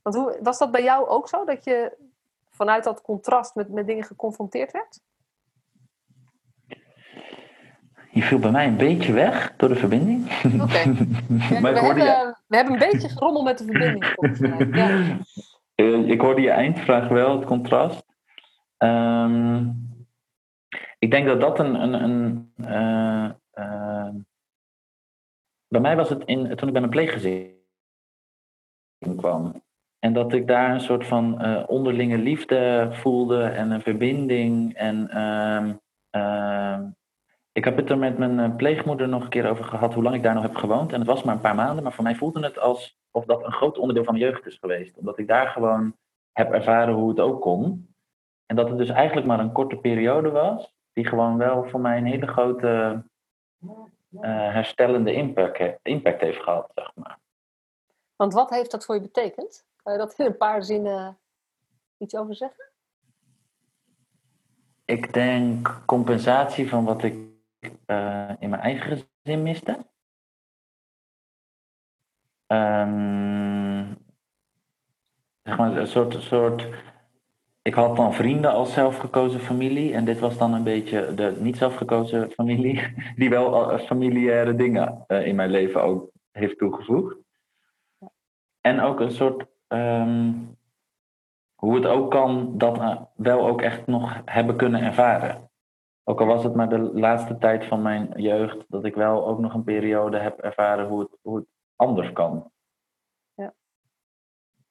Want 0.03 0.17
hoe, 0.17 0.39
was 0.43 0.59
dat 0.59 0.71
bij 0.71 0.83
jou 0.83 1.07
ook 1.07 1.29
zo, 1.29 1.45
dat 1.45 1.65
je 1.65 1.97
vanuit 2.51 2.85
dat 2.85 3.03
contrast 3.03 3.55
met, 3.55 3.69
met 3.69 3.87
dingen 3.87 4.05
geconfronteerd 4.05 4.73
werd? 4.73 5.01
Je 8.15 8.23
viel 8.23 8.39
bij 8.39 8.51
mij 8.51 8.67
een 8.67 8.77
beetje 8.77 9.13
weg 9.13 9.55
door 9.57 9.69
de 9.69 9.75
verbinding. 9.75 10.25
Oké. 10.63 10.93
we, 11.61 11.69
hebben, 11.69 11.95
we 12.47 12.57
hebben 12.57 12.73
een 12.73 12.91
beetje 12.91 13.09
gerommel 13.09 13.43
met 13.43 13.59
de 13.59 13.65
verbinding. 13.65 14.77
Ja. 14.77 15.19
Eh, 15.75 16.09
ik 16.09 16.21
hoorde 16.21 16.41
je 16.41 16.51
eindvraag 16.51 17.09
wel, 17.09 17.37
het 17.37 17.45
contrast. 17.45 18.05
Um, 18.79 19.83
ik 20.99 21.11
denk 21.11 21.27
dat 21.27 21.41
dat 21.41 21.59
een. 21.59 21.75
een, 21.75 22.03
een 22.03 22.53
uh, 22.57 23.31
uh, 23.55 24.09
bij 25.69 25.81
mij 25.81 25.97
was 25.97 26.09
het 26.09 26.25
in, 26.25 26.57
toen 26.57 26.67
ik 26.67 26.73
bij 26.73 26.83
mijn 26.83 26.91
pleeggezin 26.91 27.53
kwam. 29.17 29.63
En 29.99 30.13
dat 30.13 30.33
ik 30.33 30.47
daar 30.47 30.71
een 30.71 30.81
soort 30.81 31.07
van 31.07 31.47
uh, 31.47 31.63
onderlinge 31.67 32.19
liefde 32.19 32.89
voelde 32.93 33.45
en 33.45 33.71
een 33.71 33.83
verbinding. 33.83 34.75
En 34.75 35.11
uh, 36.11 36.79
ik 37.55 37.65
heb 37.65 37.77
het 37.77 37.91
er 37.91 37.99
met 37.99 38.19
mijn 38.19 38.57
pleegmoeder 38.57 39.09
nog 39.09 39.23
een 39.23 39.29
keer 39.29 39.51
over 39.51 39.65
gehad 39.65 39.95
hoe 39.95 40.03
lang 40.03 40.15
ik 40.15 40.23
daar 40.23 40.35
nog 40.35 40.43
heb 40.43 40.57
gewoond. 40.57 40.93
En 40.93 40.99
het 40.99 41.09
was 41.09 41.23
maar 41.23 41.35
een 41.35 41.41
paar 41.41 41.55
maanden, 41.55 41.83
maar 41.83 41.93
voor 41.93 42.05
mij 42.05 42.15
voelde 42.15 42.41
het 42.41 42.59
alsof 42.59 43.25
dat 43.27 43.45
een 43.45 43.53
groot 43.53 43.79
onderdeel 43.79 44.05
van 44.05 44.15
mijn 44.15 44.27
jeugd 44.27 44.47
is 44.47 44.59
geweest. 44.61 44.97
Omdat 44.97 45.19
ik 45.19 45.29
daar 45.29 45.47
gewoon 45.49 45.97
heb 46.33 46.53
ervaren 46.53 46.95
hoe 46.95 47.09
het 47.09 47.21
ook 47.21 47.41
kon. 47.41 47.95
En 48.47 48.57
dat 48.57 48.69
het 48.69 48.79
dus 48.79 48.89
eigenlijk 48.89 49.27
maar 49.27 49.41
een 49.41 49.53
korte 49.53 49.77
periode 49.77 50.31
was, 50.31 50.75
die 50.93 51.07
gewoon 51.07 51.37
wel 51.39 51.69
voor 51.69 51.81
mij 51.81 51.99
een 51.99 52.07
hele 52.07 52.27
grote 52.27 53.03
uh, 53.61 53.81
herstellende 54.53 55.13
impact, 55.13 55.79
impact 55.83 56.21
heeft 56.21 56.43
gehad, 56.43 56.71
zeg 56.75 56.91
maar. 56.95 57.19
Want 58.17 58.33
wat 58.33 58.51
heeft 58.51 58.71
dat 58.71 58.85
voor 58.85 58.95
je 58.95 59.01
betekend? 59.01 59.67
Kan 59.83 59.93
je 59.93 59.99
dat 59.99 60.15
in 60.19 60.27
een 60.27 60.37
paar 60.37 60.63
zinnen 60.63 61.19
iets 61.99 62.17
over 62.17 62.35
zeggen? 62.35 62.65
Ik 64.85 65.13
denk 65.13 65.81
compensatie 65.87 66.69
van 66.69 66.85
wat 66.85 67.03
ik 67.03 67.33
uh, 67.87 68.31
in 68.39 68.51
mijn 68.51 68.63
eigen 68.63 69.07
gezin 69.23 69.43
miste. 69.43 69.87
Um, 72.47 73.97
een 75.43 75.87
soort, 75.87 76.23
soort. 76.23 76.69
Ik 77.63 77.75
had 77.75 77.97
dan 77.97 78.15
vrienden 78.15 78.51
als 78.51 78.73
zelfgekozen 78.73 79.41
familie. 79.41 79.95
En 79.95 80.05
dit 80.05 80.19
was 80.19 80.39
dan 80.39 80.55
een 80.55 80.63
beetje 80.63 81.15
de 81.15 81.37
niet 81.39 81.57
zelfgekozen 81.57 82.31
familie. 82.31 82.95
Die 83.17 83.31
wel 83.31 83.79
familiaire 83.79 84.55
dingen 84.55 85.05
uh, 85.09 85.27
in 85.27 85.37
mijn 85.37 85.51
leven 85.51 85.83
ook 85.83 86.11
heeft 86.31 86.59
toegevoegd. 86.59 87.17
En 88.61 88.81
ook 88.81 89.01
een 89.01 89.13
soort. 89.13 89.47
Um, 89.69 90.57
hoe 91.55 91.75
het 91.75 91.87
ook 91.87 92.11
kan 92.11 92.59
dat 92.59 92.79
uh, 92.79 93.01
wel 93.15 93.47
ook 93.47 93.63
echt 93.63 93.87
nog 93.87 94.23
hebben 94.25 94.57
kunnen 94.57 94.83
ervaren. 94.83 95.51
Ook 96.05 96.21
al 96.21 96.27
was 96.27 96.45
het 96.45 96.55
maar 96.55 96.69
de 96.69 96.79
laatste 96.79 97.39
tijd 97.39 97.65
van 97.65 97.83
mijn 97.83 98.13
jeugd, 98.17 98.65
dat 98.69 98.85
ik 98.85 98.95
wel 98.95 99.27
ook 99.27 99.39
nog 99.39 99.55
een 99.55 99.65
periode 99.65 100.19
heb 100.19 100.39
ervaren 100.39 100.89
hoe 100.89 101.01
het, 101.01 101.19
hoe 101.23 101.37
het 101.37 101.47
anders 101.77 102.13
kan. 102.13 102.51
Ja. 103.35 103.55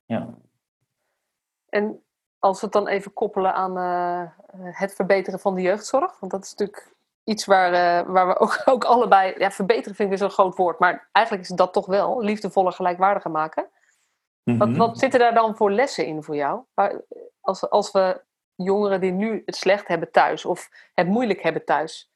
Ja. 0.06 0.30
En 1.70 2.04
als 2.40 2.60
we 2.60 2.66
het 2.66 2.76
dan 2.76 2.88
even 2.88 3.14
koppelen 3.14 3.54
aan 3.54 3.78
uh, 3.78 4.30
het 4.80 4.96
verbeteren 4.96 5.40
van 5.40 5.56
de 5.56 5.62
jeugdzorg, 5.62 6.20
want 6.20 6.32
dat 6.32 6.44
is 6.44 6.50
natuurlijk 6.50 6.96
iets 7.24 7.46
waar, 7.46 7.74
uh, 7.74 8.12
waar 8.14 8.28
we 8.28 8.40
ook, 8.40 8.62
ook 8.74 8.84
allebei, 8.84 9.34
ja, 9.38 9.52
verbeteren 9.52 9.96
vind 9.96 10.12
ik 10.12 10.18
zo'n 10.18 10.30
groot 10.30 10.56
woord, 10.56 10.80
maar 10.80 11.10
eigenlijk 11.12 11.50
is 11.50 11.56
dat 11.56 11.74
toch 11.74 11.86
wel 11.86 12.22
liefdevolle 12.22 12.72
gelijkwaardiger 12.72 13.32
maken. 13.32 13.70
Mm 14.44 14.60
-hmm. 14.60 14.76
wat, 14.76 14.88
wat 14.88 15.00
zitten 15.00 15.20
daar 15.20 15.34
dan 15.34 15.56
voor 15.56 15.72
lessen 15.72 16.06
in 16.06 16.24
voor 16.24 16.36
jou? 16.36 16.64
Als, 17.42 17.70
als 17.70 17.92
we 17.92 18.22
jongeren 18.56 19.02
die 19.02 19.12
nu 19.12 19.42
het 19.46 19.56
slecht 19.56 19.88
hebben 19.88 20.12
thuis 20.12 20.46
of 20.46 20.70
het 20.94 21.08
moeilijk 21.08 21.42
hebben 21.42 21.66
thuis. 21.66 22.12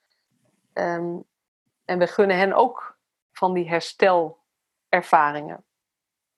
Um, 0.74 1.24
en 1.86 2.00
we 2.00 2.08
gunnen 2.08 2.38
hen 2.38 2.54
ook 2.54 2.98
van 3.32 3.54
die 3.54 3.70
herstelervaringen. 3.70 5.66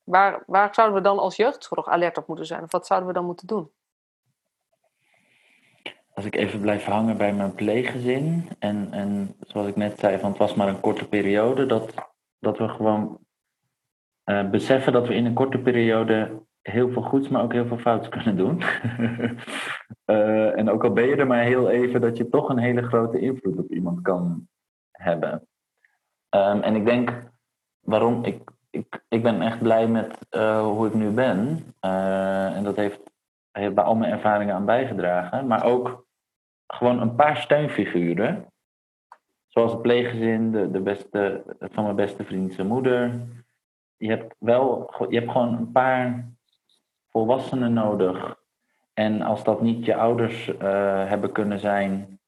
Waar, 0.04 0.44
waar 0.46 0.74
zouden 0.74 0.98
we 0.98 1.04
dan 1.04 1.20
als 1.20 1.36
jeugdzorg 1.36 1.88
alert 1.88 2.18
op 2.18 2.28
moeten 2.28 2.46
zijn? 2.46 2.64
Of 2.64 2.72
wat 2.72 2.88
zouden 2.88 3.08
we 3.08 3.14
dan 3.14 3.26
moeten 3.26 3.48
doen? 3.48 3.72
Als 6.14 6.26
ik 6.26 6.36
even 6.36 6.60
blijf 6.60 6.86
hangen 6.86 7.18
bij 7.18 7.34
mijn 7.34 7.56
pleeggezin. 7.56 8.50
En, 8.60 8.88
en 8.92 9.36
zoals 9.40 9.68
ik 9.68 9.76
net 9.76 10.00
zei, 10.00 10.20
van 10.20 10.30
het 10.30 10.40
was 10.40 10.54
maar 10.54 10.68
een 10.68 10.80
korte 10.80 11.08
periode. 11.08 11.66
Dat, 11.66 11.94
dat 12.40 12.58
we 12.58 12.68
gewoon 12.68 13.20
uh, 14.26 14.50
beseffen 14.50 14.94
dat 14.94 15.08
we 15.08 15.14
in 15.14 15.26
een 15.26 15.34
korte 15.34 15.58
periode 15.58 16.48
heel 16.62 16.90
veel 16.90 17.02
goeds, 17.02 17.28
maar 17.28 17.44
ook 17.44 17.54
heel 17.54 17.66
veel 17.66 17.78
fouts 17.78 18.10
kunnen 18.16 18.38
doen. 18.38 18.62
uh, 20.06 20.58
en 20.60 20.70
ook 20.70 20.84
al 20.84 20.94
ben 20.94 21.08
je 21.08 21.16
er 21.16 21.28
maar 21.28 21.44
heel 21.44 21.70
even, 21.70 22.02
dat 22.02 22.18
je 22.18 22.30
toch 22.30 22.50
een 22.50 22.60
hele 22.60 22.82
grote 22.82 23.20
invloed 23.20 23.58
op 23.58 23.72
iemand 23.72 24.02
kan 24.02 24.48
hebben. 24.92 25.48
Um, 26.36 26.62
en 26.62 26.76
ik 26.76 26.86
denk, 26.86 27.32
waarom 27.80 28.24
ik, 28.24 28.52
ik, 28.70 29.04
ik 29.08 29.24
ben 29.24 29.42
echt 29.42 29.62
blij 29.62 29.88
met 29.88 30.28
uh, 30.32 30.62
hoe 30.62 30.88
ik 30.88 30.94
nu 30.94 31.10
ben. 31.10 31.64
Uh, 31.86 32.56
en 32.56 32.64
dat 32.64 32.76
heeft, 32.76 33.02
heeft 33.52 33.76
bij 33.76 33.84
al 33.84 33.96
mijn 33.96 34.12
ervaringen 34.12 34.56
aan 34.56 34.66
bijgedragen. 34.66 35.48
Maar 35.48 35.64
ook 35.64 36.06
gewoon 36.68 37.02
een 37.02 37.16
paar 37.16 37.38
steunfiguren. 37.38 38.46
Zoals 39.48 39.72
het 39.72 39.82
pleeggezin, 39.82 40.52
de, 40.52 40.72
de 40.72 40.82
beste, 40.82 41.44
van 41.60 41.84
mijn 41.84 41.96
beste 41.96 42.24
vriend 42.24 42.54
zijn 42.54 42.68
moeder. 42.68 43.22
Je 43.98 44.10
hebt 44.10 44.36
wel, 44.40 44.94
je 45.10 45.20
hebt 45.20 45.32
gewoon 45.32 45.58
een 45.58 45.72
paar 45.72 46.30
volwassenen 47.10 47.74
nodig. 47.74 48.38
En 48.94 49.22
als 49.22 49.44
dat 49.44 49.62
niet 49.62 49.86
je 49.86 49.96
ouders 49.96 50.48
uh, 50.48 50.60
hebben 51.08 51.32
kunnen 51.32 51.60
zijn, 51.60 52.20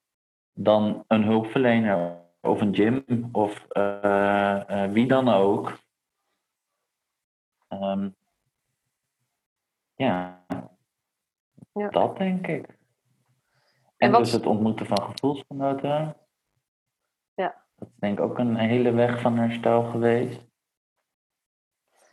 dan 0.53 1.03
een 1.07 1.23
hulpverlener 1.23 2.19
of 2.41 2.61
een 2.61 2.75
gym 2.75 3.29
of 3.31 3.65
uh, 3.71 4.61
uh, 4.69 4.91
wie 4.91 5.07
dan 5.07 5.29
ook. 5.29 5.79
Um, 7.69 8.15
ja. 9.95 10.45
ja, 11.73 11.89
dat 11.89 12.17
denk 12.17 12.47
ik. 12.47 12.67
En, 12.67 12.77
en 13.97 14.11
wat... 14.11 14.19
dus 14.19 14.31
het 14.31 14.45
ontmoeten 14.45 14.85
van 14.85 15.01
gevoelsgenoten. 15.01 16.17
Ja. 17.33 17.63
Dat 17.75 17.87
is 17.87 17.95
denk 17.99 18.17
ik 18.17 18.23
ook 18.23 18.37
een 18.37 18.55
hele 18.55 18.91
weg 18.91 19.21
van 19.21 19.37
herstel 19.37 19.83
geweest. 19.83 20.49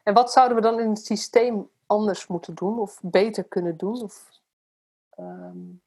En 0.02 0.14
wat 0.14 0.32
zouden 0.32 0.56
we 0.56 0.62
dan 0.62 0.80
in 0.80 0.88
het 0.88 1.04
systeem 1.04 1.70
anders 1.88 2.26
moeten 2.26 2.54
doen 2.54 2.78
of 2.78 3.00
beter 3.02 3.44
kunnen 3.44 3.76
doen? 3.76 4.02
Of, 4.02 4.40
um, 5.18 5.82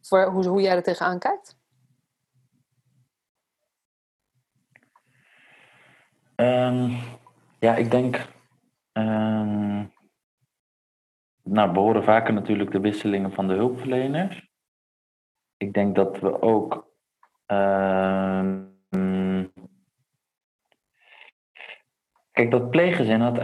voor 0.00 0.24
hoe, 0.24 0.46
hoe 0.46 0.60
jij 0.60 0.76
er 0.76 0.82
tegenaan 0.82 1.18
kijkt? 1.18 1.56
Um, 6.36 6.96
ja, 7.58 7.76
ik 7.76 7.90
denk. 7.90 8.16
Um, 8.92 9.92
nou, 11.42 11.72
we 11.72 11.78
horen 11.78 12.04
vaker 12.04 12.34
natuurlijk 12.34 12.70
de 12.70 12.80
wisselingen 12.80 13.32
van 13.32 13.48
de 13.48 13.54
hulpverleners. 13.54 14.50
Ik 15.56 15.72
denk 15.72 15.94
dat 15.94 16.18
we 16.18 16.42
ook. 16.42 16.86
Kijk, 22.30 22.50
dat 22.50 22.70
pleeggezin 22.70 23.20
had 23.20 23.38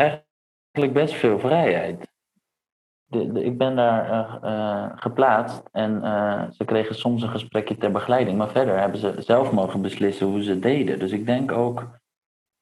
eigenlijk 0.74 1.06
best 1.06 1.20
veel 1.20 1.38
vrijheid. 1.38 2.12
de, 3.04 3.32
de, 3.32 3.44
ik 3.44 3.58
ben 3.58 3.76
daar 3.76 4.10
uh, 4.10 4.36
uh, 4.42 4.90
geplaatst 4.94 5.62
en 5.72 5.94
uh, 5.94 6.50
ze 6.50 6.64
kregen 6.64 6.94
soms 6.94 7.22
een 7.22 7.28
gesprekje 7.28 7.76
ter 7.76 7.90
begeleiding, 7.92 8.38
maar 8.38 8.50
verder 8.50 8.78
hebben 8.78 8.98
ze 8.98 9.14
zelf 9.18 9.52
mogen 9.52 9.82
beslissen 9.82 10.26
hoe 10.26 10.42
ze 10.42 10.58
deden. 10.58 10.98
Dus 10.98 11.12
ik 11.12 11.26
denk 11.26 11.52
ook 11.52 11.98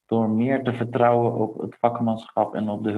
door 0.07 0.29
meer 0.29 0.63
te 0.65 0.73
vertrouwen 0.73 1.35
op 1.35 1.61
het 1.61 1.77
vakmanschap 1.81 2.55
en 2.55 2.69
op 2.69 2.85
de 2.85 2.91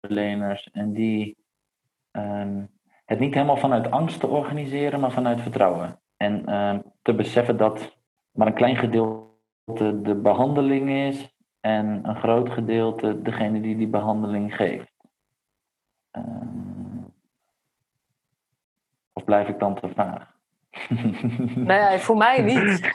hulpverleners 0.00 0.70
en 0.70 0.92
die 0.92 1.36
ehm, 2.10 2.64
het 3.04 3.18
niet 3.18 3.34
helemaal 3.34 3.56
vanuit 3.56 3.90
angst 3.90 4.20
te 4.20 4.26
organiseren, 4.26 5.00
maar 5.00 5.12
vanuit 5.12 5.40
vertrouwen. 5.40 6.00
En 6.16 6.46
ehm, 6.46 6.80
te 7.02 7.14
beseffen 7.14 7.56
dat 7.56 7.96
maar 8.30 8.46
een 8.46 8.54
klein 8.54 8.76
gedeelte 8.76 10.00
de 10.02 10.14
behandeling 10.14 10.90
is 10.90 11.33
en 11.64 12.00
een 12.02 12.16
groot 12.16 12.50
gedeelte 12.50 13.22
degene 13.22 13.60
die 13.60 13.76
die 13.76 13.86
behandeling 13.86 14.54
geeft. 14.54 14.92
Ehm, 16.10 17.02
of 19.12 19.24
blijf 19.24 19.48
ik 19.48 19.58
dan 19.58 19.74
te 19.74 19.88
vaag? 19.94 20.32
Nee, 21.54 21.98
voor 21.98 22.16
mij 22.16 22.42
niet. 22.42 22.92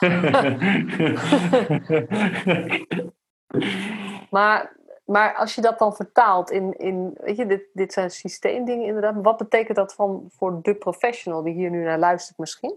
maar, 4.35 4.77
maar 5.05 5.35
als 5.35 5.55
je 5.55 5.61
dat 5.61 5.79
dan 5.79 5.95
vertaalt 5.95 6.51
in, 6.51 6.77
in 6.77 7.17
weet 7.19 7.37
je, 7.37 7.45
dit, 7.45 7.63
dit 7.73 7.93
zijn 7.93 8.11
systeemdingen 8.11 8.85
inderdaad. 8.85 9.15
Wat 9.21 9.37
betekent 9.37 9.77
dat 9.77 9.93
van, 9.93 10.25
voor 10.29 10.59
de 10.61 10.75
professional 10.75 11.43
die 11.43 11.53
hier 11.53 11.69
nu 11.69 11.83
naar 11.83 11.99
luistert 11.99 12.37
misschien? 12.37 12.75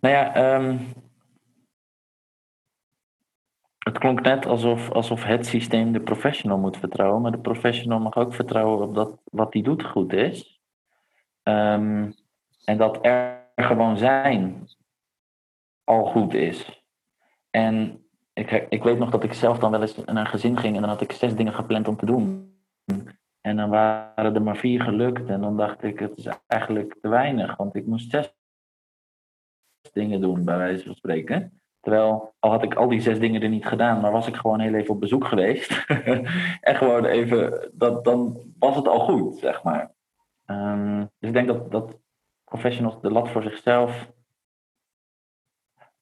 Nou 0.00 0.14
ja, 0.14 0.54
um, 0.54 0.92
het 3.82 3.98
klonk 3.98 4.20
net 4.20 4.46
alsof, 4.46 4.90
alsof 4.90 5.24
het 5.24 5.46
systeem 5.46 5.92
de 5.92 6.00
professional 6.00 6.58
moet 6.58 6.76
vertrouwen, 6.76 7.22
maar 7.22 7.30
de 7.30 7.38
professional 7.38 8.00
mag 8.00 8.16
ook 8.16 8.34
vertrouwen 8.34 8.88
op 8.88 8.94
dat 8.94 9.20
wat 9.24 9.52
hij 9.52 9.62
doet 9.62 9.84
goed 9.84 10.12
is. 10.12 10.60
Um, 11.42 12.14
en 12.64 12.76
dat 12.76 12.98
er 13.02 13.50
gewoon 13.56 13.96
zijn 13.96 14.68
al 15.84 16.04
goed 16.04 16.34
is. 16.34 16.86
En 17.50 18.06
ik, 18.32 18.66
ik 18.68 18.82
weet 18.82 18.98
nog 18.98 19.10
dat 19.10 19.24
ik 19.24 19.32
zelf 19.32 19.58
dan 19.58 19.70
wel 19.70 19.80
eens 19.80 19.96
naar 19.96 20.16
een 20.16 20.26
gezin 20.26 20.58
ging 20.58 20.74
en 20.74 20.80
dan 20.80 20.90
had 20.90 21.00
ik 21.00 21.12
zes 21.12 21.34
dingen 21.34 21.54
gepland 21.54 21.88
om 21.88 21.96
te 21.96 22.06
doen. 22.06 22.50
En 23.40 23.56
dan 23.56 23.70
waren 23.70 24.34
er 24.34 24.42
maar 24.42 24.56
vier 24.56 24.82
gelukt 24.82 25.28
en 25.28 25.40
dan 25.40 25.56
dacht 25.56 25.82
ik, 25.82 25.98
het 25.98 26.16
is 26.16 26.28
eigenlijk 26.46 26.96
te 27.00 27.08
weinig, 27.08 27.56
want 27.56 27.76
ik 27.76 27.86
moest 27.86 28.10
zes 28.10 28.34
dingen 29.92 30.20
doen, 30.20 30.44
bij 30.44 30.56
wijze 30.56 30.84
van 30.84 30.94
spreken. 30.94 31.61
Terwijl, 31.82 32.34
al 32.38 32.50
had 32.50 32.62
ik 32.62 32.74
al 32.74 32.88
die 32.88 33.00
zes 33.00 33.18
dingen 33.18 33.42
er 33.42 33.48
niet 33.48 33.66
gedaan, 33.66 34.00
maar 34.00 34.12
was 34.12 34.26
ik 34.26 34.36
gewoon 34.36 34.60
heel 34.60 34.74
even 34.74 34.94
op 34.94 35.00
bezoek 35.00 35.24
geweest. 35.24 35.84
en 36.60 36.76
gewoon 36.76 37.04
even, 37.04 37.70
dat, 37.72 38.04
dan 38.04 38.38
was 38.58 38.76
het 38.76 38.88
al 38.88 39.00
goed, 39.00 39.38
zeg 39.38 39.62
maar. 39.62 39.90
Um, 40.46 40.98
dus 41.18 41.28
ik 41.28 41.32
denk 41.32 41.46
dat, 41.46 41.70
dat 41.70 41.98
professionals 42.44 43.00
de 43.00 43.10
lat 43.10 43.28
voor 43.28 43.42
zichzelf, 43.42 44.10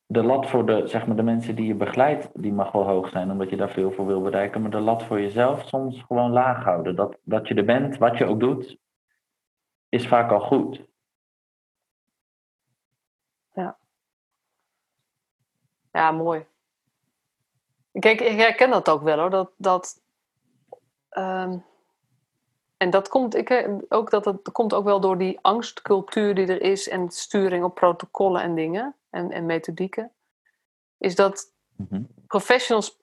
de 0.06 0.22
lat 0.22 0.46
voor 0.46 0.66
de, 0.66 0.86
zeg 0.86 1.06
maar, 1.06 1.16
de 1.16 1.22
mensen 1.22 1.54
die 1.54 1.66
je 1.66 1.74
begeleidt, 1.74 2.30
die 2.34 2.52
mag 2.52 2.72
wel 2.72 2.86
hoog 2.86 3.08
zijn, 3.08 3.30
omdat 3.30 3.50
je 3.50 3.56
daar 3.56 3.70
veel 3.70 3.92
voor 3.92 4.06
wil 4.06 4.20
bereiken. 4.20 4.62
Maar 4.62 4.70
de 4.70 4.80
lat 4.80 5.02
voor 5.02 5.20
jezelf 5.20 5.66
soms 5.66 6.02
gewoon 6.02 6.30
laag 6.30 6.64
houden. 6.64 6.96
Dat, 6.96 7.18
dat 7.22 7.48
je 7.48 7.54
er 7.54 7.64
bent, 7.64 7.98
wat 7.98 8.18
je 8.18 8.26
ook 8.26 8.40
doet, 8.40 8.78
is 9.88 10.08
vaak 10.08 10.30
al 10.30 10.40
goed. 10.40 10.88
Ja. 13.52 13.78
Ja, 15.92 16.10
mooi. 16.10 16.46
Kijk, 17.92 18.20
ik 18.20 18.38
herken 18.38 18.70
dat 18.70 18.88
ook 18.88 19.02
wel 19.02 19.18
hoor. 19.18 19.30
Dat, 19.30 19.50
dat, 19.56 20.00
um, 21.10 21.64
en 22.76 22.90
dat 22.90 23.08
komt, 23.08 23.34
ik, 23.34 23.68
ook, 23.88 24.10
dat, 24.10 24.24
het, 24.24 24.52
komt 24.52 24.74
ook 24.74 24.84
wel 24.84 25.00
door 25.00 25.18
die 25.18 25.38
angstcultuur 25.40 26.34
die 26.34 26.46
er 26.46 26.62
is 26.62 26.88
en 26.88 27.10
sturing 27.10 27.64
op 27.64 27.74
protocollen 27.74 28.42
en 28.42 28.54
dingen 28.54 28.94
en, 29.10 29.30
en 29.30 29.46
methodieken. 29.46 30.12
Is 30.98 31.14
dat 31.14 31.52
mm 31.76 32.08
professionals, 32.26 32.98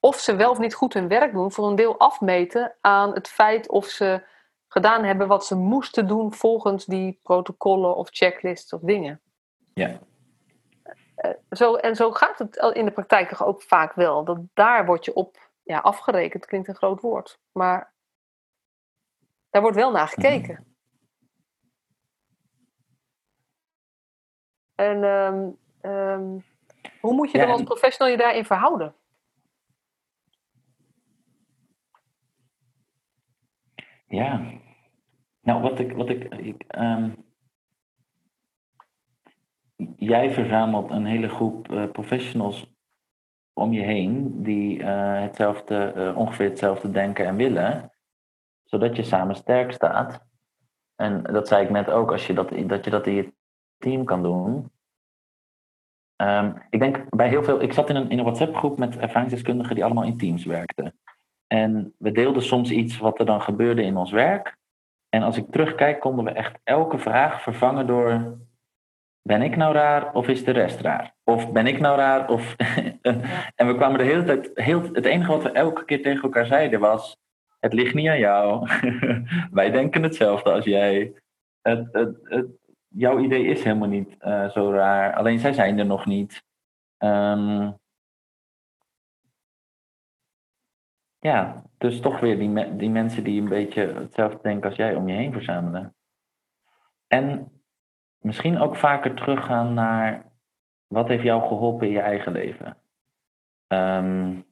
of 0.00 0.18
ze 0.18 0.36
wel 0.36 0.50
of 0.50 0.58
niet 0.58 0.74
goed 0.74 0.92
hun 0.92 1.08
werk 1.08 1.32
doen, 1.32 1.52
voor 1.52 1.68
een 1.68 1.74
deel 1.74 1.98
afmeten 1.98 2.74
aan 2.80 3.12
het 3.14 3.28
feit 3.28 3.68
of 3.68 3.86
ze 3.86 4.22
gedaan 4.68 5.04
hebben 5.04 5.28
wat 5.28 5.46
ze 5.46 5.54
moesten 5.54 6.08
doen 6.08 6.32
volgens 6.32 6.84
die 6.84 7.18
protocollen 7.22 7.96
of 7.96 8.08
checklists 8.10 8.72
of 8.72 8.80
dingen. 8.80 9.20
Ja. 9.74 9.98
Eh, 11.16 11.30
zo, 11.50 11.74
en 11.74 11.96
zo 11.96 12.10
gaat 12.10 12.38
het 12.38 12.56
in 12.56 12.84
de 12.84 12.90
praktijk 12.90 13.28
toch 13.28 13.44
ook 13.44 13.62
vaak 13.62 13.92
wel. 13.92 14.24
Dat 14.24 14.38
daar 14.54 14.86
word 14.86 15.04
je 15.04 15.14
op 15.14 15.50
ja, 15.62 15.78
afgerekend, 15.78 16.46
klinkt 16.46 16.68
een 16.68 16.74
groot 16.74 17.00
woord. 17.00 17.40
Maar 17.52 17.94
daar 19.50 19.62
wordt 19.62 19.76
wel 19.76 19.90
naar 19.90 20.08
gekeken. 20.08 20.54
Mhm. 20.54 20.74
En 24.74 25.04
um, 25.04 25.58
um, 25.90 26.44
hoe 27.00 27.14
moet 27.14 27.30
je 27.30 27.38
ja, 27.38 27.44
dan 27.44 27.52
als 27.52 27.62
professional 27.62 28.10
je 28.10 28.16
daarin 28.16 28.44
verhouden? 28.44 28.94
Ja, 34.06 34.52
nou 35.40 35.62
wat 35.62 35.78
ik, 35.78 35.92
wat 35.92 36.08
ik, 36.08 36.24
ik 36.34 36.64
um, 36.78 37.25
jij 40.06 40.30
verzamelt 40.30 40.90
een 40.90 41.06
hele 41.06 41.28
groep 41.28 41.70
uh, 41.70 41.90
professionals 41.90 42.74
om 43.52 43.72
je 43.72 43.82
heen 43.82 44.42
die 44.42 44.78
uh, 44.78 45.20
hetzelfde, 45.20 45.92
uh, 45.96 46.16
ongeveer 46.16 46.48
hetzelfde 46.48 46.90
denken 46.90 47.26
en 47.26 47.36
willen 47.36 47.90
zodat 48.66 48.96
je 48.96 49.02
samen 49.02 49.36
sterk 49.36 49.72
staat. 49.72 50.24
En 50.94 51.22
dat 51.22 51.48
zei 51.48 51.64
ik 51.64 51.70
net 51.70 51.90
ook, 51.90 52.12
als 52.12 52.26
je 52.26 52.34
dat, 52.34 52.50
dat 52.66 52.84
je 52.84 52.90
dat 52.90 53.06
in 53.06 53.14
je 53.14 53.32
team 53.78 54.04
kan 54.04 54.22
doen. 54.22 54.70
Um, 56.22 56.62
ik 56.70 56.80
denk 56.80 57.16
bij 57.16 57.28
heel 57.28 57.44
veel. 57.44 57.62
Ik 57.62 57.72
zat 57.72 57.90
in 57.90 57.96
een, 57.96 58.10
in 58.10 58.18
een 58.18 58.24
WhatsApp-groep 58.24 58.78
met 58.78 58.96
ervaringsdeskundigen 58.96 59.74
die 59.74 59.84
allemaal 59.84 60.04
in 60.04 60.16
teams 60.16 60.44
werkten. 60.44 60.98
En 61.46 61.94
we 61.98 62.12
deelden 62.12 62.42
soms 62.42 62.70
iets 62.70 62.98
wat 62.98 63.18
er 63.18 63.26
dan 63.26 63.42
gebeurde 63.42 63.82
in 63.82 63.96
ons 63.96 64.10
werk. 64.10 64.56
En 65.08 65.22
als 65.22 65.36
ik 65.36 65.50
terugkijk, 65.50 66.00
konden 66.00 66.24
we 66.24 66.30
echt 66.30 66.58
elke 66.64 66.98
vraag 66.98 67.42
vervangen 67.42 67.86
door: 67.86 68.38
Ben 69.26 69.42
ik 69.42 69.56
nou 69.56 69.74
raar 69.74 70.12
of 70.12 70.28
is 70.28 70.44
de 70.44 70.50
rest 70.50 70.80
raar? 70.80 71.14
Of 71.24 71.52
ben 71.52 71.66
ik 71.66 71.80
nou 71.80 71.96
raar? 71.96 72.28
Of 72.28 72.56
en 73.56 73.66
we 73.66 73.74
kwamen 73.74 73.98
de 73.98 74.04
hele 74.04 74.24
tijd. 74.24 74.50
Heel, 74.54 74.82
het 74.82 75.04
enige 75.04 75.30
wat 75.30 75.42
we 75.42 75.50
elke 75.50 75.84
keer 75.84 76.02
tegen 76.02 76.22
elkaar 76.22 76.46
zeiden 76.46 76.80
was: 76.80 77.16
het 77.60 77.72
ligt 77.72 77.94
niet 77.94 78.08
aan 78.08 78.18
jou. 78.18 78.68
Wij 79.50 79.70
denken 79.70 80.02
hetzelfde 80.02 80.50
als 80.52 80.64
jij. 80.64 81.12
Het, 81.62 81.88
het, 81.92 82.18
het, 82.22 82.46
jouw 82.88 83.18
idee 83.18 83.44
is 83.44 83.62
helemaal 83.62 83.88
niet 83.88 84.16
uh, 84.20 84.50
zo 84.50 84.70
raar. 84.70 85.14
Alleen 85.14 85.38
zij 85.38 85.52
zijn 85.52 85.78
er 85.78 85.86
nog 85.86 86.06
niet. 86.06 86.42
Um, 86.98 87.78
ja, 91.18 91.64
dus 91.78 92.00
toch 92.00 92.20
weer 92.20 92.38
die, 92.38 92.48
me 92.48 92.76
die 92.76 92.90
mensen 92.90 93.24
die 93.24 93.40
een 93.40 93.48
beetje 93.48 93.92
hetzelfde 93.94 94.38
denken 94.42 94.68
als 94.68 94.78
jij 94.78 94.94
om 94.94 95.08
je 95.08 95.14
heen 95.14 95.32
verzamelen. 95.32 95.94
En 97.06 97.55
misschien 98.26 98.60
ook 98.60 98.76
vaker 98.76 99.14
teruggaan 99.14 99.74
naar 99.74 100.24
wat 100.86 101.08
heeft 101.08 101.22
jou 101.22 101.46
geholpen 101.46 101.86
in 101.86 101.92
je 101.92 102.00
eigen 102.00 102.32
leven. 102.32 102.76
Um, 103.68 104.44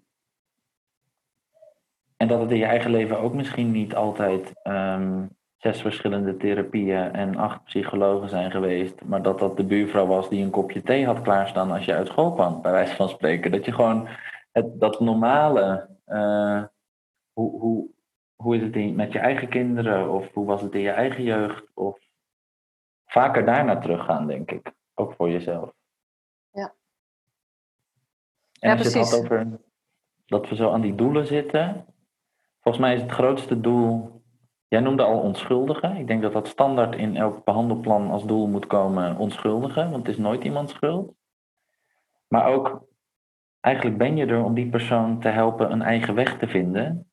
en 2.16 2.28
dat 2.28 2.40
het 2.40 2.50
in 2.50 2.56
je 2.56 2.64
eigen 2.64 2.90
leven 2.90 3.18
ook 3.18 3.34
misschien 3.34 3.70
niet 3.70 3.94
altijd 3.94 4.52
um, 4.62 5.30
zes 5.56 5.80
verschillende 5.80 6.36
therapieën 6.36 7.12
en 7.12 7.36
acht 7.36 7.64
psychologen 7.64 8.28
zijn 8.28 8.50
geweest. 8.50 9.04
Maar 9.04 9.22
dat 9.22 9.38
dat 9.38 9.56
de 9.56 9.64
buurvrouw 9.64 10.06
was 10.06 10.28
die 10.28 10.44
een 10.44 10.50
kopje 10.50 10.82
thee 10.82 11.06
had 11.06 11.22
klaarstaan 11.22 11.70
als 11.70 11.84
je 11.84 11.94
uit 11.94 12.06
school 12.06 12.32
kwam, 12.32 12.62
bij 12.62 12.72
wijze 12.72 12.94
van 12.94 13.08
spreken. 13.08 13.50
Dat 13.50 13.64
je 13.64 13.72
gewoon 13.72 14.08
het, 14.52 14.80
dat 14.80 15.00
normale. 15.00 15.88
Uh, 16.06 16.62
hoe, 17.32 17.60
hoe, 17.60 17.88
hoe 18.36 18.56
is 18.56 18.62
het 18.62 18.76
in, 18.76 18.94
met 18.94 19.12
je 19.12 19.18
eigen 19.18 19.48
kinderen? 19.48 20.10
Of 20.10 20.32
hoe 20.32 20.46
was 20.46 20.62
het 20.62 20.74
in 20.74 20.80
je 20.80 20.90
eigen 20.90 21.22
jeugd? 21.22 21.64
Of 21.74 22.03
vaker 23.14 23.44
daarnaar 23.44 23.80
teruggaan, 23.80 24.26
denk 24.26 24.50
ik. 24.50 24.72
Ook 24.94 25.14
voor 25.14 25.30
jezelf. 25.30 25.72
Ja. 26.50 26.74
En 28.60 28.70
ja, 28.70 28.76
als 28.76 28.92
je 28.92 28.98
het 28.98 29.10
had 29.10 29.20
over 29.20 29.60
dat 30.26 30.48
we 30.48 30.54
zo 30.54 30.70
aan 30.70 30.80
die 30.80 30.94
doelen 30.94 31.26
zitten. 31.26 31.86
Volgens 32.60 32.84
mij 32.84 32.94
is 32.94 33.02
het 33.02 33.10
grootste 33.10 33.60
doel. 33.60 34.22
Jij 34.68 34.80
noemde 34.80 35.02
al 35.02 35.20
onschuldigen. 35.20 35.96
Ik 35.96 36.06
denk 36.06 36.22
dat 36.22 36.32
dat 36.32 36.48
standaard 36.48 36.94
in 36.94 37.16
elk 37.16 37.44
behandelplan 37.44 38.10
als 38.10 38.24
doel 38.24 38.46
moet 38.46 38.66
komen: 38.66 39.16
onschuldigen, 39.16 39.90
want 39.90 40.06
het 40.06 40.16
is 40.16 40.22
nooit 40.22 40.44
iemands 40.44 40.72
schuld. 40.72 41.14
Maar 42.28 42.46
ook, 42.46 42.86
eigenlijk 43.60 43.98
ben 43.98 44.16
je 44.16 44.26
er 44.26 44.44
om 44.44 44.54
die 44.54 44.70
persoon 44.70 45.20
te 45.20 45.28
helpen 45.28 45.72
een 45.72 45.82
eigen 45.82 46.14
weg 46.14 46.38
te 46.38 46.48
vinden. 46.48 47.10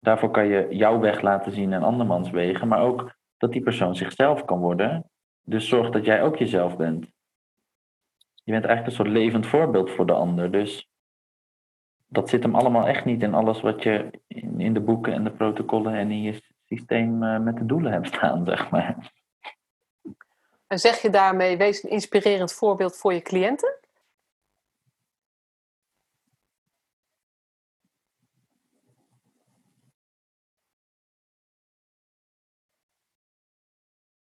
Daarvoor 0.00 0.30
kan 0.30 0.46
je 0.46 0.66
jouw 0.70 0.98
weg 1.00 1.20
laten 1.20 1.52
zien 1.52 1.72
en 1.72 1.82
andermans 1.82 2.30
wegen, 2.30 2.68
maar 2.68 2.82
ook 2.82 3.17
dat 3.38 3.52
die 3.52 3.62
persoon 3.62 3.96
zichzelf 3.96 4.44
kan 4.44 4.58
worden. 4.58 5.10
Dus 5.42 5.68
zorg 5.68 5.90
dat 5.90 6.04
jij 6.04 6.22
ook 6.22 6.36
jezelf 6.36 6.76
bent. 6.76 7.06
Je 8.34 8.52
bent 8.52 8.64
eigenlijk 8.64 8.86
een 8.86 9.04
soort 9.04 9.16
levend 9.16 9.46
voorbeeld 9.46 9.90
voor 9.90 10.06
de 10.06 10.12
ander. 10.12 10.50
Dus 10.50 10.90
dat 12.06 12.28
zit 12.28 12.42
hem 12.42 12.54
allemaal 12.54 12.86
echt 12.86 13.04
niet 13.04 13.22
in 13.22 13.34
alles 13.34 13.60
wat 13.60 13.82
je 13.82 14.10
in, 14.26 14.74
de 14.74 14.80
boeken 14.80 15.12
en 15.12 15.24
de 15.24 15.30
protocollen 15.30 15.94
en 15.94 16.10
in 16.10 16.22
je 16.22 16.42
systeem 16.64 17.22
uh, 17.22 17.38
met 17.38 17.56
de 17.56 17.66
doelen 17.66 17.92
hebt 17.92 18.06
staan, 18.06 18.44
zeg 18.54 18.70
maar. 18.70 19.12
En 20.66 20.78
zeg 20.78 21.02
je 21.02 21.10
daarmee, 21.10 21.56
wees 21.56 21.82
een 21.82 21.90
inspirerend 21.90 22.52
voorbeeld 22.52 22.96
voor 22.96 23.14
je 23.14 23.22
cliënten? 23.22 23.78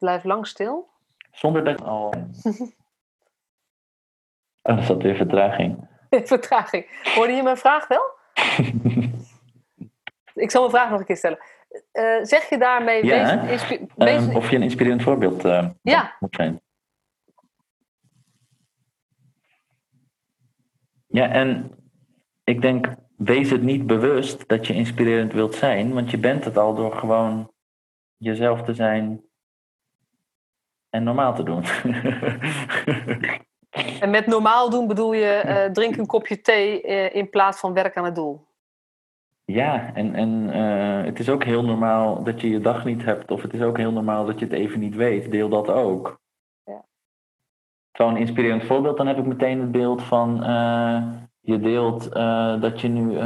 Blijf 0.03 0.24
lang 0.24 0.46
stil. 0.46 0.88
Zonder 1.30 1.64
dat 1.64 1.82
al. 1.82 2.07
oh, 4.62 4.76
dat 4.76 4.84
zat 4.84 5.03
weer 5.03 5.16
vertraging. 5.16 5.88
vertraging. 6.34 6.86
Hoorde 7.14 7.32
je 7.32 7.42
mijn 7.42 7.57
vraag 7.57 7.88
wel? 7.88 8.03
Ik 10.44 10.50
zal 10.50 10.61
mijn 10.61 10.74
vraag 10.74 10.90
nog 10.90 11.00
een 11.00 11.07
keer 11.07 11.16
stellen. 11.16 11.38
Uh, 11.92 12.24
zeg 12.24 12.48
je 12.48 12.59
daarmee... 12.59 13.05
Ja, 13.05 13.46
wees, 13.46 13.70
uh, 13.70 14.36
of 14.36 14.50
je 14.50 14.57
een 14.57 14.62
inspirerend 14.62 15.03
voorbeeld 15.03 15.44
uh, 15.44 15.68
ja. 15.82 16.16
moet 16.18 16.34
zijn. 16.34 16.61
Ja, 21.07 21.28
en 21.28 21.70
ik 22.44 22.62
denk, 22.62 22.94
wees 23.16 23.50
het 23.50 23.62
niet 23.62 23.86
bewust 23.86 24.48
dat 24.48 24.66
je 24.66 24.74
inspirerend 24.74 25.32
wilt 25.32 25.55
zijn, 25.55 25.92
want 25.92 26.11
je 26.11 26.18
bent 26.18 26.44
het 26.44 26.57
al 26.57 26.74
door 26.74 26.92
gewoon 26.92 27.53
jezelf 28.16 28.62
te 28.62 28.74
zijn 28.74 29.30
en 30.93 31.05
normaal 31.05 31.34
te 31.34 31.43
doen. 31.43 31.64
en 34.01 34.11
met 34.11 34.26
normaal 34.26 34.70
doen 34.70 34.86
bedoel 34.86 35.12
je 35.12 35.43
uh, 35.47 35.64
drink 35.78 35.97
een 35.97 36.07
kopje 36.07 36.40
thee 36.40 36.82
uh, 36.82 37.14
in 37.14 37.30
plaats 37.30 37.61
van 37.61 37.72
werk 37.72 37.97
aan 37.97 38.05
het 38.05 38.14
doel? 38.14 38.47
Ja, 39.45 39.95
en, 39.95 40.14
en 40.14 40.28
uh, 40.28 41.05
het 41.05 41.18
is 41.18 41.28
ook 41.28 41.45
heel 41.45 41.64
normaal 41.64 42.22
dat 42.22 42.40
je 42.40 42.51
je 42.51 42.61
dag 42.61 42.84
niet 42.84 43.05
hebt, 43.05 43.30
of 43.30 43.43
het 43.43 43.55
is 43.55 43.62
ook 43.62 43.76
heel 43.76 43.93
normaal 43.93 44.26
dat 44.26 44.38
je 44.38 44.45
het 44.45 44.55
even 44.55 44.80
niet 44.80 44.95
weet. 44.95 45.30
Deel 45.30 45.49
dat 45.49 45.68
ook. 45.68 46.20
Ja. 46.64 46.84
Zo'n 47.93 48.16
inspirerend 48.16 48.64
voorbeeld, 48.64 48.97
dan 48.97 49.07
heb 49.07 49.18
ik 49.18 49.26
meteen 49.26 49.61
het 49.61 49.72
beeld 49.72 50.03
van 50.03 50.36
je 51.40 51.61
deelt 51.61 52.12
dat 52.62 52.80
je 52.80 52.88
nu 52.88 53.18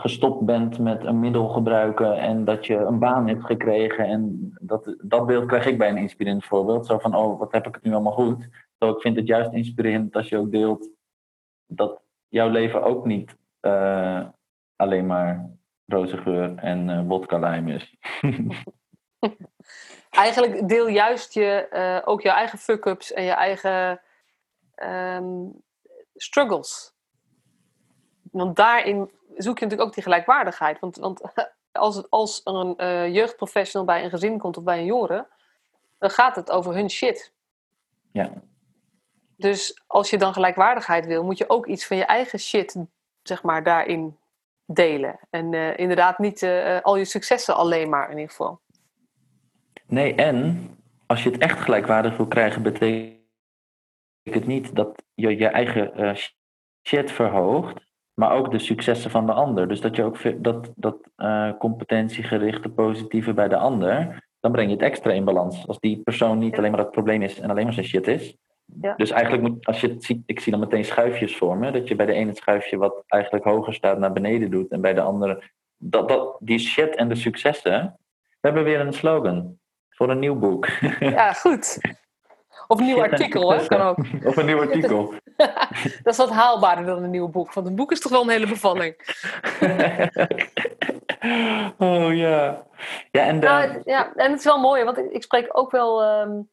gestopt 0.00 0.44
bent 0.44 0.78
met 0.78 1.04
een 1.04 1.20
middel 1.20 1.48
gebruiken 1.48 2.18
en 2.18 2.44
dat 2.44 2.66
je 2.66 2.76
een 2.76 2.98
baan 2.98 3.28
hebt 3.28 3.44
gekregen. 3.44 4.04
En 4.04 4.52
dat, 4.60 4.94
dat 5.02 5.26
beeld 5.26 5.46
krijg 5.46 5.66
ik 5.66 5.78
bij 5.78 5.88
een 5.88 5.96
inspirerend 5.96 6.44
voorbeeld. 6.44 6.86
Zo 6.86 6.98
van, 6.98 7.14
oh, 7.14 7.38
wat 7.38 7.52
heb 7.52 7.66
ik 7.66 7.74
het 7.74 7.82
nu 7.82 7.92
allemaal 7.92 8.12
goed. 8.12 8.48
Zo, 8.78 8.90
ik 8.90 9.00
vind 9.00 9.16
het 9.16 9.26
juist 9.26 9.52
inspirerend 9.52 10.16
als 10.16 10.28
je 10.28 10.38
ook 10.38 10.50
deelt 10.50 10.88
dat 11.66 12.02
jouw 12.28 12.48
leven 12.48 12.82
ook 12.82 13.06
niet 13.06 13.36
uh, 13.60 14.28
alleen 14.76 15.06
maar 15.06 15.50
roze 15.86 16.16
geur 16.16 16.54
en 16.56 16.88
uh, 16.88 17.02
wodka 17.06 17.38
lime 17.38 17.74
is. 17.74 17.96
Eigenlijk 20.10 20.68
deel 20.68 20.88
juist 20.88 21.34
je, 21.34 21.68
uh, 21.72 22.08
ook 22.08 22.22
jouw 22.22 22.34
eigen 22.34 22.58
fuck-ups 22.58 23.12
en 23.12 23.22
je 23.22 23.30
eigen 23.30 24.00
um, 24.82 25.62
struggles. 26.14 26.94
Want 28.30 28.56
daarin 28.56 29.10
zoek 29.36 29.58
je 29.58 29.64
natuurlijk 29.64 29.88
ook 29.88 29.94
die 29.94 30.02
gelijkwaardigheid. 30.02 30.78
Want, 30.78 30.96
want 30.96 31.20
als, 31.72 32.10
als 32.10 32.40
er 32.44 32.54
een 32.54 32.74
uh, 32.76 33.14
jeugdprofessional 33.14 33.86
bij 33.86 34.04
een 34.04 34.10
gezin 34.10 34.38
komt 34.38 34.56
of 34.56 34.64
bij 34.64 34.78
een 34.78 34.84
jongere, 34.84 35.26
dan 35.98 36.10
gaat 36.10 36.36
het 36.36 36.50
over 36.50 36.74
hun 36.74 36.90
shit. 36.90 37.32
Ja. 38.12 38.32
Dus 39.36 39.82
als 39.86 40.10
je 40.10 40.18
dan 40.18 40.32
gelijkwaardigheid 40.32 41.06
wil, 41.06 41.24
moet 41.24 41.38
je 41.38 41.48
ook 41.48 41.66
iets 41.66 41.86
van 41.86 41.96
je 41.96 42.04
eigen 42.04 42.38
shit, 42.38 42.76
zeg 43.22 43.42
maar, 43.42 43.62
daarin 43.62 44.18
delen. 44.64 45.18
En 45.30 45.52
uh, 45.52 45.78
inderdaad 45.78 46.18
niet 46.18 46.42
uh, 46.42 46.80
al 46.80 46.96
je 46.96 47.04
successen 47.04 47.56
alleen 47.56 47.88
maar 47.88 48.10
in 48.10 48.16
ieder 48.16 48.30
geval. 48.30 48.60
Nee, 49.86 50.14
en 50.14 50.68
als 51.06 51.22
je 51.22 51.30
het 51.30 51.40
echt 51.40 51.60
gelijkwaardig 51.60 52.16
wil 52.16 52.26
krijgen, 52.26 52.62
betekent 52.62 53.20
het 54.22 54.46
niet 54.46 54.76
dat 54.76 55.02
je 55.14 55.36
je 55.36 55.46
eigen 55.46 56.16
shit 56.82 57.12
verhoogt, 57.12 57.89
maar 58.20 58.32
ook 58.32 58.50
de 58.50 58.58
successen 58.58 59.10
van 59.10 59.26
de 59.26 59.32
ander. 59.32 59.68
Dus 59.68 59.80
dat 59.80 59.96
je 59.96 60.04
ook 60.04 60.42
dat, 60.42 60.72
dat 60.76 60.96
uh, 61.16 61.52
competentiegerichte 61.58 62.68
positieve 62.68 63.34
bij 63.34 63.48
de 63.48 63.56
ander, 63.56 64.22
dan 64.40 64.52
breng 64.52 64.68
je 64.68 64.74
het 64.74 64.84
extra 64.84 65.12
in 65.12 65.24
balans. 65.24 65.66
Als 65.66 65.78
die 65.78 66.02
persoon 66.02 66.38
niet 66.38 66.58
alleen 66.58 66.70
maar 66.70 66.80
het 66.80 66.90
probleem 66.90 67.22
is 67.22 67.40
en 67.40 67.50
alleen 67.50 67.64
maar 67.64 67.72
zijn 67.72 67.86
shit 67.86 68.06
is. 68.06 68.36
Ja. 68.80 68.94
Dus 68.96 69.10
eigenlijk 69.10 69.42
moet, 69.42 69.66
als 69.66 69.80
je 69.80 69.88
het 69.88 70.04
ziet, 70.04 70.22
ik 70.26 70.40
zie 70.40 70.52
dan 70.52 70.60
meteen 70.60 70.84
schuifjes 70.84 71.36
vormen, 71.36 71.72
dat 71.72 71.88
je 71.88 71.96
bij 71.96 72.06
de 72.06 72.12
ene 72.12 72.34
schuifje 72.34 72.76
wat 72.76 73.04
eigenlijk 73.06 73.44
hoger 73.44 73.74
staat 73.74 73.98
naar 73.98 74.12
beneden 74.12 74.50
doet 74.50 74.70
en 74.70 74.80
bij 74.80 74.94
de 74.94 75.00
andere, 75.00 75.42
dat, 75.76 76.08
dat, 76.08 76.36
die 76.40 76.58
shit 76.58 76.96
en 76.96 77.08
de 77.08 77.14
successen. 77.14 77.98
We 78.40 78.48
hebben 78.48 78.64
weer 78.64 78.80
een 78.80 78.92
slogan 78.92 79.58
voor 79.88 80.10
een 80.10 80.18
nieuw 80.18 80.38
boek. 80.38 80.68
Ja, 81.00 81.32
goed. 81.32 81.80
Of 82.72 82.78
een 82.78 82.84
nieuw 82.84 83.02
artikel, 83.02 83.52
hè? 83.52 83.66
Kan 83.66 83.80
ook. 83.80 83.98
Of 84.24 84.36
een 84.36 84.46
nieuw 84.46 84.60
artikel. 84.60 85.14
dat 86.02 86.12
is 86.12 86.16
wat 86.16 86.30
haalbaarder 86.30 86.84
dan 86.84 87.02
een 87.02 87.10
nieuw 87.10 87.28
boek. 87.28 87.52
Want 87.52 87.66
een 87.66 87.74
boek 87.74 87.92
is 87.92 88.00
toch 88.00 88.12
wel 88.12 88.22
een 88.22 88.28
hele 88.28 88.46
bevalling. 88.46 88.94
oh 91.78 92.14
ja. 92.14 92.66
Ja 93.10 93.26
en, 93.26 93.38
nou, 93.38 93.82
ja, 93.84 94.14
en 94.14 94.30
het 94.30 94.38
is 94.38 94.44
wel 94.44 94.60
mooi, 94.60 94.84
want 94.84 94.98
ik, 94.98 95.22
spreek 95.22 95.48
ook 95.52 95.70
wel 95.70 96.20
um, 96.20 96.48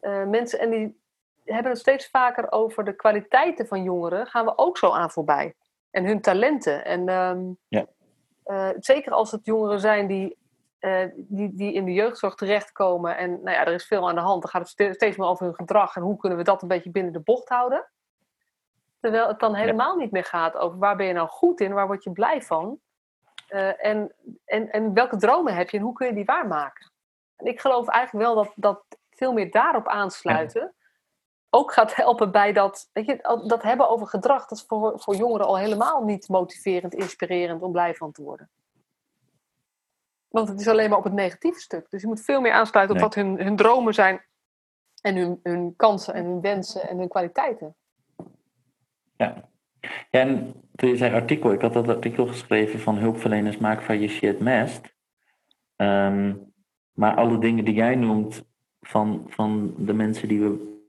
uh, 0.00 0.24
mensen 0.24 0.58
en 0.58 0.70
die 0.70 1.00
hebben 1.44 1.72
het 1.72 1.80
steeds 1.80 2.08
vaker 2.08 2.52
over 2.52 2.84
de 2.84 2.96
kwaliteiten 2.96 3.66
van 3.66 3.82
jongeren. 3.82 4.26
Gaan 4.26 4.44
we 4.44 4.58
ook 4.58 4.78
zo 4.78 4.90
aan 4.90 5.10
voorbij. 5.10 5.54
En 5.90 6.04
hun 6.04 6.20
talenten. 6.20 6.84
En 6.84 7.08
um, 7.08 7.58
ja. 7.68 7.86
Uh, 8.46 8.68
zeker 8.78 9.12
als 9.12 9.30
het 9.30 9.44
jongeren 9.44 9.80
zijn 9.80 10.06
die 10.06 10.36
uh, 10.84 11.04
die, 11.14 11.54
die 11.54 11.72
in 11.72 11.84
de 11.84 11.92
jeugdzorg 11.92 12.34
terechtkomen. 12.34 13.16
En 13.16 13.30
nou 13.30 13.56
ja, 13.56 13.66
er 13.66 13.72
is 13.72 13.86
veel 13.86 14.08
aan 14.08 14.14
de 14.14 14.20
hand. 14.20 14.42
Dan 14.42 14.50
gaat 14.50 14.72
het 14.74 14.94
steeds 14.94 15.16
meer 15.16 15.28
over 15.28 15.44
hun 15.44 15.54
gedrag. 15.54 15.96
En 15.96 16.02
hoe 16.02 16.16
kunnen 16.16 16.38
we 16.38 16.44
dat 16.44 16.62
een 16.62 16.68
beetje 16.68 16.90
binnen 16.90 17.12
de 17.12 17.20
bocht 17.20 17.48
houden? 17.48 17.88
Terwijl 19.00 19.28
het 19.28 19.40
dan 19.40 19.54
helemaal 19.54 19.96
niet 19.96 20.10
meer 20.10 20.24
gaat 20.24 20.56
over 20.56 20.78
waar 20.78 20.96
ben 20.96 21.06
je 21.06 21.12
nou 21.12 21.28
goed 21.28 21.60
in, 21.60 21.72
waar 21.72 21.86
word 21.86 22.04
je 22.04 22.12
blij 22.12 22.42
van. 22.42 22.78
Uh, 23.48 23.84
en, 23.84 24.14
en, 24.44 24.70
en 24.70 24.94
welke 24.94 25.16
dromen 25.16 25.54
heb 25.54 25.70
je 25.70 25.76
en 25.76 25.82
hoe 25.82 25.92
kun 25.92 26.06
je 26.06 26.14
die 26.14 26.24
waarmaken? 26.24 26.92
En 27.36 27.46
ik 27.46 27.60
geloof 27.60 27.88
eigenlijk 27.88 28.26
wel 28.26 28.34
dat, 28.34 28.52
dat 28.56 28.84
veel 29.10 29.32
meer 29.32 29.50
daarop 29.50 29.88
aansluiten 29.88 30.74
ook 31.50 31.72
gaat 31.72 31.94
helpen 31.94 32.30
bij 32.30 32.52
dat, 32.52 32.88
weet 32.92 33.06
je, 33.06 33.42
dat 33.46 33.62
hebben 33.62 33.88
over 33.88 34.06
gedrag. 34.06 34.46
Dat 34.46 34.58
is 34.58 34.64
voor, 34.66 35.00
voor 35.00 35.14
jongeren 35.14 35.46
al 35.46 35.58
helemaal 35.58 36.04
niet 36.04 36.28
motiverend, 36.28 36.94
inspirerend 36.94 37.62
om 37.62 37.72
blij 37.72 37.94
van 37.94 38.12
te 38.12 38.22
worden. 38.22 38.50
Want 40.34 40.48
het 40.48 40.60
is 40.60 40.68
alleen 40.68 40.88
maar 40.88 40.98
op 40.98 41.04
het 41.04 41.12
negatieve 41.12 41.60
stuk. 41.60 41.90
Dus 41.90 42.00
je 42.00 42.06
moet 42.06 42.20
veel 42.20 42.40
meer 42.40 42.52
aansluiten 42.52 42.96
op 42.96 43.02
wat 43.02 43.14
hun, 43.14 43.40
hun 43.40 43.56
dromen 43.56 43.94
zijn. 43.94 44.24
En 45.00 45.16
hun, 45.16 45.40
hun 45.42 45.76
kansen 45.76 46.14
en 46.14 46.24
hun 46.24 46.40
wensen 46.40 46.88
en 46.88 46.98
hun 46.98 47.08
kwaliteiten. 47.08 47.76
Ja. 49.16 49.48
ja 50.10 50.20
en 50.20 50.54
toen 50.74 50.88
je 50.88 50.96
zei 50.96 51.14
artikel, 51.14 51.52
ik 51.52 51.60
had 51.60 51.72
dat 51.72 51.88
artikel 51.88 52.26
geschreven 52.26 52.80
van 52.80 52.96
hulpverleners 52.96 53.56
maken 53.56 53.84
van 53.84 54.00
je 54.00 54.08
shit 54.08 54.40
mest. 54.40 54.94
Ehm, 55.76 56.34
maar 56.92 57.14
alle 57.14 57.38
dingen 57.38 57.64
die 57.64 57.74
jij 57.74 57.94
noemt 57.94 58.44
van, 58.80 59.26
van 59.28 59.74
de 59.76 59.92
mensen 59.92 60.28
die 60.28 60.40
we 60.40 60.80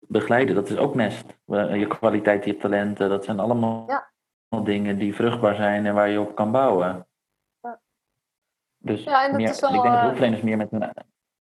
begeleiden, 0.00 0.54
dat 0.54 0.70
is 0.70 0.76
ook 0.76 0.94
mest. 0.94 1.24
Je 1.46 1.86
kwaliteit, 1.88 2.44
je 2.44 2.56
talenten, 2.56 3.08
dat 3.08 3.24
zijn 3.24 3.40
allemaal 3.40 3.84
ja. 4.48 4.60
dingen 4.60 4.98
die 4.98 5.14
vruchtbaar 5.14 5.54
zijn 5.54 5.86
en 5.86 5.94
waar 5.94 6.08
je 6.08 6.20
op 6.20 6.34
kan 6.34 6.52
bouwen. 6.52 7.06
Dus 8.78 9.04
ja, 9.04 9.20
meer, 9.20 9.30
wel, 9.30 9.50
ik 9.50 9.60
denk 9.60 9.72
dat 9.72 9.84
eh, 9.84 10.00
hulpverleners 10.00 10.42
meer 10.42 10.56
met 10.56 10.70
hun... 10.70 10.92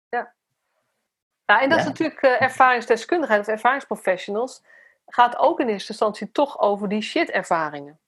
Ja. 0.09 0.34
ja, 1.45 1.61
en 1.61 1.69
dat 1.69 1.80
is 1.80 1.86
natuurlijk 1.86 2.21
uh, 2.21 2.41
ervaringsdeskundigheid 2.41 3.41
of 3.41 3.47
ervaringsprofessionals. 3.47 4.63
Gaat 5.05 5.38
ook 5.38 5.59
in 5.59 5.67
eerste 5.67 5.91
instantie 5.91 6.32
toch 6.32 6.59
over 6.59 6.89
die 6.89 7.01
shit-ervaringen. 7.01 7.99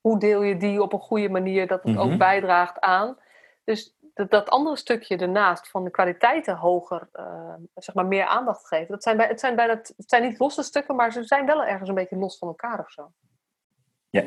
Hoe 0.00 0.18
deel 0.18 0.42
je 0.42 0.56
die 0.56 0.82
op 0.82 0.92
een 0.92 1.00
goede 1.00 1.28
manier 1.28 1.66
dat 1.66 1.82
het 1.82 1.96
ook 1.96 2.08
mhm. 2.08 2.18
bijdraagt 2.18 2.80
aan. 2.80 3.16
Dus 3.64 3.96
dat, 4.14 4.30
dat, 4.30 4.50
andere 4.50 4.76
stukje 4.76 5.16
ernaast 5.16 5.68
van 5.68 5.84
de 5.84 5.90
kwaliteiten 5.90 6.56
hoger, 6.56 7.08
uh, 7.12 7.54
zeg 7.74 7.94
maar 7.94 8.06
meer 8.06 8.24
aandacht 8.24 8.66
geven. 8.66 8.88
Dat 8.88 9.02
zijn 9.02 9.16
bij, 9.16 9.26
het, 9.26 9.40
zijn 9.40 9.56
bijna, 9.56 9.74
het 9.74 9.94
zijn 9.96 10.22
niet 10.22 10.38
losse 10.38 10.62
stukken, 10.62 10.96
maar 10.96 11.12
ze 11.12 11.24
zijn 11.24 11.46
wel 11.46 11.64
ergens 11.64 11.88
een 11.88 11.94
beetje 11.94 12.16
los 12.16 12.38
van 12.38 12.48
elkaar 12.48 12.78
of 12.78 12.90
zo. 12.90 13.12
Ja, 14.10 14.22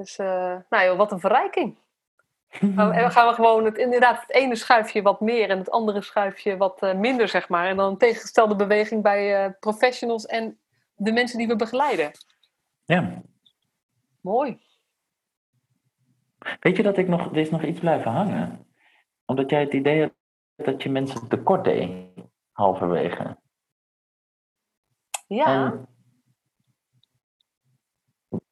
dus 0.00 0.18
uh, 0.18 0.56
nou 0.68 0.84
joh, 0.84 0.96
wat 0.96 1.12
een 1.12 1.20
verrijking. 1.20 1.76
En 2.60 2.74
dan 2.74 3.10
gaan 3.10 3.28
we 3.28 3.34
gewoon 3.34 3.64
het, 3.64 3.78
inderdaad 3.78 4.20
het 4.20 4.32
ene 4.32 4.56
schuifje 4.56 5.02
wat 5.02 5.20
meer 5.20 5.50
en 5.50 5.58
het 5.58 5.70
andere 5.70 6.02
schuifje 6.02 6.56
wat 6.56 6.82
uh, 6.82 6.94
minder, 6.94 7.28
zeg 7.28 7.48
maar. 7.48 7.66
En 7.66 7.76
dan 7.76 7.90
een 7.90 7.98
tegengestelde 7.98 8.56
beweging 8.56 9.02
bij 9.02 9.44
uh, 9.44 9.52
professionals 9.60 10.26
en 10.26 10.58
de 10.94 11.12
mensen 11.12 11.38
die 11.38 11.46
we 11.46 11.56
begeleiden. 11.56 12.10
Ja. 12.84 13.22
Mooi. 14.20 14.60
Weet 16.60 16.76
je 16.76 16.82
dat 16.82 16.96
ik 16.96 17.08
nog, 17.08 17.30
er 17.30 17.36
is 17.36 17.50
nog 17.50 17.62
iets 17.62 17.80
blijven 17.80 18.10
hangen? 18.10 18.66
Omdat 19.24 19.50
jij 19.50 19.60
het 19.60 19.72
idee 19.72 20.00
hebt 20.00 20.14
dat 20.56 20.82
je 20.82 20.90
mensen 20.90 21.28
tekort 21.28 21.64
deed, 21.64 21.90
halverwege. 22.52 23.38
Ja. 25.26 25.80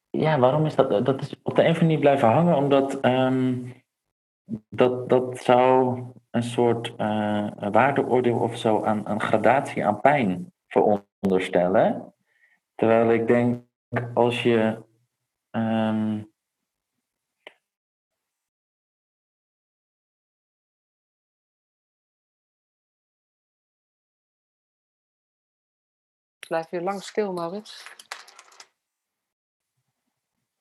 Ja, 0.09 0.39
waarom 0.39 0.65
is 0.65 0.75
dat? 0.75 1.05
Dat 1.05 1.21
is 1.21 1.35
op 1.43 1.55
de 1.55 1.63
een 1.63 1.71
of 1.71 1.81
manier 1.81 1.99
blijven 1.99 2.27
hangen, 2.27 2.55
omdat 2.55 2.99
ehm, 2.99 3.55
dat, 4.69 5.09
dat 5.09 5.37
zou 5.37 6.03
een 6.29 6.43
soort 6.43 6.93
uh, 6.97 7.51
waardeoordeel 7.71 8.39
of 8.39 8.57
zo 8.57 8.83
aan 8.83 9.07
een 9.07 9.21
gradatie 9.21 9.85
aan 9.85 10.01
pijn 10.01 10.53
veronderstellen. 10.67 12.13
Terwijl 12.75 13.11
ik 13.11 13.27
denk, 13.27 13.63
als 14.13 14.43
je. 14.43 14.87
Um, 15.51 16.27
Blijf 26.47 26.69
weer 26.69 26.81
lang 26.81 27.03
stil, 27.03 27.33
Maurits. 27.33 27.95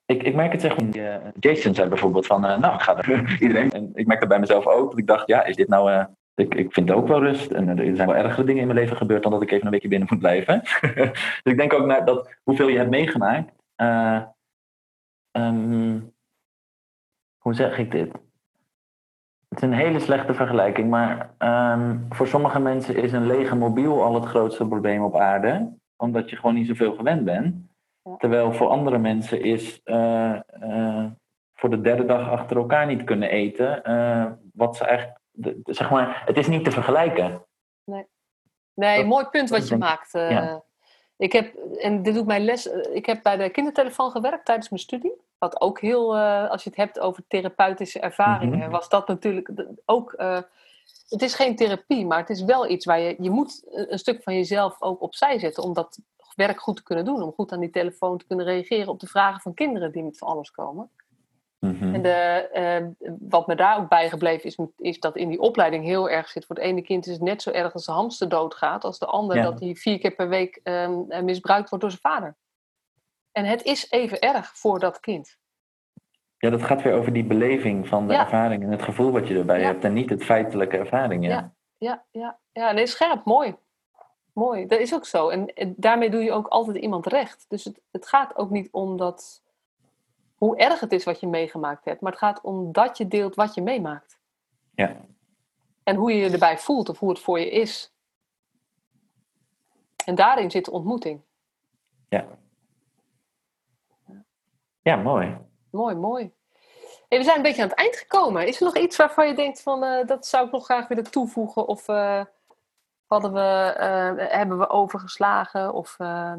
Ik, 0.08 0.22
ik 0.22 0.34
merk 0.34 0.52
het 0.52 0.60
zeg 0.60 0.80
uh, 0.80 1.16
Jason 1.40 1.74
zei 1.74 1.88
bijvoorbeeld 1.88 2.26
van, 2.26 2.44
uh, 2.44 2.58
nou, 2.58 2.74
ik 2.74 2.80
ga 2.80 2.96
er 2.96 3.36
iedereen. 3.42 3.70
En 3.70 3.90
ik 3.94 4.06
merk 4.06 4.20
dat 4.20 4.28
bij 4.28 4.38
mezelf 4.38 4.66
ook. 4.66 4.90
Dat 4.90 4.98
ik 4.98 5.06
dacht, 5.06 5.26
ja, 5.26 5.44
is 5.44 5.56
dit 5.56 5.68
nou. 5.68 5.90
Uh, 5.90 6.04
ik, 6.34 6.54
ik 6.54 6.72
vind 6.72 6.90
ook 6.90 7.08
wel 7.08 7.20
rust. 7.20 7.50
En 7.50 7.68
er 7.68 7.96
zijn 7.96 8.08
wel 8.08 8.16
ergere 8.16 8.44
dingen 8.44 8.60
in 8.60 8.66
mijn 8.66 8.78
leven 8.78 8.96
gebeurd 8.96 9.22
dan 9.22 9.32
dat 9.32 9.42
ik 9.42 9.50
even 9.50 9.64
een 9.64 9.70
weekje 9.70 9.88
binnen 9.88 10.08
moet 10.10 10.18
blijven. 10.18 10.60
dus 11.42 11.42
ik 11.42 11.56
denk 11.56 11.72
ook 11.72 11.86
naar 11.86 12.04
dat 12.04 12.34
hoeveel 12.42 12.68
je 12.68 12.76
hebt 12.76 12.90
meegemaakt. 12.90 13.52
Um, 15.32 16.12
hoe 17.38 17.54
zeg 17.54 17.78
ik 17.78 17.90
dit? 17.90 18.12
Het 19.48 19.58
is 19.58 19.62
een 19.62 19.72
hele 19.72 20.00
slechte 20.00 20.34
vergelijking, 20.34 20.90
maar 20.90 21.30
um, 21.38 22.06
voor 22.10 22.26
sommige 22.26 22.60
mensen 22.60 22.96
is 22.96 23.12
een 23.12 23.26
lege 23.26 23.56
mobiel 23.56 24.02
al 24.02 24.14
het 24.14 24.24
grootste 24.24 24.66
probleem 24.66 25.02
op 25.02 25.16
aarde, 25.16 25.72
omdat 25.96 26.30
je 26.30 26.36
gewoon 26.36 26.54
niet 26.54 26.66
zoveel 26.66 26.94
gewend 26.94 27.24
bent. 27.24 27.54
Terwijl 28.16 28.52
voor 28.52 28.68
andere 28.68 28.98
mensen 28.98 29.42
is 29.42 29.80
uh, 29.84 30.40
uh, 30.62 31.04
voor 31.54 31.70
de 31.70 31.80
derde 31.80 32.04
dag 32.04 32.30
achter 32.30 32.56
elkaar 32.56 32.86
niet 32.86 33.04
kunnen 33.04 33.30
eten, 33.30 33.82
uh, 33.86 34.26
wat 34.52 34.76
ze 34.76 34.84
eigenlijk, 34.84 35.18
de, 35.30 35.60
zeg 35.62 35.90
maar, 35.90 36.22
het 36.26 36.36
is 36.36 36.48
niet 36.48 36.64
te 36.64 36.70
vergelijken. 36.70 37.46
Nee, 37.84 38.06
nee 38.74 38.96
dat, 38.96 39.06
mooi 39.06 39.24
punt 39.24 39.50
wat 39.50 39.62
je 39.62 39.68
denk, 39.68 39.80
maakt. 39.80 40.12
Ja. 40.12 40.62
Ik 41.16 41.32
heb, 41.32 41.54
en 41.78 42.02
dit 42.02 42.14
doet 42.14 42.26
mijn 42.26 42.44
les, 42.44 42.66
ik 42.92 43.06
heb 43.06 43.22
bij 43.22 43.36
de 43.36 43.50
kindertelefoon 43.50 44.10
gewerkt 44.10 44.44
tijdens 44.44 44.68
mijn 44.68 44.82
studie. 44.82 45.12
Wat 45.38 45.60
ook 45.60 45.80
heel, 45.80 46.18
als 46.48 46.62
je 46.64 46.68
het 46.68 46.78
hebt 46.78 47.00
over 47.00 47.24
therapeutische 47.28 48.00
ervaringen, 48.00 48.56
mm-hmm. 48.56 48.70
was 48.70 48.88
dat 48.88 49.08
natuurlijk 49.08 49.52
ook. 49.84 50.14
het 51.08 51.22
is 51.22 51.34
geen 51.34 51.56
therapie, 51.56 52.06
maar 52.06 52.18
het 52.18 52.30
is 52.30 52.42
wel 52.42 52.70
iets 52.70 52.84
waar 52.84 53.00
je, 53.00 53.16
je 53.18 53.30
moet 53.30 53.62
een 53.70 53.98
stuk 53.98 54.22
van 54.22 54.34
jezelf 54.34 54.82
ook 54.82 55.02
opzij 55.02 55.38
zetten 55.38 55.62
om 55.62 55.72
dat 55.72 55.98
werk 56.38 56.60
goed 56.60 56.76
te 56.76 56.82
kunnen 56.82 57.04
doen. 57.04 57.22
Om 57.22 57.32
goed 57.32 57.52
aan 57.52 57.60
die 57.60 57.70
telefoon 57.70 58.18
te 58.18 58.26
kunnen 58.26 58.46
reageren 58.46 58.88
op 58.88 59.00
de 59.00 59.06
vragen 59.06 59.40
van 59.40 59.54
kinderen 59.54 59.92
die 59.92 60.02
met 60.02 60.18
van 60.18 60.28
alles 60.28 60.50
komen. 60.50 60.90
Mm-hmm. 61.58 61.94
En 61.94 62.02
de, 62.02 62.48
uh, 63.02 63.14
wat 63.18 63.46
me 63.46 63.54
daar 63.54 63.78
ook 63.78 63.88
bijgebleven 63.88 64.44
is, 64.44 64.58
is 64.76 65.00
dat 65.00 65.16
in 65.16 65.28
die 65.28 65.40
opleiding 65.40 65.84
heel 65.84 66.10
erg 66.10 66.28
zit. 66.28 66.46
Voor 66.46 66.56
het 66.56 66.64
ene 66.64 66.82
kind 66.82 67.06
is 67.06 67.12
het 67.12 67.22
net 67.22 67.42
zo 67.42 67.50
erg 67.50 67.72
als 67.72 67.84
de 67.84 67.92
hamster 67.92 68.28
doodgaat, 68.28 68.84
als 68.84 68.98
de 68.98 69.06
ander 69.06 69.36
ja. 69.36 69.42
dat 69.42 69.60
hij 69.60 69.74
vier 69.74 69.98
keer 69.98 70.10
per 70.10 70.28
week 70.28 70.60
uh, 70.64 70.88
misbruikt 71.22 71.68
wordt 71.68 71.84
door 71.84 71.94
zijn 71.94 72.14
vader. 72.14 72.36
En 73.32 73.44
het 73.44 73.62
is 73.62 73.90
even 73.90 74.20
erg 74.20 74.56
voor 74.56 74.78
dat 74.78 75.00
kind. 75.00 75.36
Ja, 76.36 76.50
dat 76.50 76.62
gaat 76.62 76.82
weer 76.82 76.92
over 76.92 77.12
die 77.12 77.24
beleving 77.24 77.88
van 77.88 78.06
de 78.06 78.12
ja. 78.12 78.20
ervaring 78.20 78.62
en 78.62 78.70
het 78.70 78.82
gevoel 78.82 79.10
wat 79.10 79.28
je 79.28 79.38
erbij 79.38 79.60
ja. 79.60 79.66
hebt 79.66 79.84
en 79.84 79.92
niet 79.92 80.10
het 80.10 80.24
feitelijke 80.24 80.76
ervaring. 80.76 81.24
Ja, 81.24 81.30
ja, 81.30 81.52
ja, 81.78 82.04
ja. 82.10 82.38
ja 82.52 82.72
nee, 82.72 82.86
scherp, 82.86 83.24
mooi. 83.24 83.56
Mooi, 84.38 84.66
dat 84.66 84.78
is 84.78 84.94
ook 84.94 85.06
zo. 85.06 85.28
En, 85.28 85.54
en, 85.54 85.74
daarmee 85.76 86.10
doe 86.10 86.22
je 86.22 86.32
ook 86.32 86.46
altijd 86.46 86.76
iemand 86.76 87.06
recht. 87.06 87.44
Dus 87.48 87.64
het, 87.64 87.80
het 87.90 88.06
gaat 88.06 88.36
ook 88.36 88.50
niet 88.50 88.68
om 88.70 88.96
dat, 88.96 89.42
hoe 90.34 90.56
erg 90.56 90.80
het 90.80 90.92
is 90.92 91.04
wat 91.04 91.20
je 91.20 91.26
meegemaakt 91.26 91.84
hebt, 91.84 92.00
maar 92.00 92.12
het 92.12 92.20
gaat 92.20 92.40
om 92.40 92.72
dat 92.72 92.98
je 92.98 93.08
deelt 93.08 93.34
wat 93.34 93.54
je 93.54 93.62
meemaakt. 93.62 94.18
Ja. 94.74 94.96
En 95.82 95.96
hoe 95.96 96.12
je 96.12 96.18
je 96.18 96.30
erbij 96.30 96.58
voelt 96.58 96.88
of 96.88 96.98
hoe 96.98 97.08
het 97.08 97.18
voor 97.18 97.40
je 97.40 97.50
is. 97.50 97.94
En 100.04 100.14
daarin 100.14 100.50
zit 100.50 100.64
de 100.64 100.70
ontmoeting. 100.70 101.20
Ja. 102.08 102.26
Ja, 104.82 104.96
mooi. 104.96 105.36
Mooi, 105.70 105.94
mooi. 105.94 106.32
Hey, 107.08 107.18
we 107.18 107.24
zijn 107.24 107.36
een 107.36 107.42
beetje 107.42 107.62
aan 107.62 107.68
het 107.68 107.78
eind 107.78 107.96
gekomen. 107.96 108.46
Is 108.46 108.58
er 108.58 108.64
nog 108.64 108.76
iets 108.76 108.96
waarvan 108.96 109.28
je 109.28 109.34
denkt 109.34 109.62
van 109.62 109.84
uh, 109.84 110.06
dat 110.06 110.26
zou 110.26 110.46
ik 110.46 110.52
nog 110.52 110.64
graag 110.64 110.88
willen 110.88 111.10
toevoegen? 111.10 111.66
Of 111.66 111.88
uh, 111.88 112.24
hadden 113.08 113.32
we, 113.32 113.74
uh, 113.76 114.30
hebben 114.32 114.58
we 114.58 114.68
overgeslagen? 114.68 115.72
Of, 115.72 115.98
uh... 115.98 116.32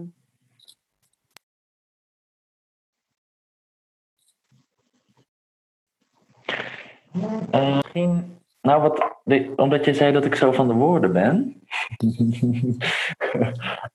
Uh, 7.52 7.76
misschien, 7.76 8.42
nou 8.62 8.82
wat, 8.82 9.16
omdat 9.56 9.86
je 9.86 9.94
zei 9.94 10.12
dat 10.12 10.26
ik 10.26 10.36
zo 10.36 10.52
van 10.52 10.68
de 10.68 10.74
woorden 10.74 11.14
ben. 11.14 11.64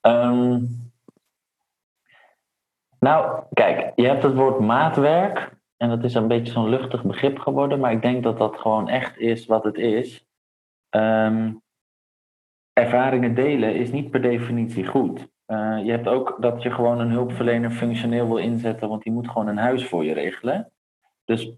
um, 0.02 0.68
nou, 2.98 3.42
kijk, 3.52 3.92
je 3.96 4.06
hebt 4.06 4.22
het 4.22 4.34
woord 4.34 4.60
maatwerk. 4.60 5.52
En 5.76 5.88
dat 5.88 6.04
is 6.04 6.14
een 6.14 6.28
beetje 6.28 6.52
zo'n 6.52 6.68
luchtig 6.68 7.04
begrip 7.04 7.38
geworden, 7.38 7.80
maar 7.80 7.92
ik 7.92 8.02
denk 8.02 8.22
dat 8.22 8.38
dat 8.38 8.56
gewoon 8.56 8.88
echt 8.88 9.18
is 9.18 9.46
wat 9.46 9.64
het 9.64 9.76
is. 9.76 10.26
Um, 10.90 11.63
ervaringen 12.74 13.34
delen 13.34 13.74
is 13.74 13.90
niet 13.90 14.10
per 14.10 14.22
definitie 14.22 14.86
goed. 14.86 15.28
Uh, 15.46 15.80
je 15.84 15.90
hebt 15.90 16.08
ook 16.08 16.36
dat 16.40 16.62
je 16.62 16.70
gewoon 16.70 17.00
een 17.00 17.10
hulpverlener 17.10 17.70
functioneel 17.70 18.26
wil 18.26 18.36
inzetten, 18.36 18.88
want 18.88 19.02
die 19.02 19.12
moet 19.12 19.28
gewoon 19.28 19.48
een 19.48 19.56
huis 19.56 19.86
voor 19.86 20.04
je 20.04 20.12
regelen. 20.12 20.72
Dus 21.24 21.52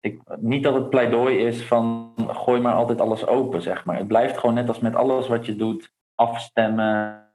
ik, 0.00 0.20
niet 0.38 0.62
dat 0.62 0.74
het 0.74 0.90
pleidooi 0.90 1.38
is 1.38 1.62
van 1.62 2.12
gooi 2.16 2.60
maar 2.60 2.74
altijd 2.74 3.00
alles 3.00 3.26
open, 3.26 3.62
zeg 3.62 3.84
maar. 3.84 3.96
Het 3.96 4.06
blijft 4.06 4.38
gewoon 4.38 4.54
net 4.54 4.68
als 4.68 4.78
met 4.78 4.94
alles 4.94 5.28
wat 5.28 5.46
je 5.46 5.56
doet, 5.56 5.92
afstemmen, 6.14 7.28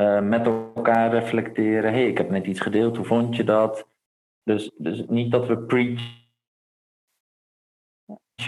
uh, 0.00 0.20
met 0.20 0.46
elkaar 0.46 1.10
reflecteren. 1.10 1.92
hey, 1.92 2.06
ik 2.06 2.18
heb 2.18 2.30
net 2.30 2.46
iets 2.46 2.60
gedeeld, 2.60 2.96
hoe 2.96 3.06
vond 3.06 3.36
je 3.36 3.44
dat? 3.44 3.88
Dus, 4.42 4.70
dus 4.76 5.04
niet 5.06 5.30
dat 5.30 5.46
we 5.46 5.58
preach 5.58 6.19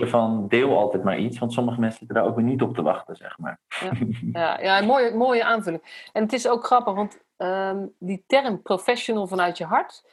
van 0.01 0.49
deel 0.49 0.79
altijd 0.79 1.05
maar 1.05 1.19
iets, 1.19 1.39
want 1.39 1.53
sommige 1.53 1.81
mensen 1.81 1.99
zitten 1.99 2.17
daar 2.17 2.27
ook 2.27 2.37
weer 2.37 2.45
niet 2.45 2.63
op 2.63 2.75
te 2.75 2.83
wachten, 2.83 3.17
zeg 3.17 3.39
maar. 3.39 3.59
Ja, 3.81 3.91
ja, 4.33 4.61
ja 4.61 4.87
mooie, 4.87 5.15
mooie 5.15 5.45
aanvulling. 5.45 6.09
En 6.13 6.23
het 6.23 6.33
is 6.33 6.49
ook 6.49 6.65
grappig, 6.65 6.95
want 6.95 7.19
um, 7.37 7.95
die 7.99 8.25
term 8.27 8.63
professional 8.63 9.27
vanuit 9.27 9.59
je 9.59 9.65
hart, 9.65 10.05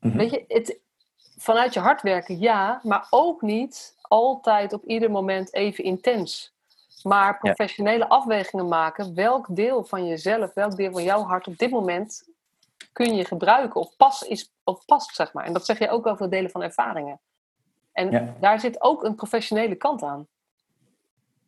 mm-hmm. 0.00 0.18
weet 0.18 0.30
je, 0.30 0.44
het, 0.48 0.80
vanuit 1.36 1.74
je 1.74 1.80
hart 1.80 2.02
werken, 2.02 2.38
ja, 2.38 2.80
maar 2.82 3.06
ook 3.10 3.42
niet 3.42 3.96
altijd 4.02 4.72
op 4.72 4.84
ieder 4.84 5.10
moment 5.10 5.54
even 5.54 5.84
intens. 5.84 6.52
Maar 7.02 7.38
professionele 7.38 7.98
ja. 7.98 8.04
afwegingen 8.04 8.68
maken, 8.68 9.14
welk 9.14 9.46
deel 9.50 9.84
van 9.84 10.06
jezelf, 10.06 10.54
welk 10.54 10.76
deel 10.76 10.92
van 10.92 11.02
jouw 11.02 11.22
hart 11.22 11.46
op 11.46 11.58
dit 11.58 11.70
moment 11.70 12.28
kun 12.92 13.14
je 13.14 13.24
gebruiken 13.24 13.80
of, 13.80 13.96
pas 13.96 14.22
is, 14.22 14.52
of 14.64 14.84
past, 14.84 15.14
zeg 15.14 15.32
maar. 15.32 15.44
En 15.44 15.52
dat 15.52 15.64
zeg 15.64 15.78
je 15.78 15.90
ook 15.90 16.06
over 16.06 16.30
delen 16.30 16.50
van 16.50 16.62
ervaringen. 16.62 17.20
En 17.94 18.36
daar 18.40 18.60
zit 18.60 18.82
ook 18.82 19.04
een 19.04 19.14
professionele 19.14 19.74
kant 19.74 20.02
aan. 20.02 20.26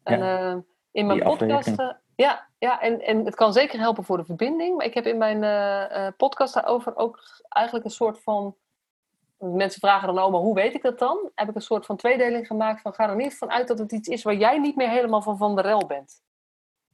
En 0.03 0.19
ja. 0.19 0.53
uh, 0.53 0.61
in 0.91 1.07
mijn 1.07 1.23
podcast. 1.23 1.69
Uh, 1.69 1.91
ja, 2.15 2.47
ja 2.59 2.81
en, 2.81 3.01
en 3.01 3.25
het 3.25 3.35
kan 3.35 3.53
zeker 3.53 3.79
helpen 3.79 4.05
voor 4.05 4.17
de 4.17 4.25
verbinding. 4.25 4.77
Maar 4.77 4.87
ik 4.87 4.95
heb 4.95 5.07
in 5.07 5.19
mijn 5.19 5.43
uh, 5.43 6.09
podcast 6.17 6.55
daarover 6.55 6.97
ook 6.97 7.21
eigenlijk 7.49 7.85
een 7.85 7.93
soort 7.93 8.23
van. 8.23 8.57
Mensen 9.39 9.81
vragen 9.81 10.15
dan, 10.15 10.25
oh, 10.25 10.33
maar 10.33 10.41
hoe 10.41 10.55
weet 10.55 10.75
ik 10.75 10.83
dat 10.83 10.99
dan? 10.99 11.31
Heb 11.35 11.49
ik 11.49 11.55
een 11.55 11.61
soort 11.61 11.87
van 11.87 11.97
tweedeling 11.97 12.47
gemaakt 12.47 12.81
van 12.81 12.95
ga 12.95 13.09
er 13.09 13.17
niet 13.17 13.39
vanuit 13.39 13.69
dat 13.69 13.79
het 13.79 13.93
iets 13.93 14.09
is 14.09 14.23
waar 14.23 14.35
jij 14.35 14.59
niet 14.59 14.77
meer 14.77 14.89
helemaal 14.89 15.23
van 15.23 15.37
van 15.37 15.57
de 15.57 15.63
rel 15.63 15.87
bent. 15.87 16.23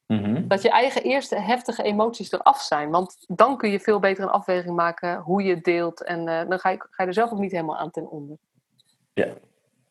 Mm-hmm. 0.06 0.48
Dat 0.48 0.62
je 0.62 0.70
eigen 0.70 1.02
eerste 1.02 1.36
heftige 1.36 1.82
emoties 1.82 2.32
eraf 2.32 2.60
zijn. 2.60 2.90
Want 2.90 3.24
dan 3.28 3.56
kun 3.56 3.70
je 3.70 3.80
veel 3.80 3.98
beter 3.98 4.24
een 4.24 4.30
afweging 4.30 4.76
maken 4.76 5.18
hoe 5.20 5.42
je 5.42 5.54
het 5.54 5.64
deelt. 5.64 6.04
En 6.04 6.24
dan 6.24 6.58
ga 6.58 6.70
je, 6.70 6.86
ga 6.90 7.02
je 7.02 7.08
er 7.08 7.14
zelf 7.14 7.32
ook 7.32 7.38
niet 7.38 7.52
helemaal 7.52 7.78
aan 7.78 7.90
ten 7.90 8.10
onder. 8.10 8.36
Ja. 9.12 9.34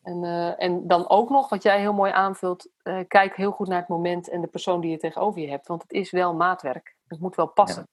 En, 0.02 0.22
uh, 0.22 0.62
en 0.62 0.86
dan 0.86 1.08
ook 1.08 1.30
nog, 1.30 1.48
wat 1.48 1.62
jij 1.62 1.80
heel 1.80 1.92
mooi 1.92 2.12
aanvult, 2.12 2.70
uh, 2.82 3.00
kijk 3.08 3.36
heel 3.36 3.50
goed 3.50 3.68
naar 3.68 3.78
het 3.78 3.88
moment 3.88 4.28
en 4.28 4.40
de 4.40 4.46
persoon 4.46 4.80
die 4.80 4.90
je 4.90 4.96
tegenover 4.96 5.40
je 5.40 5.48
hebt. 5.48 5.66
Want 5.66 5.82
het 5.82 5.92
is 5.92 6.10
wel 6.10 6.34
maatwerk. 6.34 6.96
Het 7.06 7.20
moet 7.20 7.34
wel 7.34 7.46
passen. 7.46 7.88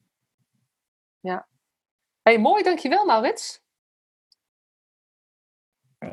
Ja. 1.19 1.31
ja. 1.31 1.47
hey, 2.21 2.39
mooi, 2.39 2.63
dankjewel 2.63 3.05
Maurits. 3.05 3.61
Uh, 5.99 6.09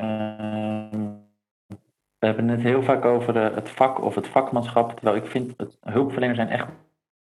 we 2.18 2.26
hebben 2.26 2.48
het 2.48 2.60
heel 2.60 2.82
vaak 2.82 3.04
over 3.04 3.36
uh, 3.36 3.54
het 3.54 3.70
vak 3.70 4.00
of 4.00 4.14
het 4.14 4.28
vakmanschap. 4.28 4.92
Terwijl 4.92 5.16
ik 5.16 5.26
vind, 5.26 5.54
het, 5.56 5.78
hulpverleners 5.80 6.38
zijn 6.38 6.50
echt 6.50 6.68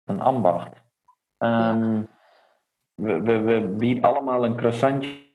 een 0.03 0.21
ambacht. 0.21 0.75
Um, 1.37 1.95
ja. 1.95 2.07
we, 2.93 3.21
we, 3.21 3.39
we 3.39 3.59
bieden 3.61 4.03
allemaal 4.03 4.45
een 4.45 4.55
croissantje 4.55 5.26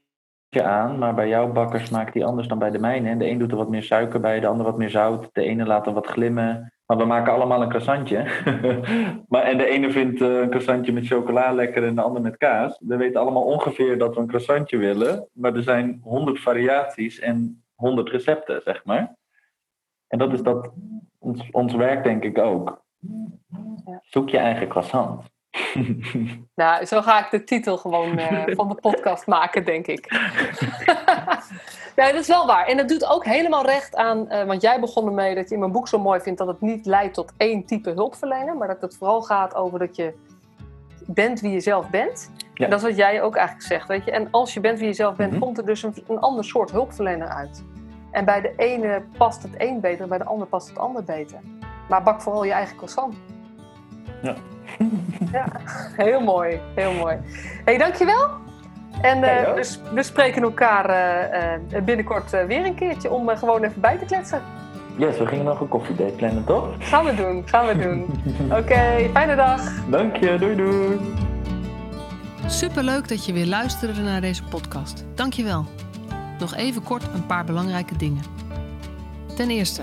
aan, 0.61 0.99
maar 0.99 1.15
bij 1.15 1.29
jouw 1.29 1.53
bakker 1.53 1.81
smaakt 1.81 2.13
die 2.13 2.25
anders 2.25 2.49
dan 2.49 2.59
bij 2.59 2.71
de 2.71 2.79
mijne. 2.79 3.17
De 3.17 3.29
een 3.29 3.39
doet 3.39 3.51
er 3.51 3.57
wat 3.57 3.69
meer 3.69 3.83
suiker 3.83 4.21
bij, 4.21 4.41
de 4.41 4.47
ander 4.47 4.67
wat 4.67 4.79
meer 4.79 4.91
zout. 4.91 5.29
De 5.33 5.43
ene 5.43 5.67
laat 5.67 5.87
er 5.87 5.93
wat 5.93 6.07
glimmen. 6.07 6.73
Maar 6.87 6.97
Maar 6.97 6.97
we 6.97 7.05
maken 7.05 7.33
allemaal 7.33 7.63
een 7.63 7.69
croissantje. 7.69 8.27
maar, 9.29 9.43
en 9.43 9.59
de 9.59 9.67
ene 9.67 9.91
vindt 9.91 10.21
eh, 10.21 10.41
een 10.41 10.49
croissantje 10.49 10.93
met 10.93 11.07
chocola 11.07 11.53
lekker 11.53 11.85
en 11.85 11.95
de 11.95 12.03
ander 12.03 12.23
met 12.23 12.37
kaas. 12.37 12.79
We 12.81 12.97
weten 12.97 13.21
allemaal 13.21 13.45
ongeveer 13.45 13.99
dat 13.99 14.15
we 14.15 14.21
een 14.21 14.27
croissantje 14.27 14.77
willen. 14.77 15.29
Maar 15.33 15.55
er 15.55 15.63
zijn 15.63 16.01
honderd 16.03 16.41
variaties 16.41 17.19
en 17.19 17.63
honderd 17.75 18.09
recepten, 18.09 18.61
zeg 18.65 18.85
maar. 18.85 19.17
En 20.09 20.19
dat 20.19 20.33
is 20.33 20.43
dat 20.43 20.73
ons, 21.19 21.51
ons 21.51 21.75
werk 21.75 22.05
denk 22.05 22.25
ik 22.25 22.39
ook. 22.39 22.85
Zoek 24.03 24.29
je 24.29 24.39
eigen 24.39 24.69
croissant. 24.69 25.31
nou, 26.55 26.85
zo 26.85 27.03
ga 27.03 27.25
ik 27.25 27.31
de 27.31 27.45
titel 27.45 27.77
gewoon 27.77 28.19
uh, 28.19 28.43
van 28.57 28.69
de 28.69 28.75
podcast 28.75 29.27
maken, 29.27 29.65
denk 29.65 29.87
ik. 29.87 30.13
ja, 31.97 32.13
dat 32.13 32.15
is 32.15 32.27
wel 32.27 32.47
waar. 32.47 32.67
En 32.67 32.79
het 32.79 32.89
doet 32.89 33.07
ook 33.07 33.25
helemaal 33.25 33.67
recht 33.67 33.97
aan, 33.97 34.27
uh, 34.33 34.45
want 34.45 34.63
jij 34.63 34.81
begon 34.81 35.07
ermee 35.07 35.35
dat 35.35 35.49
je 35.49 35.55
in 35.55 35.61
mijn 35.61 35.73
boek 35.73 35.89
zo 35.89 35.99
mooi 35.99 36.21
vindt 36.21 36.39
dat 36.39 36.49
het 36.49 36.61
niet 36.61 36.87
leidt 36.87 37.15
tot 37.15 37.33
één 37.37 37.65
type 37.65 37.91
hulpverlener, 37.91 38.57
maar 38.57 38.69
dat 38.69 38.81
het 38.81 38.97
vooral 38.97 39.23
gaat 39.23 39.55
over 39.55 39.79
dat 39.79 39.97
je 39.97 40.15
bent 41.07 41.41
wie 41.41 41.53
je 41.53 41.61
zelf 41.61 41.91
bent. 41.91 42.31
Ja. 42.55 42.65
En 42.65 42.71
dat 42.71 42.79
is 42.79 42.87
wat 42.87 42.97
jij 42.97 43.23
ook 43.23 43.37
eigenlijk 43.37 43.67
zegt, 43.67 43.89
weet 43.89 44.05
je. 44.05 44.11
En 44.11 44.29
als 44.31 44.55
je 44.55 44.61
bent 44.61 44.79
wie 44.79 44.89
je 44.89 44.95
zelf 44.95 45.17
bent, 45.17 45.31
mm 45.31 45.37
-hmm. 45.37 45.47
komt 45.47 45.59
er 45.59 45.67
dus 45.67 45.83
een, 45.83 45.95
een 46.09 46.19
ander 46.19 46.45
soort 46.45 46.71
hulpverlener 46.71 47.29
uit. 47.29 47.65
En 48.11 48.25
bij 48.25 48.41
de 48.41 48.53
ene 48.57 49.03
past 49.19 49.43
het 49.43 49.53
een 49.59 49.81
beter, 49.81 50.09
bij 50.09 50.19
de 50.19 50.25
ander 50.25 50.47
past 50.47 50.69
het 50.69 50.79
ander 50.79 51.05
beter. 51.05 51.39
Maar 51.89 52.03
bak 52.03 52.23
vooral 52.23 52.45
je 52.45 52.53
eigen 52.53 52.77
croissant. 52.77 53.15
Ja. 54.23 54.35
ja, 55.33 55.47
heel 55.97 56.21
mooi. 56.21 56.61
Heel 56.75 56.93
mooi. 56.93 57.17
hey, 57.65 57.79
dankjewel. 57.79 58.29
En 59.01 59.19
uh, 59.19 59.55
we, 59.55 59.77
we, 59.95 60.03
spreken 60.03 60.43
elkaar 60.43 60.91
uh, 60.91 61.79
uh, 61.79 61.83
binnenkort 61.85 62.31
weer 62.47 62.65
een 62.65 62.75
keertje 62.75 63.11
om 63.11 63.29
gewoon 63.29 63.65
even 63.65 63.81
bij 63.81 63.99
te 63.99 64.05
kletsen. 64.05 64.43
Yes, 64.97 65.19
we 65.19 65.27
gingen 65.27 65.45
nog 65.45 65.61
een 65.61 65.69
koffiedate 65.69 66.13
plannen, 66.13 66.45
toch? 66.45 66.69
Gaan 66.79 67.05
we 67.05 67.15
doen, 67.15 67.43
gaan 67.49 67.67
we 67.67 67.79
doen. 67.79 68.03
Oké, 68.51 68.59
okay, 68.59 69.11
fijne 69.13 69.37
dag. 69.37 69.61
Dank 69.91 70.17
je, 70.17 70.39
doei 70.39 70.57
doei. 70.57 71.01
Superleuk 72.47 73.09
dat 73.09 73.27
je 73.27 73.33
weer 73.33 73.47
luisterde 73.47 74.01
naar 74.01 74.21
deze 74.21 74.45
podcast. 74.45 75.05
Dankjewel. 75.15 75.67
Nog 76.39 76.55
even 76.55 76.83
kort 76.83 77.03
een 77.15 77.27
paar 77.27 77.45
belangrijke 77.45 77.97
dingen. 77.97 78.23
Ten 79.37 79.51
eerste, 79.51 79.83